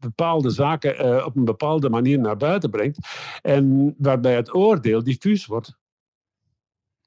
Bepaalde 0.00 0.50
zaken 0.50 1.06
uh, 1.06 1.26
op 1.26 1.36
een 1.36 1.44
bepaalde 1.44 1.90
manier 1.90 2.18
naar 2.18 2.36
buiten 2.36 2.70
brengt. 2.70 2.98
En 3.42 3.94
waarbij 3.98 4.34
het 4.34 4.54
oordeel 4.54 5.02
diffuus 5.02 5.46
wordt. 5.46 5.78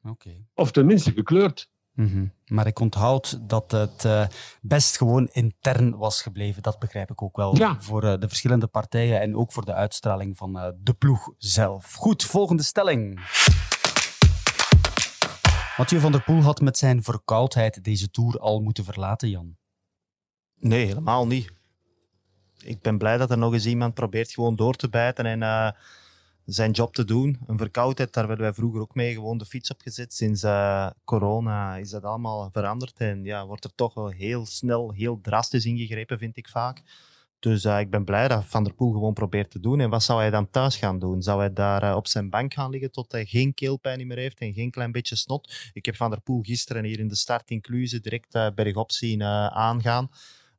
Okay. 0.04 0.48
Of 0.54 0.72
tenminste 0.72 1.12
gekleurd. 1.12 1.70
Mm 1.94 2.08
-hmm. 2.08 2.34
Maar 2.46 2.68
ik 2.68 2.80
onthoud 2.80 3.50
dat 3.50 3.72
het 3.72 4.04
uh, 4.04 4.28
best 4.62 4.98
gewoon 4.98 5.28
intern 5.28 5.98
was 5.98 6.22
gebleven. 6.22 6.62
Dat 6.62 6.80
begrijp 6.80 7.12
ik 7.12 7.22
ook 7.22 7.38
wel 7.38 7.56
ja. 7.58 7.82
voor 7.82 8.04
uh, 8.04 8.14
de 8.20 8.28
verschillende 8.28 8.68
partijen 8.68 9.22
en 9.22 9.36
ook 9.36 9.52
voor 9.52 9.66
de 9.66 9.74
uitstraling 9.74 10.38
van 10.38 10.58
uh, 10.58 10.68
de 10.78 10.94
ploeg 10.94 11.30
zelf. 11.38 11.94
Goed, 11.94 12.24
volgende 12.24 12.64
stelling. 12.64 13.20
Mathieu 15.78 16.00
van 16.00 16.12
der 16.12 16.24
Poel 16.24 16.42
had 16.42 16.62
met 16.62 16.78
zijn 16.78 17.04
verkoudheid 17.04 17.84
deze 17.84 18.10
tour 18.10 18.40
al 18.40 18.60
moeten 18.60 18.84
verlaten, 18.84 19.30
Jan. 19.30 19.58
Nee, 20.56 20.86
helemaal 20.86 21.28
niet. 21.28 21.52
Ik 22.58 22.82
ben 22.82 22.98
blij 22.98 23.18
dat 23.18 23.32
er 23.32 23.38
nog 23.38 23.54
eens 23.54 23.66
iemand 23.66 23.94
probeert 23.94 24.32
gewoon 24.32 24.56
door 24.56 24.76
te 24.76 24.90
bijten 24.90 25.26
en 25.26 25.42
zijn 26.54 26.72
job 26.72 26.94
te 26.94 27.06
doen. 27.06 27.40
Een 27.48 27.58
verkoudheid, 27.58 28.14
daar 28.14 28.28
werden 28.28 28.46
wij 28.46 28.54
vroeger 28.54 28.82
ook 28.82 28.96
mee 28.96 29.14
gewoon 29.14 29.38
de 29.38 29.46
fiets 29.46 29.72
op 29.72 29.82
gezet. 29.82 30.14
Sinds 30.14 30.44
uh, 30.44 30.90
corona 31.04 31.78
is 31.78 31.90
dat 31.90 32.04
allemaal 32.04 32.50
veranderd 32.52 32.98
en 32.98 33.24
ja, 33.24 33.46
wordt 33.46 33.64
er 33.64 33.76
toch 33.76 33.94
wel 33.94 34.10
heel 34.10 34.46
snel, 34.46 34.92
heel 34.92 35.20
drastisch 35.22 35.66
ingegrepen, 35.66 36.18
vind 36.18 36.38
ik 36.38 36.48
vaak. 36.48 36.82
Dus 37.40 37.66
uh, 37.66 37.80
ik 37.80 37.90
ben 37.90 38.04
blij 38.04 38.28
dat 38.28 38.46
Van 38.46 38.64
der 38.64 38.74
Poel 38.74 38.92
gewoon 38.92 39.14
probeert 39.14 39.52
te 39.52 39.60
doen. 39.60 39.80
En 39.80 39.90
wat 39.90 40.04
zou 40.04 40.20
hij 40.20 40.30
dan 40.30 40.50
thuis 40.50 40.78
gaan 40.78 41.00
doen? 41.00 41.22
Zou 41.22 41.40
hij 41.40 41.54
daar 41.54 41.84
uh, 41.84 41.96
op 41.96 42.08
zijn 42.08 42.30
bank 42.30 42.54
gaan 42.54 42.70
liggen 42.70 42.92
tot 42.92 43.12
hij 43.12 43.26
geen 43.26 43.54
keelpijn 43.54 44.08
meer 44.08 44.18
heeft 44.18 44.40
en 44.40 44.54
geen 44.54 44.72
klein 44.72 44.92
beetje 44.92 45.16
snot? 45.16 45.72
Ik 45.74 45.86
heb 45.86 45.96
Van 45.96 46.10
der 46.10 46.22
Poel 46.22 46.42
gisteren 46.42 46.84
hier 46.84 47.00
in 47.00 47.08
de 47.08 47.16
start 47.16 47.50
in 47.50 47.62
direct 48.02 48.56
bergop 48.56 48.92
zien 48.92 49.24
aangaan. 49.24 50.10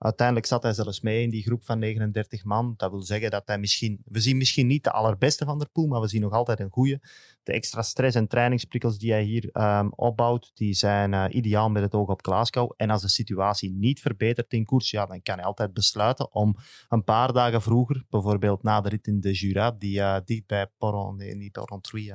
Uiteindelijk 0.03 0.47
zat 0.47 0.63
hij 0.63 0.73
zelfs 0.73 1.01
mee 1.01 1.23
in 1.23 1.31
die 1.31 1.43
groep 1.43 1.65
van 1.65 1.79
39 1.79 2.45
man. 2.45 2.75
Dat 2.77 2.91
wil 2.91 3.03
zeggen 3.03 3.31
dat 3.31 3.43
hij 3.47 3.59
misschien... 3.59 4.03
We 4.05 4.21
zien 4.21 4.37
misschien 4.37 4.67
niet 4.67 4.85
de 4.85 4.91
allerbeste 4.91 5.45
van 5.45 5.59
der 5.59 5.69
Poel, 5.69 5.87
maar 5.87 6.01
we 6.01 6.09
zien 6.09 6.21
nog 6.21 6.33
altijd 6.33 6.61
een 6.61 6.71
goede. 6.71 7.01
De 7.43 7.53
extra 7.53 7.83
stress 7.83 8.17
en 8.17 8.29
trainingsprikkels 8.29 8.99
die 8.99 9.13
hij 9.13 9.23
hier 9.23 9.51
um, 9.53 9.93
opbouwt, 9.95 10.51
die 10.55 10.75
zijn 10.75 11.13
uh, 11.13 11.25
ideaal 11.29 11.71
met 11.71 11.83
het 11.83 11.95
oog 11.95 12.09
op 12.09 12.25
Glasgow. 12.25 12.73
En 12.77 12.91
als 12.91 13.03
de 13.03 13.09
situatie 13.09 13.71
niet 13.71 14.01
verbetert 14.01 14.53
in 14.53 14.65
koers, 14.65 14.91
ja, 14.91 15.07
dan 15.07 15.23
kan 15.23 15.37
hij 15.37 15.45
altijd 15.45 15.73
besluiten 15.73 16.35
om 16.35 16.57
een 16.89 17.05
paar 17.05 17.33
dagen 17.33 17.63
vroeger, 17.63 18.05
bijvoorbeeld 18.11 18.63
na 18.63 18.81
de 18.81 18.89
rit 18.89 19.07
in 19.07 19.21
de 19.21 19.33
Jura, 19.33 19.71
die 19.71 19.99
uh, 19.99 20.17
dicht 20.25 20.47
bij 20.47 20.67
Poron, 20.79 21.17
nee, 21.17 21.35
niet 21.35 21.53
Poron 21.53 21.81
3, 21.81 22.13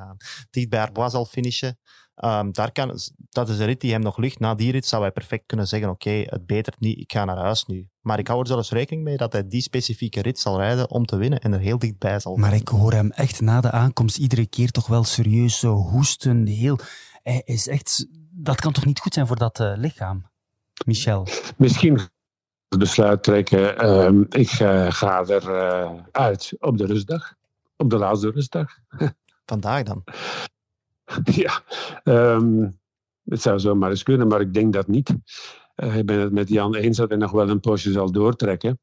dicht 0.50 0.70
bij 0.70 0.82
Arbois 0.82 1.12
zal 1.12 1.26
finishen, 1.26 1.80
Um, 2.24 2.52
daar 2.52 2.72
kan, 2.72 3.00
dat 3.30 3.50
is 3.50 3.60
een 3.60 3.66
rit 3.66 3.82
die 3.82 3.92
hem 3.92 4.02
nog 4.02 4.18
ligt. 4.18 4.40
Na 4.40 4.56
die 4.56 4.72
rit 4.72 4.86
zou 4.86 5.02
hij 5.02 5.12
perfect 5.12 5.44
kunnen 5.46 5.68
zeggen: 5.68 5.90
Oké, 5.90 6.10
okay, 6.10 6.28
het 6.30 6.46
betert 6.46 6.80
niet, 6.80 7.00
ik 7.00 7.12
ga 7.12 7.26
naar 7.26 7.38
huis 7.38 7.66
nu. 7.66 7.88
Maar 8.02 8.20
ik 8.20 8.28
hou 8.28 8.40
er 8.40 8.48
zelfs 8.48 8.72
rekening 8.72 9.04
mee 9.04 9.18
dat 9.18 9.34
hij 9.34 9.48
die 9.48 9.62
specifieke 9.62 10.22
rit 10.22 10.40
zal 10.40 10.60
rijden 10.60 10.90
om 10.90 11.06
te 11.06 11.16
winnen 11.18 11.40
en 11.40 11.54
er 11.54 11.60
heel 11.60 11.80
dichtbij 11.80 12.20
zal 12.20 12.36
Maar 12.36 12.54
ik 12.54 12.68
hoor 12.68 12.92
hem 12.92 13.12
echt 13.12 13.42
na 13.42 13.62
de 13.62 13.72
aankomst 13.72 14.18
iedere 14.18 14.48
keer 14.48 14.72
toch 14.72 14.88
wel 14.88 15.04
serieus 15.04 15.60
zo 15.60 15.76
hoesten. 15.76 16.46
Heel, 16.46 16.80
hij 17.24 17.42
is 17.46 17.68
echt, 17.68 18.08
dat 18.32 18.62
kan 18.62 18.72
toch 18.72 18.86
niet 18.86 19.00
goed 19.00 19.14
zijn 19.14 19.28
voor 19.28 19.38
dat 19.38 19.60
uh, 19.60 19.74
lichaam, 19.76 20.30
Michel? 20.86 21.28
Misschien 21.58 22.00
besluit 22.78 23.24
trekken, 23.24 23.86
uh, 23.86 24.22
ik 24.30 24.60
uh, 24.60 24.92
ga 24.92 25.26
er 25.26 25.50
uh, 25.50 26.02
uit 26.12 26.54
op 26.60 26.78
de 26.78 26.86
rustdag. 26.86 27.34
Op 27.76 27.90
de 27.90 27.98
laatste 27.98 28.30
rustdag. 28.30 28.78
Vandaag 29.46 29.84
dan? 29.84 30.04
ja, 31.44 31.62
um, 32.04 32.80
het 33.24 33.42
zou 33.42 33.60
zomaar 33.60 33.90
eens 33.90 34.04
kunnen, 34.04 34.28
maar 34.28 34.42
ik 34.42 34.54
denk 34.54 34.74
dat 34.74 34.88
niet. 34.88 35.10
ik 35.76 36.06
ben 36.06 36.20
het 36.20 36.32
met 36.32 36.50
Jan 36.50 36.76
eens 36.76 36.98
dat 36.98 37.10
hij 37.10 37.18
nog 37.18 37.32
wel 37.32 37.50
een 37.50 37.60
poosje 37.60 37.92
zal 37.92 38.12
doortrekken. 38.12 38.80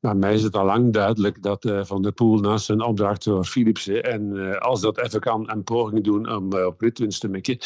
Maar 0.00 0.16
mij 0.16 0.34
is 0.34 0.42
het 0.42 0.56
al 0.56 0.64
lang 0.64 0.92
duidelijk 0.92 1.42
dat 1.42 1.64
uh, 1.64 1.84
Van 1.84 2.02
der 2.02 2.12
Poel 2.12 2.38
naast 2.38 2.64
zijn 2.64 2.82
opdracht 2.82 3.24
voor 3.24 3.44
Philipsen 3.44 4.04
en 4.04 4.30
uh, 4.34 4.56
als 4.56 4.80
dat 4.80 4.98
even 4.98 5.20
kan 5.20 5.50
een 5.50 5.64
poging 5.64 6.04
doen 6.04 6.30
om 6.30 6.52
op 6.52 6.80
ritwinst 6.80 7.20
te 7.20 7.28
mikken, 7.28 7.58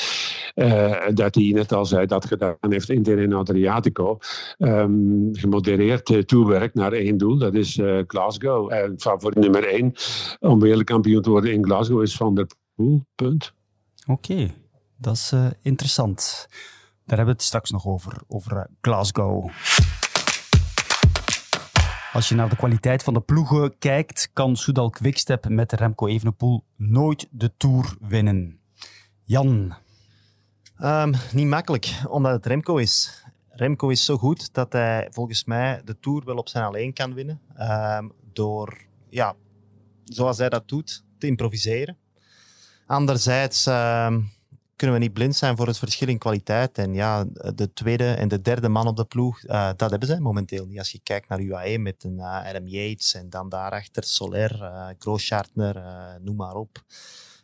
dat 1.14 1.34
hij 1.34 1.50
net 1.52 1.72
al 1.72 1.86
zei 1.86 2.06
dat 2.06 2.24
gedaan 2.24 2.56
heeft 2.60 2.88
in 2.88 3.02
de 3.02 3.34
Adriatico, 3.34 4.18
um, 4.58 5.28
gemodereerd 5.32 6.28
toewerkt 6.28 6.74
naar 6.74 6.92
één 6.92 7.16
doel, 7.16 7.38
dat 7.38 7.54
is 7.54 7.80
Glasgow. 8.06 8.72
En 8.72 8.94
favoriet 8.98 9.38
nummer 9.38 9.68
één 9.68 9.92
om 10.40 10.60
wereldkampioen 10.60 11.22
te 11.22 11.30
worden 11.30 11.52
in 11.52 11.64
Glasgow 11.64 12.02
is 12.02 12.16
Van 12.16 12.34
der 12.34 12.46
Poel, 12.74 13.06
punt. 13.14 13.54
Oké, 14.06 14.54
dat 14.96 15.14
is 15.14 15.32
interessant. 15.62 16.46
Daar 17.06 17.16
hebben 17.16 17.26
we 17.26 17.32
het 17.32 17.42
straks 17.42 17.70
nog 17.70 17.86
over, 17.86 18.22
over 18.28 18.70
Glasgow. 18.80 19.50
Als 22.12 22.28
je 22.28 22.34
naar 22.34 22.48
de 22.48 22.56
kwaliteit 22.56 23.02
van 23.02 23.14
de 23.14 23.20
ploegen 23.20 23.78
kijkt, 23.78 24.30
kan 24.32 24.56
Soudal 24.56 24.90
Quickstep 24.90 25.48
met 25.48 25.72
Remco 25.72 26.06
Evenepoel 26.06 26.64
nooit 26.76 27.28
de 27.30 27.52
Tour 27.56 27.96
winnen. 28.00 28.60
Jan? 29.24 29.74
Um, 30.78 31.14
niet 31.32 31.46
makkelijk, 31.46 32.00
omdat 32.08 32.32
het 32.32 32.46
Remco 32.46 32.76
is. 32.76 33.24
Remco 33.48 33.88
is 33.88 34.04
zo 34.04 34.16
goed 34.16 34.54
dat 34.54 34.72
hij 34.72 35.08
volgens 35.10 35.44
mij 35.44 35.80
de 35.84 35.98
Tour 36.00 36.24
wel 36.24 36.36
op 36.36 36.48
zijn 36.48 36.64
alleen 36.64 36.92
kan 36.92 37.14
winnen. 37.14 37.40
Um, 37.58 38.12
door, 38.32 38.86
ja, 39.08 39.34
zoals 40.04 40.38
hij 40.38 40.48
dat 40.48 40.68
doet, 40.68 41.04
te 41.18 41.26
improviseren. 41.26 41.96
Anderzijds 42.86 43.66
um, 43.66 44.30
kunnen 44.76 44.96
we 44.96 45.02
niet 45.02 45.12
blind 45.12 45.36
zijn 45.36 45.56
voor 45.56 45.66
het 45.66 45.78
verschil 45.78 46.08
in 46.08 46.18
kwaliteit. 46.18 46.78
En 46.78 46.94
ja, 46.94 47.24
de 47.54 47.72
tweede 47.72 48.12
en 48.12 48.28
de 48.28 48.40
derde 48.40 48.68
man 48.68 48.86
op 48.86 48.96
de 48.96 49.04
ploeg, 49.04 49.42
uh, 49.42 49.70
dat 49.76 49.90
hebben 49.90 50.08
zij 50.08 50.20
momenteel 50.20 50.66
niet. 50.66 50.78
Als 50.78 50.90
je 50.90 51.00
kijkt 51.02 51.28
naar 51.28 51.40
UAE 51.40 51.78
met 51.78 52.04
een 52.04 52.16
uh, 52.16 52.46
Adam 52.46 52.68
Yates 52.68 53.14
en 53.14 53.30
dan 53.30 53.48
daarachter 53.48 54.02
Soler, 54.02 54.58
uh, 54.60 54.88
Grooschartner, 54.98 55.82
noem 56.20 56.36
maar 56.36 56.54
op. 56.54 56.82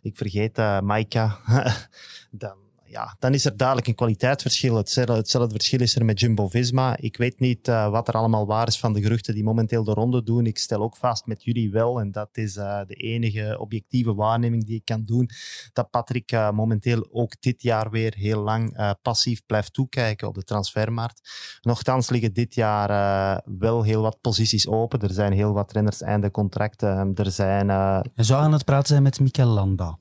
Ik 0.03 0.17
vergeet 0.17 0.57
Maika. 0.83 1.39
dan 2.31 2.70
ja, 2.91 3.17
dan 3.19 3.35
is 3.35 3.45
er 3.45 3.57
dadelijk 3.57 3.87
een 3.87 3.95
kwaliteitsverschil. 3.95 4.77
Hetzelfde, 4.77 5.49
verschil 5.51 5.81
is 5.81 5.97
er 5.97 6.05
met 6.05 6.21
Jumbo-Visma. 6.21 6.97
Ik 6.97 7.17
weet 7.17 7.41
niet 7.41 7.69
uh, 7.69 7.91
wat 7.91 8.09
er 8.09 8.15
allemaal 8.15 8.47
waar 8.47 8.67
is 8.67 8.79
van 8.79 8.93
de 8.93 9.01
geruchten 9.01 9.35
die 9.35 9.45
momenteel 9.45 9.85
de 9.85 9.93
ronde 9.93 10.23
doen. 10.23 10.47
Ik 10.47 10.59
stel 10.59 10.83
ook 10.83 10.97
vast 10.97 11.27
met 11.27 11.45
jullie 11.45 11.71
wel, 11.71 12.01
en 12.01 12.11
dat 12.11 12.29
is 12.33 12.57
uh, 12.57 12.81
de 12.87 12.95
enige 12.95 13.59
objectieve 13.59 14.15
waarneming 14.15 14.65
die 14.65 14.77
ik 14.77 14.85
kan 14.85 15.03
doen, 15.03 15.31
dat 15.73 15.91
Patrick 15.91 16.33
uh, 16.33 16.51
momenteel 16.51 17.09
ook 17.13 17.41
dit 17.41 17.63
jaar 17.63 17.91
weer 17.91 18.15
heel 18.17 18.43
lang 18.43 18.95
passief 19.03 19.47
blijft 19.47 19.73
toekijken 19.73 20.29
op 20.29 20.35
de 20.35 20.43
transfermarkt. 20.43 21.31
Nochtans 21.61 22.11
liggen 22.11 22.33
dit 22.33 22.55
jaar 22.55 23.43
wel 23.59 23.83
heel 23.83 24.03
wat 24.03 24.21
posities 24.21 24.69
open. 24.69 25.01
Er 25.01 25.13
zijn 25.13 25.33
heel 25.33 25.53
wat 25.53 25.73
renners 25.73 26.03
einde 26.03 26.31
contracten. 26.31 27.15
Er 27.15 27.31
zijn... 27.31 27.67
Je 28.15 28.23
zou 28.25 28.43
aan 28.43 28.53
het 28.53 28.65
praten 28.65 28.89
zijn 28.89 29.03
met 29.03 29.21
Mikel 29.21 29.47
Landa 29.47 30.00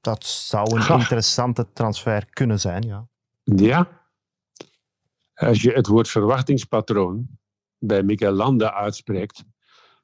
dat 0.00 0.24
zou 0.24 0.80
een 0.80 0.98
interessante 0.98 1.72
transfer 1.72 2.26
kunnen 2.30 2.60
zijn, 2.60 2.82
ja. 2.82 3.08
Ja. 3.42 4.04
Als 5.34 5.62
je 5.62 5.72
het 5.72 5.86
woord 5.86 6.08
verwachtingspatroon 6.08 7.28
bij 7.78 8.02
Mikel 8.02 8.32
Landa 8.32 8.72
uitspreekt, 8.72 9.44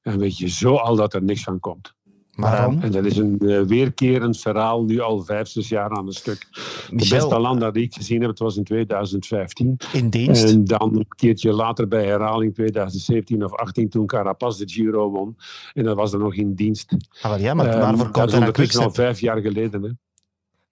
dan 0.03 0.19
weet 0.19 0.39
je 0.39 0.49
zo 0.49 0.77
al 0.77 0.97
dat 0.97 1.15
er 1.15 1.23
niks 1.23 1.43
van 1.43 1.61
komt. 1.61 1.95
Waarom? 2.37 2.81
En 2.81 2.91
dat 2.91 3.05
is 3.05 3.17
een 3.17 3.37
uh, 3.41 3.63
weerkerend 3.63 4.41
verhaal, 4.41 4.85
nu 4.85 5.01
al 5.01 5.23
vijf, 5.23 5.49
zes 5.49 5.69
jaar 5.69 5.91
aan 5.91 6.07
een 6.07 6.13
stuk. 6.13 6.47
Michel, 6.91 7.19
de 7.19 7.25
beste 7.25 7.41
Landa 7.41 7.71
die 7.71 7.83
ik 7.83 7.95
gezien 7.95 8.21
heb, 8.21 8.31
het 8.31 8.39
was 8.39 8.57
in 8.57 8.65
2015. 8.65 9.77
In 9.93 10.11
dienst? 10.11 10.45
En 10.45 10.65
dan 10.65 10.97
een 10.97 11.09
keertje 11.09 11.53
later 11.53 11.89
bij 11.89 12.07
herhaling 12.07 12.55
2017 12.55 13.45
of 13.45 13.53
18, 13.55 13.89
toen 13.89 14.07
Carapaz 14.07 14.59
de 14.59 14.69
Giro 14.69 15.11
won. 15.11 15.37
En 15.73 15.85
dat 15.85 15.97
was 15.97 16.13
er 16.13 16.19
nog 16.19 16.35
in 16.35 16.55
dienst. 16.55 16.95
Ah, 17.23 17.41
ja, 17.41 17.55
maar 17.55 17.67
waarvoor 17.67 18.07
um, 18.07 18.13
komt 18.13 18.31
hij 18.31 18.41
naar 18.41 18.77
al 18.79 18.93
vijf 18.93 19.21
jaar 19.21 19.41
geleden. 19.41 19.83
Hè. 19.83 19.91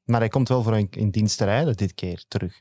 Maar 0.05 0.21
hij 0.21 0.29
komt 0.29 0.49
wel 0.49 0.63
voor 0.63 0.75
een, 0.75 0.89
in 0.91 1.11
dienst 1.11 1.39
te 1.39 1.45
rijden 1.45 1.77
dit 1.77 1.95
keer 1.95 2.25
terug. 2.29 2.61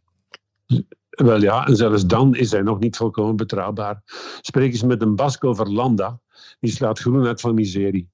Wel 1.09 1.41
ja, 1.41 1.67
en 1.67 1.75
zelfs 1.75 2.05
dan 2.05 2.35
is 2.35 2.51
hij 2.51 2.61
nog 2.61 2.79
niet 2.79 2.97
volkomen 2.97 3.35
betrouwbaar. 3.35 4.01
Spreek 4.41 4.71
eens 4.71 4.83
met 4.83 5.01
een 5.01 5.15
Basco 5.15 5.49
over 5.49 5.71
Landa. 5.71 6.19
Die 6.59 6.71
slaat 6.71 6.99
groen 6.99 7.25
uit 7.25 7.41
van 7.41 7.53
miserie. 7.53 8.09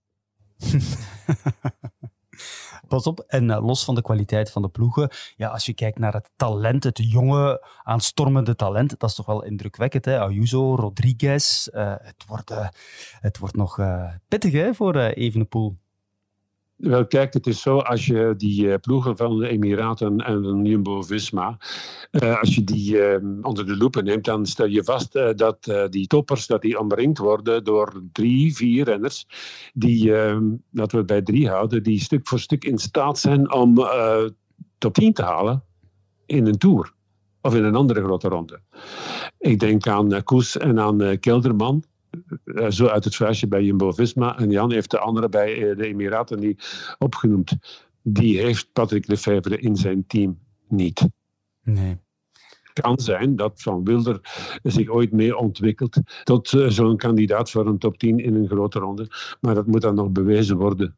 Pas 2.88 3.08
op, 3.08 3.20
en 3.20 3.50
uh, 3.50 3.66
los 3.66 3.84
van 3.84 3.96
de 3.96 4.02
kwaliteit 4.02 4.52
van 4.52 4.62
de 4.62 4.70
ploegen, 4.70 5.10
ja, 5.36 5.50
als 5.50 5.66
je 5.66 5.74
kijkt 5.74 6.00
naar 6.00 6.14
het 6.14 6.32
talent, 6.36 6.84
het 6.84 7.12
jonge, 7.12 7.68
aanstormende 7.84 8.56
talent, 8.56 9.00
dat 9.00 9.10
is 9.10 9.16
toch 9.16 9.26
wel 9.26 9.44
indrukwekkend. 9.44 10.06
Hè? 10.06 10.20
Ayuso, 10.20 10.76
Rodriguez, 10.76 11.68
uh, 11.68 11.94
het, 11.98 12.24
wordt, 12.28 12.52
uh, 12.52 12.68
het 13.20 13.38
wordt 13.38 13.56
nog 13.56 13.80
pittig 14.28 14.52
hè, 14.52 14.74
voor 14.74 14.98
Evenepoel. 14.98 15.78
Wel, 16.76 17.08
kijk, 17.08 17.34
het 17.34 17.48
is 17.48 17.62
zo, 17.62 17.78
als 17.78 18.06
je 18.06 18.34
die 18.38 18.66
uh, 18.66 18.74
ploegen 18.82 19.18
van 19.18 19.40
de 19.40 19.48
Emiraten 19.48 20.18
en 20.18 20.66
Jumbo-Visma, 20.66 21.58
uh, 22.12 22.40
als 22.40 22.56
je 22.56 22.64
die 22.64 22.98
uh, 22.98 23.46
onder 23.46 23.66
de 23.66 23.78
loep 23.78 24.02
neemt, 24.02 24.26
dan 24.26 24.46
stel 24.46 24.68
je 24.68 24.84
vast 24.84 25.14
dat 25.36 25.88
die 25.90 26.08
toppers, 26.08 26.48
dat 26.48 26.62
die 26.62 26.80
omringd 26.80 27.18
worden 27.18 27.64
door 27.64 28.02
drie, 28.12 28.56
vier 28.56 28.86
renners, 28.86 29.28
die, 29.74 30.14
dat 30.72 30.92
we 30.92 31.06
bij 31.06 31.22
drie 31.22 31.50
houden, 31.50 31.84
die 31.84 32.00
stuk 32.00 32.28
voor 32.28 32.40
stuk 32.40 32.64
in 32.64 32.78
staat 32.78 33.20
zijn 33.20 33.54
om 33.54 33.76
top 34.78 34.94
10 34.94 35.14
te 35.14 35.24
halen 35.24 35.64
in 36.26 36.46
een 36.46 36.58
Tour. 36.58 36.94
Of 37.42 37.56
in 37.56 37.64
een 37.64 37.76
andere 37.76 38.04
grote 38.04 38.28
ronde. 38.28 38.60
Ik 39.38 39.60
denk 39.60 39.88
aan 39.88 40.24
Koes 40.24 40.58
en 40.58 40.80
aan 40.80 41.20
Kelderman. 41.20 41.84
Eh, 42.44 42.70
zo 42.70 42.88
uit 42.88 43.04
het 43.04 43.16
vuistje 43.16 43.48
bij 43.48 43.64
Jumbo-Visma. 43.64 44.38
En 44.38 44.52
Jan 44.52 44.72
heeft 44.72 44.92
de 44.92 45.00
andere 45.00 45.30
bij 45.30 45.70
eh, 45.70 45.78
de 45.78 45.86
Emiraten 45.86 46.40
niet 46.40 46.96
opgenoemd. 46.98 47.58
Die 48.02 48.40
heeft 48.40 48.70
Patrick 48.74 49.08
Lefevre 49.08 49.60
in 49.60 49.76
zijn 49.76 50.08
team 50.08 50.40
niet. 50.68 51.08
Nee 51.64 52.04
kan 52.82 53.00
zijn 53.00 53.36
dat 53.36 53.62
Van 53.62 53.84
Wilder 53.84 54.20
zich 54.64 54.90
ooit 54.90 55.12
meer 55.12 55.36
ontwikkelt 55.36 55.98
tot 56.24 56.48
zo'n 56.68 56.98
kandidaat 56.98 57.52
voor 57.52 57.68
een 57.68 57.78
top 57.78 57.98
10 57.98 58.20
in 58.20 58.36
een 58.36 58.48
grote 58.48 58.80
ronde. 58.80 59.08
Maar 59.42 59.56
dat 59.56 59.68
moet 59.68 59.82
dan 59.82 59.96
nog 59.96 60.10
bewezen 60.10 60.58
worden. 60.58 60.96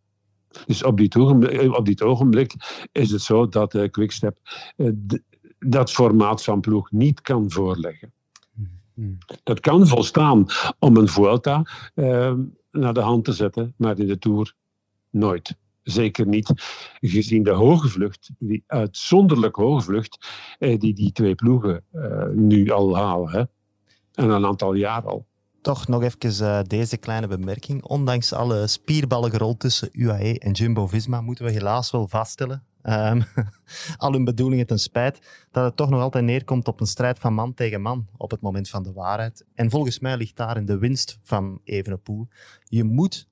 Dus 0.66 0.84
op 0.84 0.98
dit 0.98 1.16
ogenblik, 1.16 1.78
op 1.78 1.86
dit 1.86 2.02
ogenblik 2.02 2.54
is 2.92 3.12
het 3.12 3.22
zo 3.22 3.48
dat 3.48 3.90
Quickstep 3.92 4.38
dat 5.60 5.92
formaat 5.92 6.44
van 6.44 6.62
ploeg 6.62 6.92
niet 6.92 7.22
kan 7.22 7.52
voorleggen. 7.52 8.14
Dat 9.44 9.60
kan 9.60 9.88
volstaan 9.88 10.46
om 10.80 10.98
een 10.98 11.08
Vuelta 11.08 11.66
uh, 11.96 12.34
naar 12.72 12.94
de 12.94 13.00
hand 13.00 13.26
te 13.26 13.34
zetten, 13.34 13.74
maar 13.78 14.00
in 14.00 14.08
de 14.08 14.18
Tour 14.18 14.56
nooit. 15.10 15.56
Zeker 15.84 16.28
niet 16.28 16.54
gezien 17.02 17.44
de 17.44 17.52
hoge 17.52 17.88
vlucht, 17.88 18.30
die 18.40 18.64
uitzonderlijk 18.68 19.56
hoge 19.56 19.82
vlucht, 19.82 20.28
eh, 20.60 20.80
die 20.80 20.94
die 20.94 21.12
twee 21.12 21.36
ploegen 21.36 21.84
uh, 21.94 22.28
nu 22.34 22.72
al 22.72 22.96
halen. 22.96 23.30
Hè? 23.30 23.40
En 24.14 24.30
een 24.30 24.46
aantal 24.46 24.74
jaar 24.74 25.06
al. 25.06 25.26
Toch 25.62 25.88
nog 25.88 26.04
even 26.04 26.46
uh, 26.46 26.60
deze 26.62 26.98
kleine 26.98 27.28
bemerking. 27.28 27.84
Ondanks 27.84 28.34
alle 28.34 28.68
spierballengerol 28.68 29.58
tussen 29.58 29.90
UAE 29.92 30.40
en 30.40 30.52
Jumbo-Visma 30.52 31.22
moeten 31.22 31.46
we 31.46 31.52
helaas 31.52 31.92
wel 31.92 32.08
vaststellen 32.08 32.64
um, 32.88 33.24
al 33.98 34.12
hun 34.12 34.24
bedoelingen 34.24 34.68
ten 34.68 34.80
spijt, 34.80 35.48
dat 35.52 35.64
het 35.66 35.76
toch 35.76 35.90
nog 35.90 36.02
altijd 36.02 36.24
neerkomt 36.24 36.68
op 36.68 36.80
een 36.80 36.88
strijd 36.88 37.20
van 37.20 37.34
man 37.34 37.54
tegen 37.54 37.82
man 37.82 38.08
op 38.18 38.32
het 38.32 38.42
moment 38.42 38.70
van 38.70 38.84
de 38.84 38.94
waarheid. 38.94 39.46
En 39.54 39.70
volgens 39.70 40.00
mij 40.00 40.18
ligt 40.18 40.36
daar 40.36 40.58
in 40.58 40.66
de 40.66 40.78
winst 40.78 41.18
van 41.22 41.62
Evenepoel. 41.64 42.28
Je 42.64 42.84
moet 42.84 43.28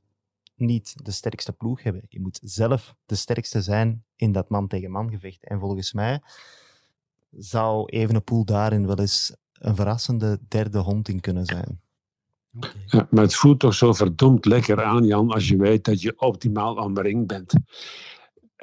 niet 0.55 0.93
de 1.03 1.11
sterkste 1.11 1.53
ploeg 1.53 1.83
hebben. 1.83 2.05
Je 2.09 2.19
moet 2.19 2.39
zelf 2.43 2.95
de 3.05 3.15
sterkste 3.15 3.61
zijn 3.61 4.03
in 4.15 4.31
dat 4.31 4.49
man 4.49 4.67
tegen 4.67 4.91
man 4.91 5.09
gevecht. 5.09 5.43
En 5.43 5.59
volgens 5.59 5.93
mij 5.93 6.21
zou 7.31 7.85
Evenepoel 7.85 8.45
daarin 8.45 8.87
wel 8.87 8.99
eens 8.99 9.35
een 9.53 9.75
verrassende 9.75 10.39
derde 10.47 10.79
hond 10.79 11.07
in 11.07 11.19
kunnen 11.19 11.45
zijn. 11.45 11.79
Okay. 12.55 12.71
Ja, 12.85 13.07
maar 13.09 13.23
het 13.23 13.35
voelt 13.35 13.59
toch 13.59 13.73
zo 13.73 13.93
verdomd 13.93 14.45
lekker 14.45 14.83
aan, 14.83 15.03
Jan, 15.03 15.31
als 15.31 15.47
je 15.47 15.57
weet 15.57 15.83
dat 15.83 16.01
je 16.01 16.19
optimaal 16.19 16.75
omringd 16.75 17.27
bent. 17.27 17.53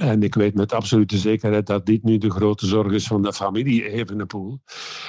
En 0.03 0.23
ik 0.23 0.35
weet 0.35 0.55
met 0.55 0.73
absolute 0.73 1.19
zekerheid 1.19 1.67
dat 1.67 1.87
dit 1.87 2.03
nu 2.03 2.19
de 2.19 2.31
grote 2.31 2.67
zorg 2.67 2.93
is 2.93 3.07
van 3.07 3.23
de 3.23 3.33
familie 3.33 3.91
Evenepoel. 3.91 4.61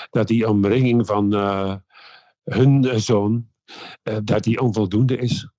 Dat 0.09 0.27
die 0.27 0.49
omringing 0.49 1.05
van 1.05 1.33
uh, 1.33 1.75
hun 2.43 3.01
zoon, 3.01 3.47
uh, 4.03 4.17
dat 4.23 4.43
die 4.43 4.59
onvoldoende 4.59 5.17
is. 5.17 5.49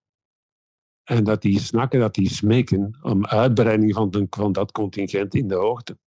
En 1.04 1.24
dat 1.24 1.42
die 1.42 1.60
snakken, 1.60 2.00
dat 2.00 2.14
die 2.14 2.30
smeken 2.30 2.98
om 3.02 3.26
uitbreiding 3.26 3.94
van, 3.94 4.10
de, 4.10 4.26
van 4.30 4.52
dat 4.52 4.72
contingent 4.72 5.34
in 5.34 5.48
de 5.48 5.54
hoogte. 5.54 5.98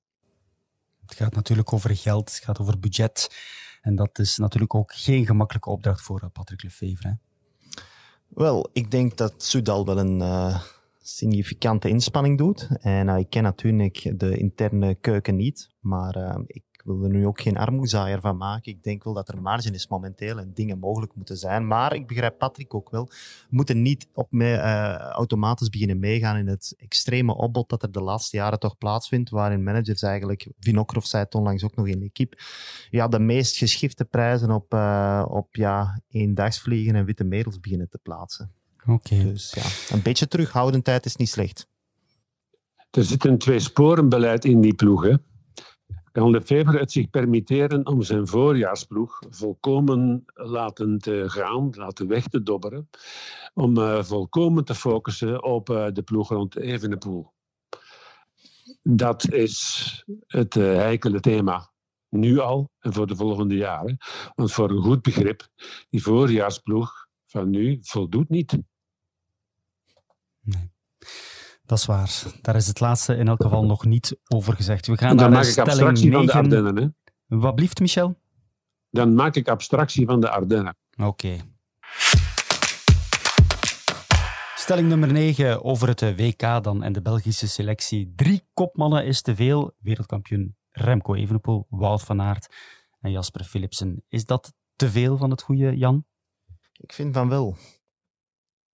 Het 1.05 1.15
gaat 1.15 1.35
natuurlijk 1.35 1.73
over 1.73 1.95
geld, 1.95 2.29
het 2.29 2.43
gaat 2.43 2.59
over 2.59 2.79
budget. 2.79 3.35
En 3.81 3.95
dat 3.95 4.19
is 4.19 4.37
natuurlijk 4.37 4.75
ook 4.75 4.93
geen 4.93 5.25
gemakkelijke 5.25 5.69
opdracht 5.69 6.01
voor 6.01 6.21
eh, 6.21 6.29
Patrick 6.33 6.63
Lefevre. 6.63 7.17
Wel, 8.27 8.69
ik 8.73 8.91
denk 8.91 9.17
dat 9.17 9.43
Soudal 9.43 9.85
wel 9.85 9.97
een 9.97 10.19
uh, 10.19 10.61
significante 11.07 11.89
inspanning 11.89 12.37
doet. 12.37 12.67
En 12.79 13.07
uh, 13.07 13.17
ik 13.17 13.29
ken 13.29 13.43
natuurlijk 13.43 14.19
de 14.19 14.37
interne 14.37 14.95
keuken 14.95 15.35
niet, 15.35 15.69
maar 15.79 16.17
uh, 16.17 16.35
ik 16.45 16.63
wil 16.83 17.03
er 17.03 17.09
nu 17.09 17.25
ook 17.25 17.41
geen 17.41 17.57
armoezaaier 17.57 18.21
van 18.21 18.37
maken. 18.37 18.71
Ik 18.71 18.83
denk 18.83 19.03
wel 19.03 19.13
dat 19.13 19.29
er 19.29 19.41
marge 19.41 19.71
is 19.71 19.87
momenteel 19.87 20.37
en 20.37 20.53
dingen 20.53 20.79
mogelijk 20.79 21.15
moeten 21.15 21.37
zijn. 21.37 21.67
Maar 21.67 21.95
ik 21.95 22.07
begrijp 22.07 22.37
Patrick 22.37 22.73
ook 22.73 22.89
wel. 22.89 23.05
We 23.05 23.47
moeten 23.49 23.81
niet 23.81 24.09
op 24.13 24.31
me, 24.31 24.53
uh, 24.53 24.95
automatisch 24.95 25.69
beginnen 25.69 25.99
meegaan 25.99 26.37
in 26.37 26.47
het 26.47 26.73
extreme 26.77 27.35
opbod 27.35 27.69
dat 27.69 27.83
er 27.83 27.91
de 27.91 28.01
laatste 28.01 28.37
jaren 28.37 28.59
toch 28.59 28.77
plaatsvindt, 28.77 29.29
waarin 29.29 29.63
managers 29.63 30.01
eigenlijk, 30.01 30.47
Vinokrov 30.59 31.03
zei 31.05 31.23
het 31.23 31.35
onlangs 31.35 31.63
ook 31.63 31.75
nog 31.75 31.87
in 31.87 31.99
de 31.99 32.05
equipe, 32.05 32.37
ja, 32.89 33.07
de 33.07 33.19
meest 33.19 33.57
geschifte 33.57 34.05
prijzen 34.05 34.51
op, 34.51 34.73
op 35.31 35.55
ja, 35.55 36.01
eendagsvliegen 36.07 36.95
en 36.95 37.05
witte 37.05 37.23
merels 37.23 37.59
beginnen 37.59 37.89
te 37.89 37.99
plaatsen. 38.03 38.56
Oké. 38.87 39.13
Okay. 39.13 39.23
Dus 39.23 39.53
ja, 39.53 39.95
een 39.95 40.01
beetje 40.01 40.27
terughoudendheid 40.27 41.05
is 41.05 41.15
niet 41.15 41.29
slecht. 41.29 41.67
Er 42.89 43.03
zit 43.03 43.25
een 43.25 43.37
twee-sporenbeleid 43.37 44.45
in 44.45 44.61
die 44.61 44.75
ploeg. 44.75 45.03
Hè? 45.03 45.15
kan 46.17 46.29
Lefebvre 46.29 46.77
het 46.77 46.91
zich 46.91 47.09
permitteren 47.09 47.85
om 47.85 48.01
zijn 48.01 48.27
voorjaarsploeg 48.27 49.19
volkomen 49.29 50.25
laten 50.33 50.97
te 50.97 51.23
gaan, 51.27 51.69
laten 51.71 52.07
weg 52.07 52.27
te 52.27 52.43
dobberen, 52.43 52.89
om 53.53 53.77
uh, 53.77 54.03
volkomen 54.03 54.65
te 54.65 54.75
focussen 54.75 55.43
op 55.43 55.69
uh, 55.69 55.87
de 55.93 56.01
ploeg 56.01 56.29
rond 56.29 56.57
Evenepoel. 56.57 57.33
Dat 58.83 59.31
is 59.31 60.05
het 60.27 60.55
uh, 60.55 60.75
heikele 60.75 61.19
thema. 61.19 61.71
Nu 62.09 62.39
al 62.39 62.69
en 62.79 62.93
voor 62.93 63.07
de 63.07 63.15
volgende 63.15 63.55
jaren. 63.55 63.97
Want 64.35 64.51
voor 64.51 64.69
een 64.69 64.81
goed 64.81 65.01
begrip, 65.01 65.47
die 65.89 66.01
voorjaarsploeg 66.01 67.07
van 67.25 67.49
nu 67.49 67.77
voldoet 67.81 68.29
niet. 68.29 68.57
Nee. 70.47 70.71
Dat 71.65 71.77
is 71.77 71.85
waar. 71.85 72.23
Daar 72.41 72.55
is 72.55 72.67
het 72.67 72.79
laatste 72.79 73.15
in 73.15 73.27
elk 73.27 73.41
geval 73.41 73.65
nog 73.65 73.85
niet 73.85 74.19
over 74.27 74.53
gezegd. 74.53 74.87
We 74.87 74.97
gaan 74.97 75.17
Dan 75.17 75.31
naar 75.31 75.39
maak 75.39 75.49
ik 75.49 75.57
abstractie 75.57 76.09
9. 76.09 76.17
van 76.17 76.25
de 76.25 76.55
Ardennen. 76.55 76.95
Hè? 77.27 77.37
Wat 77.37 77.55
blieft, 77.55 77.79
Michel? 77.79 78.19
Dan 78.89 79.15
maak 79.15 79.35
ik 79.35 79.47
abstractie 79.47 80.05
van 80.05 80.21
de 80.21 80.29
Ardennen. 80.29 80.77
Oké. 80.97 81.05
Okay. 81.05 81.41
Stelling 84.55 84.87
nummer 84.87 85.11
9 85.11 85.63
over 85.63 85.87
het 85.87 86.01
WK 86.01 86.63
dan 86.63 86.83
en 86.83 86.93
de 86.93 87.01
Belgische 87.01 87.47
selectie. 87.47 88.13
Drie 88.15 88.47
kopmannen 88.53 89.05
is 89.05 89.21
te 89.21 89.35
veel. 89.35 89.75
Wereldkampioen 89.79 90.57
Remco 90.71 91.15
Evenepoel, 91.15 91.65
Wout 91.69 92.01
van 92.01 92.21
Aert 92.21 92.55
en 92.99 93.11
Jasper 93.11 93.43
Philipsen. 93.43 94.03
Is 94.07 94.25
dat 94.25 94.53
te 94.75 94.89
veel 94.89 95.17
van 95.17 95.29
het 95.29 95.41
goede, 95.41 95.77
Jan? 95.77 96.05
Ik 96.73 96.93
vind 96.93 97.13
van 97.13 97.29
wel. 97.29 97.57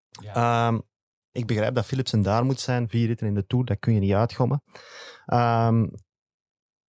Ja. 0.09 0.69
Um, 0.69 0.83
ik 1.33 1.47
begrijp 1.47 1.75
dat 1.75 1.87
Philipsen 1.87 2.23
daar 2.23 2.45
moet 2.45 2.61
zijn, 2.61 2.89
vier 2.89 3.07
ritten 3.07 3.27
in 3.27 3.35
de 3.35 3.47
Tour, 3.47 3.65
dat 3.65 3.79
kun 3.79 3.95
je 3.95 4.01
niet 4.01 4.13
uitgommen. 4.13 4.63
Um, 5.27 5.91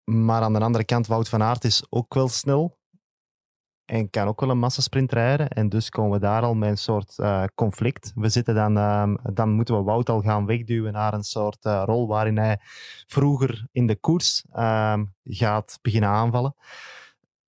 maar 0.03 0.41
aan 0.41 0.53
de 0.53 0.59
andere 0.59 0.85
kant, 0.85 1.07
Wout 1.07 1.29
van 1.29 1.43
Aert 1.43 1.63
is 1.63 1.85
ook 1.89 2.13
wel 2.13 2.27
snel 2.27 2.77
en 3.85 4.09
kan 4.09 4.27
ook 4.27 4.39
wel 4.39 4.49
een 4.49 4.59
massasprint 4.59 5.11
rijden. 5.11 5.49
En 5.49 5.69
dus 5.69 5.89
komen 5.89 6.11
we 6.11 6.19
daar 6.19 6.41
al 6.41 6.53
met 6.53 6.69
een 6.69 6.77
soort 6.77 7.17
uh, 7.17 7.43
conflict. 7.55 8.11
We 8.15 8.29
zitten 8.29 8.55
dan, 8.55 8.77
uh, 8.77 9.13
dan 9.33 9.51
moeten 9.51 9.77
we 9.77 9.83
Wout 9.83 10.09
al 10.09 10.21
gaan 10.21 10.45
wegduwen 10.45 10.93
naar 10.93 11.13
een 11.13 11.23
soort 11.23 11.65
uh, 11.65 11.83
rol 11.85 12.07
waarin 12.07 12.37
hij 12.37 12.59
vroeger 13.07 13.67
in 13.71 13.87
de 13.87 13.95
koers 13.95 14.45
gaat 15.23 15.79
beginnen 15.81 16.09
aanvallen. 16.09 16.55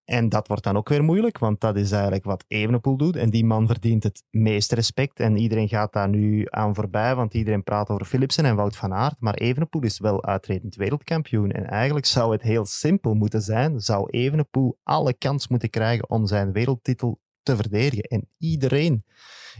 En 0.05 0.29
dat 0.29 0.47
wordt 0.47 0.63
dan 0.63 0.77
ook 0.77 0.89
weer 0.89 1.03
moeilijk, 1.03 1.37
want 1.37 1.61
dat 1.61 1.75
is 1.75 1.91
eigenlijk 1.91 2.23
wat 2.23 2.45
Evenepoel 2.47 2.97
doet. 2.97 3.15
En 3.15 3.29
die 3.29 3.45
man 3.45 3.67
verdient 3.67 4.03
het 4.03 4.23
meeste 4.29 4.75
respect. 4.75 5.19
En 5.19 5.37
iedereen 5.37 5.67
gaat 5.67 5.93
daar 5.93 6.09
nu 6.09 6.47
aan 6.49 6.75
voorbij, 6.75 7.15
want 7.15 7.33
iedereen 7.33 7.63
praat 7.63 7.89
over 7.89 8.05
Philipsen 8.05 8.45
en 8.45 8.55
Wout 8.55 8.75
van 8.75 8.93
Aert. 8.93 9.15
Maar 9.19 9.33
Evenepoel 9.33 9.81
is 9.81 9.99
wel 9.99 10.25
uitredend 10.25 10.75
wereldkampioen. 10.75 11.51
En 11.51 11.65
eigenlijk 11.65 12.05
zou 12.05 12.31
het 12.31 12.41
heel 12.41 12.65
simpel 12.65 13.13
moeten 13.13 13.41
zijn. 13.41 13.81
Zou 13.81 14.09
Evenepoel 14.09 14.77
alle 14.83 15.13
kans 15.13 15.47
moeten 15.47 15.69
krijgen 15.69 16.09
om 16.09 16.27
zijn 16.27 16.51
wereldtitel 16.51 17.19
te 17.43 17.55
verdedigen. 17.55 18.03
En 18.03 18.29
iedereen 18.37 19.03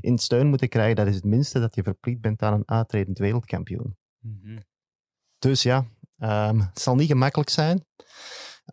in 0.01 0.17
steun 0.17 0.47
moeten 0.47 0.69
krijgen. 0.69 0.95
Dat 0.95 1.07
is 1.07 1.15
het 1.15 1.23
minste 1.23 1.59
dat 1.59 1.75
je 1.75 1.83
verplicht 1.83 2.21
bent 2.21 2.41
aan 2.41 2.53
een 2.53 2.67
uitredend 2.67 3.17
wereldkampioen. 3.17 3.97
Mm 4.19 4.39
-hmm. 4.43 4.59
Dus 5.39 5.63
ja, 5.63 5.85
um, 6.19 6.59
het 6.59 6.81
zal 6.81 6.95
niet 6.95 7.07
gemakkelijk 7.07 7.49
zijn. 7.49 7.85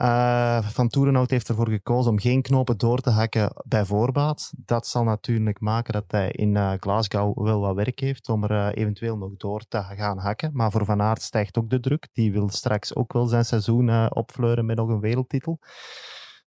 Uh, 0.01 0.63
Van 0.63 0.89
Toerenhout 0.89 1.31
heeft 1.31 1.49
ervoor 1.49 1.69
gekozen 1.69 2.11
om 2.11 2.19
geen 2.19 2.43
knopen 2.43 2.79
door 2.79 3.01
te 3.01 3.11
hakken 3.11 3.53
bij 3.65 3.85
voorbaat. 3.85 4.53
Dat 4.57 4.87
zal 4.87 5.05
natuurlijk 5.05 5.61
maken 5.61 5.93
dat 5.93 6.05
hij 6.07 6.31
in 6.31 6.55
uh, 6.55 6.73
Glasgow 6.81 7.45
wel 7.45 7.61
wat 7.61 7.75
werk 7.75 8.01
heeft 8.01 8.29
om 8.29 8.45
er 8.45 8.51
uh, 8.51 8.83
eventueel 8.83 9.17
nog 9.17 9.37
door 9.37 9.65
te 9.69 9.83
gaan 9.83 10.19
hakken. 10.19 10.51
Maar 10.53 10.71
voor 10.71 10.85
Van 10.85 11.03
Aert 11.03 11.23
stijgt 11.23 11.59
ook 11.59 11.71
de 11.71 11.81
druk. 11.81 12.09
Die 12.13 12.33
wil 12.33 12.49
straks 12.49 12.95
ook 12.95 13.13
wel 13.13 13.27
zijn 13.27 13.45
seizoen 13.45 14.15
opfleuren 14.15 14.67
met 14.67 14.77
nog 14.77 14.89
een 14.89 15.01
wereldtitel. 15.01 15.59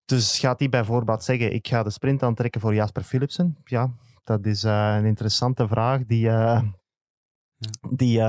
Dus 0.05 0.39
gaat 0.39 0.59
hij 0.59 0.69
bij 0.69 0.83
voorbaat 0.83 1.23
zeggen, 1.23 1.53
ik 1.53 1.67
ga 1.67 1.83
de 1.83 1.89
sprint 1.89 2.23
aantrekken 2.23 2.61
voor 2.61 2.73
Jasper 2.73 3.03
Philipsen? 3.03 3.57
Ja, 3.63 3.91
dat 4.23 4.45
is 4.45 4.63
een 4.63 5.05
interessante 5.05 5.67
vraag 5.67 6.05
die... 6.05 6.29
die 7.91 8.21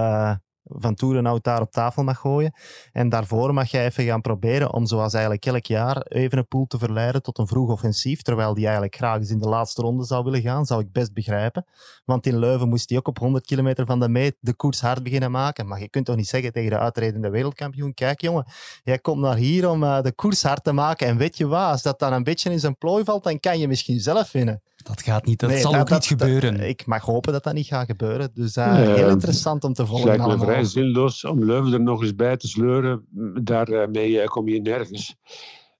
van 0.68 0.94
Toerenhout 0.94 1.44
daar 1.44 1.60
op 1.60 1.70
tafel 1.70 2.02
mag 2.02 2.18
gooien. 2.18 2.54
En 2.92 3.08
daarvoor 3.08 3.54
mag 3.54 3.70
jij 3.70 3.84
even 3.84 4.04
gaan 4.04 4.20
proberen 4.20 4.72
om, 4.72 4.86
zoals 4.86 5.12
eigenlijk 5.12 5.46
elk 5.46 5.66
jaar, 5.66 6.02
Evenepoel 6.02 6.66
te 6.66 6.78
verleiden 6.78 7.22
tot 7.22 7.38
een 7.38 7.46
vroeg 7.46 7.70
offensief, 7.70 8.22
terwijl 8.22 8.54
die 8.54 8.64
eigenlijk 8.64 8.96
graag 8.96 9.18
eens 9.18 9.30
in 9.30 9.38
de 9.38 9.48
laatste 9.48 9.82
ronde 9.82 10.04
zou 10.04 10.24
willen 10.24 10.40
gaan, 10.40 10.66
zou 10.66 10.80
ik 10.80 10.92
best 10.92 11.12
begrijpen. 11.12 11.66
Want 12.04 12.26
in 12.26 12.38
Leuven 12.38 12.68
moest 12.68 12.88
hij 12.88 12.98
ook 12.98 13.08
op 13.08 13.18
100 13.18 13.46
kilometer 13.46 13.86
van 13.86 14.00
de 14.00 14.08
meet 14.08 14.36
de 14.40 14.54
koers 14.54 14.80
hard 14.80 15.02
beginnen 15.02 15.30
maken. 15.30 15.66
Maar 15.66 15.80
je 15.80 15.88
kunt 15.88 16.06
toch 16.06 16.16
niet 16.16 16.28
zeggen 16.28 16.52
tegen 16.52 16.70
de 16.70 16.78
uitredende 16.78 17.30
wereldkampioen, 17.30 17.94
kijk 17.94 18.20
jongen, 18.20 18.46
jij 18.84 18.98
komt 18.98 19.20
naar 19.20 19.36
hier 19.36 19.68
om 19.68 19.82
uh, 19.82 20.02
de 20.02 20.12
koers 20.12 20.42
hard 20.42 20.64
te 20.64 20.72
maken 20.72 21.06
en 21.06 21.16
weet 21.16 21.36
je 21.36 21.46
wat, 21.46 21.70
als 21.70 21.82
dat 21.82 21.98
dan 21.98 22.12
een 22.12 22.24
beetje 22.24 22.50
in 22.50 22.60
zijn 22.60 22.78
plooi 22.78 23.04
valt, 23.04 23.24
dan 23.24 23.40
kan 23.40 23.58
je 23.58 23.68
misschien 23.68 24.00
zelf 24.00 24.32
winnen. 24.32 24.62
Dat 24.89 25.03
gaat 25.03 25.24
niet, 25.24 25.41
dat 25.41 25.51
nee, 25.51 25.61
zal 25.61 25.72
dat, 25.72 25.80
ook 25.80 25.91
niet 25.91 25.99
dat, 25.99 26.07
gebeuren. 26.07 26.57
Dat, 26.57 26.66
ik 26.66 26.87
mag 26.87 27.05
hopen 27.05 27.32
dat 27.32 27.45
dat 27.45 27.55
niet 27.55 27.66
gaat 27.66 27.87
gebeuren. 27.87 28.30
Dus 28.34 28.57
uh, 28.57 28.74
heel 28.74 29.09
interessant 29.09 29.64
om 29.64 29.72
te 29.72 29.87
volgen. 29.87 30.11
Het 30.11 30.18
lijkt 30.18 30.39
me 30.39 30.47
vrij 30.47 30.64
zinloos 30.64 31.24
om 31.24 31.45
Leuven 31.45 31.72
er 31.72 31.80
nog 31.80 32.03
eens 32.03 32.14
bij 32.14 32.37
te 32.37 32.49
sleuren. 32.49 33.07
Daarmee 33.43 34.24
kom 34.24 34.49
je 34.49 34.61
nergens. 34.61 35.16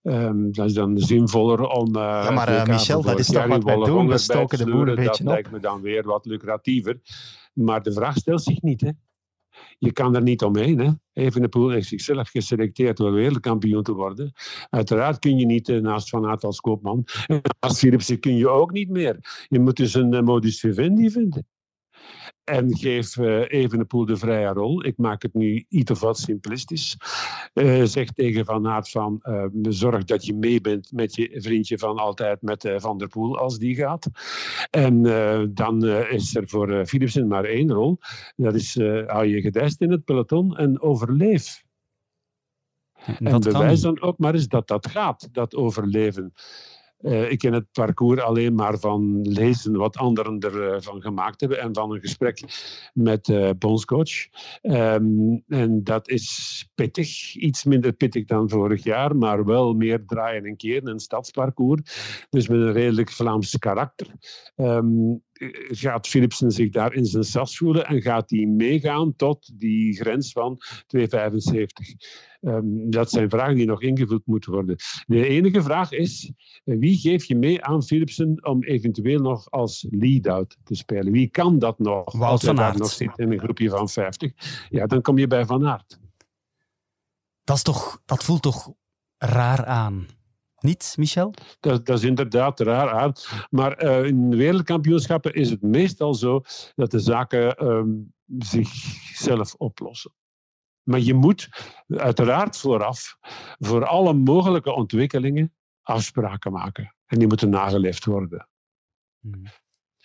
Um, 0.03 0.53
dat 0.53 0.67
is 0.67 0.73
dan 0.73 0.99
zinvoller 0.99 1.61
om... 1.61 1.97
Uh, 1.97 2.03
ja, 2.03 2.31
maar 2.31 2.53
uh, 2.53 2.65
Michel, 2.65 3.03
dat 3.03 3.19
is 3.19 3.27
toch 3.27 3.47
wat 3.47 3.65
wij 3.65 3.77
doen? 3.77 4.09
We 4.09 4.19
stoken 4.19 4.59
de 4.59 4.65
boer 4.65 4.89
een 4.89 4.95
beetje 4.95 5.05
Dat 5.05 5.21
op. 5.21 5.27
lijkt 5.27 5.51
me 5.51 5.61
dan 5.61 5.81
weer 5.81 6.03
wat 6.07 6.27
lucratiever. 6.27 7.01
Maar 7.53 7.83
de 7.83 7.93
vraag 7.93 8.17
stelt 8.17 8.43
zich 8.43 8.63
niet, 8.63 8.81
hè. 8.81 8.91
Je 9.79 9.93
kan 9.93 10.15
er 10.15 10.23
niet 10.23 10.43
omheen. 10.43 10.79
Hè. 10.79 10.91
Evenepoel 11.13 11.69
heeft 11.69 11.89
zichzelf 11.89 12.29
geselecteerd 12.29 13.01
om 13.01 13.13
wereldkampioen 13.13 13.83
te 13.83 13.93
worden. 13.93 14.33
Uiteraard 14.71 15.19
kun 15.19 15.39
je 15.39 15.47
niet 15.47 15.69
naast 15.69 16.09
Van 16.09 16.27
Aert 16.27 16.45
als 16.45 16.61
koopman. 16.61 17.05
En 17.27 17.41
naast 17.61 17.79
Philipsen 17.79 18.21
kun 18.21 18.37
je 18.37 18.49
ook 18.49 18.73
niet 18.73 18.89
meer. 18.89 19.47
Je 19.49 19.61
moet 19.61 19.77
dus 19.77 19.95
een 19.95 20.25
modus 20.25 20.61
vivendi 20.61 21.11
vinden. 21.11 21.47
En 22.47 22.77
geef 22.77 23.17
uh, 23.17 23.45
Evenepoel 23.49 24.07
de 24.07 24.17
vrije 24.17 24.49
rol. 24.49 24.85
Ik 24.85 24.97
maak 24.97 25.23
het 25.23 25.35
nu 25.35 25.65
iets 25.69 25.91
of 25.91 26.01
wat 26.01 26.19
simplistisch. 26.19 26.97
Uh, 27.55 27.85
zeg 27.85 28.11
tegen 28.11 28.45
Van 28.45 28.67
Aert 28.67 28.91
van, 28.91 29.21
uh, 29.23 29.45
zorg 29.63 30.05
dat 30.05 30.27
je 30.27 30.35
mee 30.35 30.61
bent 30.61 30.93
met 30.93 31.15
je 31.15 31.41
vriendje 31.41 31.79
van 31.79 31.97
altijd 31.97 32.43
met 32.43 32.75
Van 32.77 32.99
der 32.99 33.09
Poel 33.09 33.39
als 33.39 33.59
die 33.59 33.75
gaat. 33.75 34.07
En 34.71 35.03
dan 35.55 35.87
is 35.87 36.37
er 36.37 36.49
voor 36.49 36.87
Philipsen 36.87 37.27
maar 37.27 37.45
één 37.45 37.73
rol. 37.73 37.99
Dat 38.37 38.55
is, 38.55 38.75
hou 39.07 39.27
je 39.27 39.41
gedijst 39.41 39.81
in 39.81 39.91
het 39.91 40.05
peloton 40.05 40.57
en 40.57 40.81
overleef. 40.81 41.65
En, 43.07 43.27
en 43.27 43.41
bewijs 43.41 43.81
dan 43.81 44.01
ook 44.01 44.19
maar 44.19 44.35
eens 44.35 44.49
dat 44.49 44.69
dat 44.69 44.87
gaat, 44.87 45.29
dat 45.33 45.55
overleven. 45.55 46.33
Uh, 47.01 47.31
ik 47.31 47.39
ken 47.39 47.53
het 47.53 47.73
parcours 47.73 48.21
alleen 48.21 48.55
maar 48.55 48.79
van 48.79 49.23
lezen 49.23 49.77
wat 49.77 49.97
anderen 49.97 50.39
ervan 50.39 50.97
uh, 50.97 51.03
gemaakt 51.03 51.41
hebben 51.41 51.61
en 51.61 51.75
van 51.75 51.93
een 51.93 52.01
gesprek 52.01 52.43
met 52.95 53.29
uh, 53.29 53.51
bondscoach. 53.59 54.27
Um, 54.63 55.43
en 55.49 55.85
dat 55.85 56.09
is 56.09 56.69
pittig, 56.75 57.35
iets 57.35 57.65
minder 57.65 57.93
pittig 57.93 58.25
dan 58.25 58.49
vorig 58.49 58.85
jaar, 58.85 59.17
maar 59.17 59.45
wel 59.45 59.75
meer 59.75 60.05
draaien 60.07 60.45
en 60.45 60.57
keren, 60.57 60.89
een 60.89 61.01
stadsparcours. 61.01 61.81
Dus 62.31 62.49
met 62.49 62.59
een 62.59 62.73
redelijk 62.73 63.11
Vlaams 63.11 63.59
karakter. 63.59 64.07
Um, 64.57 65.25
gaat 65.69 66.09
Philipsen 66.09 66.51
zich 66.51 66.71
daar 66.71 66.93
in 66.93 67.05
zijn 67.05 67.25
sas 67.25 67.57
voelen 67.57 67.87
en 67.87 68.03
gaat 68.03 68.31
hij 68.31 68.47
meegaan 68.47 69.17
tot 69.17 69.51
die 69.55 69.97
grens 69.97 70.33
van 70.33 70.59
2,75? 70.97 71.07
Um, 72.41 72.91
dat 72.91 73.11
zijn 73.11 73.31
vragen 73.31 73.55
die 73.55 73.67
nog 73.67 73.83
ingevuld 73.83 74.27
moeten 74.27 74.53
worden. 74.53 74.77
De 75.07 75.27
enige 75.27 75.63
vraag 75.63 75.93
is, 75.93 76.33
wie 76.65 76.99
geef 76.99 77.25
je 77.25 77.37
mee 77.37 77.65
aan 77.65 77.83
Philipsen 77.83 78.47
om 78.47 78.63
eventueel 78.63 79.21
nog 79.21 79.51
als 79.51 79.87
lead-out 79.91 80.57
te 80.65 80.75
spelen? 80.75 81.13
Wie 81.13 81.29
kan 81.29 81.59
dat 81.59 81.79
nog? 81.79 82.13
Wout 82.13 82.31
als 82.31 82.45
van 82.45 82.61
Aert. 82.61 82.79
nog 82.79 82.91
zit 82.91 83.19
in 83.19 83.33
een 83.33 83.39
groepje 83.39 83.69
van 83.69 83.89
50. 83.89 84.33
Ja, 84.71 84.87
dan 84.87 85.03
kom 85.03 85.19
je 85.19 85.27
bij 85.27 85.47
Van 85.47 85.67
Aert. 85.67 85.99
Dat, 87.45 87.57
is 87.57 87.63
toch, 87.63 88.03
dat 88.05 88.25
voelt 88.25 88.43
toch 88.43 88.73
raar 89.19 89.65
aan. 89.65 90.07
Niet, 90.59 90.95
Michel? 90.99 91.35
Dat, 91.61 91.87
dat 91.87 91.99
is 91.99 92.05
inderdaad 92.05 92.61
raar 92.61 92.91
aan. 92.91 93.13
Maar 93.51 93.85
uh, 93.85 94.05
in 94.05 94.37
wereldkampioenschappen 94.37 95.35
is 95.35 95.51
het 95.51 95.63
meestal 95.63 96.15
zo 96.15 96.43
dat 96.75 96.91
de 96.91 97.01
zaken 97.01 97.67
um, 97.67 98.15
zichzelf 98.39 99.55
oplossen. 99.55 100.13
Maar 100.83 101.01
je 101.01 101.15
moet 101.15 101.49
uiteraard 101.89 102.57
vooraf 102.57 103.17
voor 103.59 103.87
alle 103.87 104.13
mogelijke 104.13 104.73
ontwikkelingen 104.73 105.55
afspraken 105.83 106.53
maken. 106.53 106.95
En 107.07 107.19
die 107.19 107.29
moeten 107.29 107.51
nageleefd 107.51 108.05
worden. 108.05 108.49
Hmm. 109.21 109.43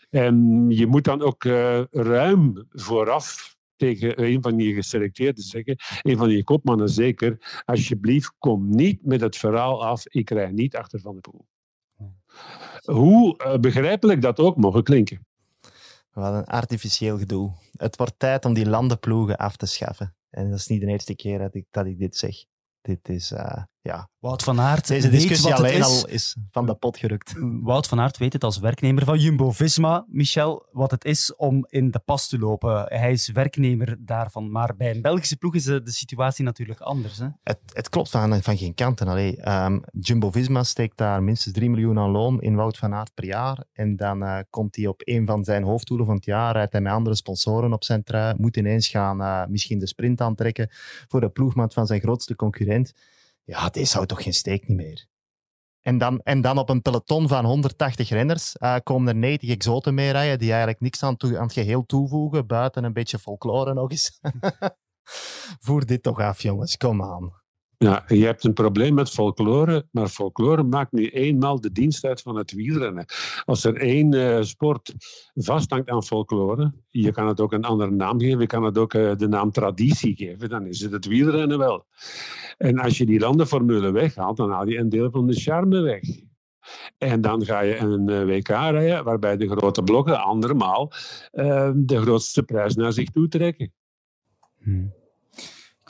En 0.10 0.66
je 0.70 0.88
moet 0.88 1.04
dan 1.04 1.22
ook 1.22 1.44
uh, 1.44 1.82
ruim 1.92 2.68
vooraf 2.70 3.56
tegen 3.82 4.24
een 4.24 4.42
van 4.42 4.58
je 4.58 4.74
geselecteerden 4.74 5.44
zeggen, 5.44 5.76
een 6.02 6.18
van 6.18 6.30
je 6.30 6.44
kopmannen 6.44 6.90
zeker, 6.90 7.62
alsjeblieft, 7.66 8.34
kom 8.38 8.70
niet 8.70 9.06
met 9.06 9.22
het 9.22 9.38
verhaal 9.38 9.86
af, 9.86 10.08
ik 10.08 10.30
rij 10.30 10.52
niet 10.52 10.76
achter 10.76 11.00
Van 11.00 11.16
de 11.16 11.22
Poel. 11.22 11.48
Hoe 12.82 13.44
uh, 13.46 13.58
begrijpelijk 13.58 14.22
dat 14.22 14.40
ook 14.40 14.58
mogen 14.58 14.84
klinken. 14.84 15.26
Wat 16.12 16.34
een 16.34 16.46
artificieel 16.46 17.18
gedoe. 17.18 17.54
Het 17.72 17.98
wordt 17.98 18.20
tijd 18.20 18.46
om 18.46 18.54
die 18.54 18.70
landenploegen 18.70 19.38
af 19.38 19.56
te 19.56 19.66
schaffen. 19.66 20.16
En 20.30 20.50
dat 20.50 20.60
is 20.60 20.68
niet 20.68 20.82
de 20.82 20.88
eerste 20.88 21.16
keer 21.16 21.40
dat 21.40 21.56
ik, 21.56 21.66
dat 21.70 21.86
ik 21.86 21.98
dit 22.00 22.16
zeg. 22.16 22.36
Dit 22.82 23.10
is, 23.10 23.32
uh, 23.32 23.64
ja. 23.82 24.10
Wout 24.20 24.44
van 24.44 24.60
Aert 24.60 24.88
Deze 24.88 25.10
discussie 25.10 25.54
alleen 25.54 25.78
is. 25.78 25.86
al 25.86 26.08
is 26.08 26.36
van 26.52 26.66
de 26.66 26.76
pot 26.76 26.98
gerukt. 26.98 27.34
Wout 27.62 27.88
van 27.88 28.00
Aert 28.00 28.18
weet 28.18 28.34
het 28.34 28.44
als 28.44 28.60
werknemer 28.60 29.06
van 29.06 29.20
Jumbo-Visma, 29.20 30.06
Michel, 30.08 30.68
wat 30.72 30.92
het 30.92 31.06
is 31.06 31.36
om 31.36 31.66
in 31.70 31.92
de 31.92 32.00
pas 32.00 32.28
te 32.28 32.40
lopen. 32.40 32.86
Hij 32.88 33.12
is 33.12 33.28
werknemer 33.28 33.98
daarvan. 34.00 34.52
Maar 34.52 34.76
bij 34.76 34.92
een 34.92 35.02
Belgische 35.02 35.38
ploeg 35.38 35.56
is 35.56 35.64
de, 35.64 35.82
situatie 35.84 36.44
natuurlijk 36.44 36.80
anders. 36.80 37.18
Hè? 37.18 37.28
Het, 37.44 37.60
het 37.74 37.90
klopt 37.90 38.10
van, 38.10 38.42
van 38.42 38.58
geen 38.58 38.74
kanten. 38.74 39.08
Allee, 39.08 39.50
um, 39.50 39.84
Jumbo-Visma 40.00 40.64
steekt 40.64 40.98
daar 40.98 41.24
minstens 41.24 41.56
3 41.56 41.70
miljoen 41.70 42.00
aan 42.00 42.10
loon 42.12 42.42
in 42.42 42.56
Wout 42.56 42.78
van 42.78 42.94
Aert 42.94 43.14
per 43.14 43.26
jaar. 43.26 43.64
En 43.74 43.96
dan 43.96 44.24
uh, 44.24 44.38
komt 44.50 44.76
hij 44.76 44.88
op 44.88 45.02
een 45.04 45.26
van 45.26 45.44
zijn 45.44 45.64
hoofddoelen 45.64 46.06
van 46.06 46.16
het 46.16 46.26
jaar, 46.26 46.54
rijdt 46.54 46.72
hij 46.72 46.82
met 46.82 46.94
andere 46.94 47.16
sponsoren 47.16 47.74
op 47.74 47.84
zijn 47.84 48.04
trui, 48.04 48.36
moet 48.38 48.58
ineens 48.58 48.88
gaan 48.88 49.22
uh, 49.22 49.46
misschien 49.46 49.80
de 49.80 49.88
sprint 49.88 50.22
aantrekken 50.22 50.68
voor 51.08 51.22
de 51.22 51.30
ploegmaat 51.30 51.74
van 51.74 51.88
zijn 51.88 52.02
grootste 52.02 52.36
concurrent 52.36 52.94
ja, 53.44 53.70
deze 53.70 53.94
houdt 53.94 54.10
toch 54.10 54.24
geen 54.24 54.34
steek 54.34 54.68
niet 54.68 54.78
meer. 54.78 55.10
En 55.82 55.98
dan, 55.98 56.20
en 56.24 56.42
dan 56.42 56.58
op 56.58 56.70
een 56.70 56.82
peloton 56.82 57.28
van 57.28 57.46
180 57.46 58.10
renners 58.10 58.56
uh, 58.60 58.76
komen 58.84 59.08
er 59.08 59.16
90 59.16 59.50
exoten 59.50 59.94
mee 59.94 60.12
rijden 60.12 60.40
die 60.40 60.50
eigenlijk 60.50 60.80
niks 60.80 61.04
aan, 61.04 61.18
toe, 61.18 61.38
aan 61.38 61.44
het 61.44 61.54
geheel 61.54 61.86
toevoegen, 61.86 62.48
buiten 62.48 62.84
een 62.84 62.94
beetje 62.94 63.20
folklore 63.20 63.74
nog 63.74 63.92
eens. 63.92 64.20
Voer 65.66 65.86
dit 65.86 66.04
toch 66.04 66.20
af, 66.20 66.42
jongens. 66.42 66.78
Kom 66.78 67.04
aan. 67.04 67.41
Ja, 67.84 68.04
je 68.08 68.26
hebt 68.26 68.44
een 68.44 68.54
probleem 68.54 68.94
met 68.94 69.10
folklore, 69.10 69.88
maar 69.92 70.08
folklore 70.08 70.64
maakt 70.64 70.92
nu 70.92 71.10
eenmaal 71.10 71.62
de 71.62 71.72
dienst 71.72 72.06
uit 72.06 72.22
van 72.22 72.36
het 72.36 72.52
wielrennen. 72.52 73.06
Als 73.46 73.64
er 73.64 73.76
één 73.76 74.16
uh, 74.16 74.42
sport 74.42 74.94
vasthangt 75.34 75.90
aan 75.90 76.04
folklore, 76.04 76.74
je 76.90 77.12
kan 77.12 77.28
het 77.28 77.40
ook 77.40 77.54
een 77.54 77.64
andere 77.64 77.92
naam 77.92 78.20
geven, 78.20 78.40
je 78.40 78.48
kan 78.48 78.64
het 78.64 78.78
ook 78.78 78.94
uh, 78.94 79.16
de 79.16 79.28
naam 79.28 79.52
traditie 79.52 80.16
geven, 80.16 80.50
dan 80.50 80.66
is 80.66 80.82
het 80.82 80.92
het 80.92 81.06
wielrennen 81.06 81.58
wel. 81.58 81.86
En 82.58 82.80
als 82.80 82.98
je 82.98 83.06
die 83.06 83.20
landenformule 83.20 83.92
weghaalt, 83.92 84.38
dan 84.38 84.52
haal 84.52 84.68
je 84.68 84.78
een 84.78 84.90
deel 84.90 85.12
van 85.12 85.28
de 85.28 85.34
charme 85.34 85.82
weg. 85.82 86.04
En 86.98 87.22
dan 87.22 87.46
ga 87.46 87.60
je 87.60 87.78
een 87.78 88.10
uh, 88.10 88.24
WK 88.24 88.48
rijden, 88.48 89.04
waarbij 89.04 89.38
de 89.38 89.50
grote 89.50 89.84
blokken 89.84 90.24
andermaal 90.24 90.92
de 91.76 92.02
grootste 92.02 92.44
prijs 92.44 92.76
naar 92.76 92.94
zich 92.94 93.10
toe 93.10 93.28
trekken. 93.28 93.74
Hmm. 94.64 95.00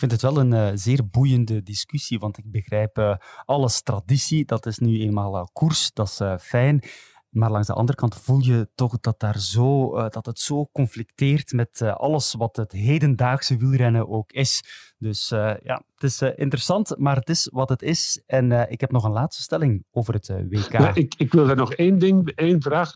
Vind 0.02 0.14
het 0.14 0.22
wel 0.22 0.38
een 0.38 0.52
uh, 0.52 0.70
zeer 0.74 1.10
boeiende 1.10 1.64
discussie, 1.64 2.20
want 2.20 2.38
ik 2.38 2.52
begrijp 2.52 2.98
uh, 2.98 3.16
alles 3.46 3.82
traditie, 3.82 4.46
dat 4.46 4.66
is 4.66 4.78
nu 4.78 5.00
eenmaal 5.00 5.36
uh, 5.36 5.44
koers, 5.54 5.92
dat 5.94 6.08
is 6.08 6.44
fijn. 6.44 6.84
Maar 7.30 7.52
langs 7.52 7.68
de 7.68 7.74
andere 7.74 7.98
kant 7.98 8.16
voel 8.16 8.40
je 8.40 8.70
toch 8.76 9.00
dat, 9.00 9.20
daar 9.20 9.40
zo, 9.40 9.92
dat 10.10 10.26
het 10.26 10.40
zo 10.40 10.66
conflicteert 10.72 11.52
met 11.52 11.82
alles 11.82 12.34
wat 12.34 12.56
het 12.56 12.72
hedendaagse 12.72 13.58
wielrennen 13.58 14.10
ook 14.10 14.32
is. 14.32 14.64
Dus 14.98 15.30
ja, 15.64 15.84
het 15.96 16.04
is 16.04 16.22
interessant, 16.22 16.98
maar 16.98 17.16
het 17.16 17.30
is 17.30 17.50
wat 17.52 17.70
het 17.70 17.82
is. 17.82 18.24
En 18.26 18.72
ik 18.72 18.82
heb 18.82 18.92
nog 18.92 19.04
een 19.04 19.12
laatste 19.12 19.42
stelling 19.42 19.86
over 19.92 20.14
het 20.14 20.28
WK. 20.28 20.74
Ik, 20.94 21.14
ik, 21.18 21.32
wil 21.32 21.50
er 21.50 21.56
nog 21.56 21.74
één 21.74 22.00
ding, 22.00 22.30
één 22.30 22.62
vraag 22.62 22.94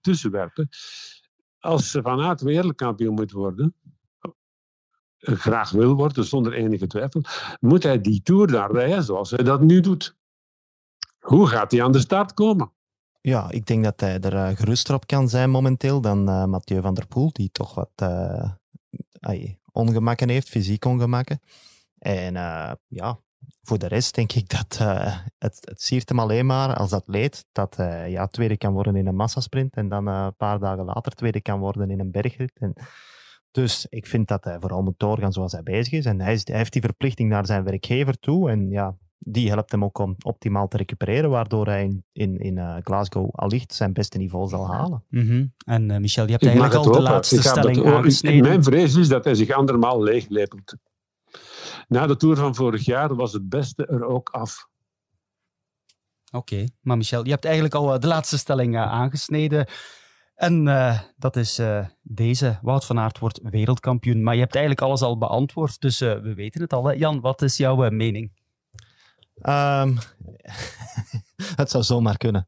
tussen 0.00 0.30
werpen. 0.30 0.68
Als 1.60 1.90
Van 2.02 2.20
Aert 2.20 2.40
wereldkampioen 2.40 3.14
moet 3.14 3.32
worden, 3.32 3.74
graag 5.18 5.70
wil 5.70 5.94
worden, 5.94 6.24
zonder 6.24 6.52
enige 6.52 6.86
twijfel, 6.86 7.20
moet 7.60 7.82
hij 7.82 8.00
die 8.00 8.22
Tour 8.22 8.46
daar 8.46 8.72
rijden 8.72 9.04
zoals 9.04 9.30
hij 9.30 9.44
dat 9.44 9.60
nu 9.60 9.80
doet. 9.80 10.16
Hoe 11.18 11.46
gaat 11.46 11.70
hij 11.70 11.82
aan 11.82 11.92
de 11.92 11.98
start 11.98 12.34
komen? 12.34 12.70
Ja, 13.20 13.50
ik 13.50 13.66
denk 13.66 13.84
dat 13.84 14.00
hij 14.00 14.20
er 14.20 14.34
uh, 14.34 14.56
geruster 14.56 14.94
op 14.94 15.06
kan 15.06 15.28
zijn 15.28 15.50
momenteel 15.50 16.00
dan 16.00 16.28
uh, 16.28 16.44
Mathieu 16.44 16.80
van 16.80 16.94
der 16.94 17.06
Poel, 17.06 17.30
die 17.32 17.50
toch 17.52 17.74
wat 17.74 17.90
uh, 18.02 18.50
ongemakken 19.72 20.28
heeft, 20.28 20.48
fysiek 20.48 20.84
ongemakken. 20.84 21.40
En 21.98 22.34
ja, 22.86 23.18
voor 23.62 23.78
de 23.78 23.86
rest 23.86 24.14
denk 24.14 24.32
ik 24.32 24.48
dat 24.48 24.78
het, 25.38 25.58
het 25.60 25.82
siert 25.82 26.08
hem 26.08 26.18
alleen 26.18 26.46
maar 26.46 26.74
als 26.74 26.92
atleet 26.92 27.46
dat 27.52 27.76
hij 27.76 28.10
ja, 28.10 28.26
tweede 28.26 28.56
kan 28.56 28.72
worden 28.72 28.96
in 28.96 29.06
een 29.06 29.16
massasprint 29.16 29.74
en 29.74 29.88
dan 29.88 30.06
een 30.06 30.36
paar 30.36 30.58
dagen 30.58 30.84
later 30.84 31.12
tweede 31.12 31.40
kan 31.40 31.58
worden 31.58 31.90
in 31.90 32.00
een 32.00 32.10
bergrit. 32.10 32.52
En 32.54 32.74
dus 33.56 33.86
ik 33.88 34.06
vind 34.06 34.28
dat 34.28 34.44
hij 34.44 34.60
vooral 34.60 34.82
moet 34.82 34.98
doorgaan 34.98 35.32
zoals 35.32 35.52
hij 35.52 35.62
bezig 35.62 35.92
is. 35.92 36.04
En 36.04 36.20
hij, 36.20 36.32
is, 36.32 36.46
hij 36.46 36.56
heeft 36.56 36.72
die 36.72 36.82
verplichting 36.82 37.28
naar 37.28 37.46
zijn 37.46 37.64
werkgever 37.64 38.18
toe. 38.18 38.50
En 38.50 38.70
ja, 38.70 38.96
die 39.18 39.48
helpt 39.48 39.70
hem 39.70 39.84
ook 39.84 39.98
om 39.98 40.16
optimaal 40.22 40.68
te 40.68 40.76
recupereren, 40.76 41.30
waardoor 41.30 41.66
hij 41.66 41.84
in, 41.84 42.04
in, 42.12 42.38
in 42.38 42.56
uh, 42.56 42.76
Glasgow 42.82 43.28
allicht 43.32 43.74
zijn 43.74 43.92
beste 43.92 44.18
niveau 44.18 44.48
zal 44.48 44.72
halen. 44.72 45.04
Mm 45.08 45.26
-hmm. 45.26 45.52
En 45.66 45.90
uh, 45.90 45.98
Michel, 45.98 46.24
je 46.24 46.30
hebt 46.30 46.44
eigenlijk 46.44 46.74
al 46.74 46.92
de 46.92 47.00
laatste 47.00 47.42
stelling 47.42 47.86
aangesneden. 47.86 48.42
Mijn 48.42 48.62
vrees 48.62 48.94
is 48.94 49.08
dat 49.08 49.24
hij 49.24 49.34
zich 49.34 49.50
andermaal 49.50 50.02
leeglepelt. 50.02 50.76
Na 51.88 52.06
de 52.06 52.16
Tour 52.16 52.36
van 52.36 52.54
vorig 52.54 52.84
jaar 52.84 53.14
was 53.14 53.32
het 53.32 53.48
beste 53.48 53.86
er 53.86 54.04
ook 54.04 54.28
af. 54.28 54.68
Oké, 56.32 56.64
maar 56.80 56.96
Michel, 56.96 57.24
je 57.24 57.30
hebt 57.30 57.44
eigenlijk 57.44 57.74
al 57.74 57.94
uh, 57.94 58.00
de 58.00 58.06
laatste 58.06 58.38
stelling 58.38 58.76
aangesneden. 58.78 59.66
En 60.36 60.66
uh, 60.66 61.00
dat 61.16 61.36
is 61.36 61.58
uh, 61.58 61.86
deze. 62.02 62.58
Wout 62.62 62.84
van 62.84 62.98
Aert 62.98 63.18
wordt 63.18 63.40
wereldkampioen. 63.42 64.22
Maar 64.22 64.34
je 64.34 64.40
hebt 64.40 64.54
eigenlijk 64.54 64.86
alles 64.86 65.02
al 65.02 65.18
beantwoord, 65.18 65.80
dus 65.80 66.02
uh, 66.02 66.18
we 66.18 66.34
weten 66.34 66.60
het 66.60 66.72
al. 66.72 66.84
Hè? 66.84 66.92
Jan, 66.92 67.20
wat 67.20 67.42
is 67.42 67.56
jouw 67.56 67.90
mening? 67.90 68.32
Um, 69.42 69.98
het 71.60 71.70
zou 71.70 71.84
zomaar 71.84 72.16
kunnen. 72.16 72.46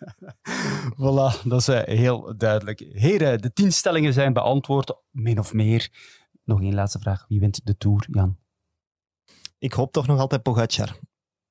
voilà, 1.00 1.42
dat 1.44 1.68
is 1.68 1.84
heel 1.84 2.36
duidelijk. 2.36 2.78
Heren, 2.78 3.40
de 3.40 3.52
tien 3.52 3.72
stellingen 3.72 4.12
zijn 4.12 4.32
beantwoord, 4.32 4.94
min 5.10 5.38
of 5.38 5.52
meer. 5.52 5.88
Nog 6.44 6.60
één 6.60 6.74
laatste 6.74 6.98
vraag. 6.98 7.24
Wie 7.28 7.40
wint 7.40 7.66
de 7.66 7.76
Tour, 7.76 8.06
Jan? 8.10 8.38
Ik 9.58 9.72
hoop 9.72 9.92
toch 9.92 10.06
nog 10.06 10.18
altijd 10.18 10.42
Pogacar. 10.42 10.98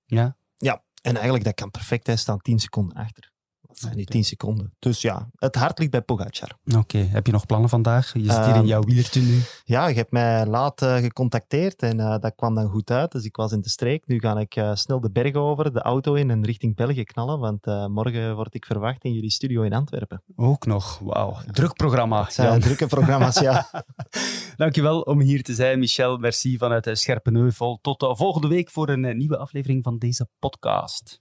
Ja? 0.05 0.37
Ja, 0.57 0.83
en 1.01 1.13
eigenlijk 1.13 1.43
dat 1.43 1.53
kan 1.53 1.71
perfect. 1.71 2.07
Hij 2.07 2.15
staat 2.15 2.43
tien 2.43 2.59
seconden 2.59 2.97
achter 2.97 3.33
zijn 3.79 3.95
die 3.95 4.05
10 4.05 4.23
seconden. 4.23 4.73
Dus 4.79 5.01
ja, 5.01 5.29
het 5.35 5.55
hart 5.55 5.79
ligt 5.79 5.91
bij 5.91 6.01
Pogacar. 6.01 6.57
Oké, 6.77 6.97
heb 6.97 7.25
je 7.25 7.31
nog 7.31 7.45
plannen 7.45 7.69
vandaag? 7.69 8.13
Je 8.13 8.19
zit 8.19 8.45
hier 8.45 8.47
in 8.47 8.53
ehm, 8.53 8.65
jouw 8.65 8.83
nu. 9.13 9.41
Ja, 9.63 9.87
je 9.87 9.95
hebt 9.95 10.11
mij 10.11 10.45
laat 10.45 10.81
uh, 10.81 10.95
gecontacteerd 10.95 11.81
en 11.81 11.99
uh, 11.99 12.17
dat 12.19 12.33
kwam 12.35 12.55
dan 12.55 12.69
goed 12.69 12.91
uit. 12.91 13.11
Dus 13.11 13.23
ik 13.23 13.35
was 13.35 13.51
in 13.51 13.61
de 13.61 13.69
streek. 13.69 14.07
Nu 14.07 14.19
ga 14.19 14.39
ik 14.39 14.55
uh, 14.55 14.75
snel 14.75 14.99
de 15.01 15.11
bergen 15.11 15.39
over, 15.39 15.73
de 15.73 15.81
auto 15.81 16.13
in 16.13 16.31
en 16.31 16.45
richting 16.45 16.75
België 16.75 17.03
knallen. 17.03 17.39
Want 17.39 17.65
morgen 17.89 18.35
word 18.35 18.53
ik 18.53 18.65
verwacht 18.65 19.03
in 19.03 19.13
jullie 19.13 19.31
studio 19.31 19.61
in 19.61 19.73
Antwerpen. 19.73 20.23
Ook 20.35 20.65
nog, 20.65 20.99
wauw. 20.99 21.37
Druk 21.51 21.73
programma. 21.73 22.23
Het 22.23 22.33
zijn 22.33 22.61
drukke 22.61 22.87
programma's, 22.87 23.39
ja. 23.39 23.85
Dankjewel 24.55 25.01
om 25.01 25.19
hier 25.19 25.43
te 25.43 25.53
zijn, 25.53 25.79
Michel. 25.79 26.17
Merci 26.17 26.57
vanuit 26.57 26.89
Scherpenheuvel. 26.93 27.79
Tot 27.81 28.17
volgende 28.17 28.47
week 28.47 28.69
voor 28.69 28.89
een 28.89 29.17
nieuwe 29.17 29.37
aflevering 29.37 29.83
van 29.83 29.97
deze 29.97 30.27
podcast. 30.39 31.19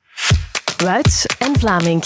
Wuits 0.77 1.27
en 1.27 1.59
Vlaming. 1.59 2.03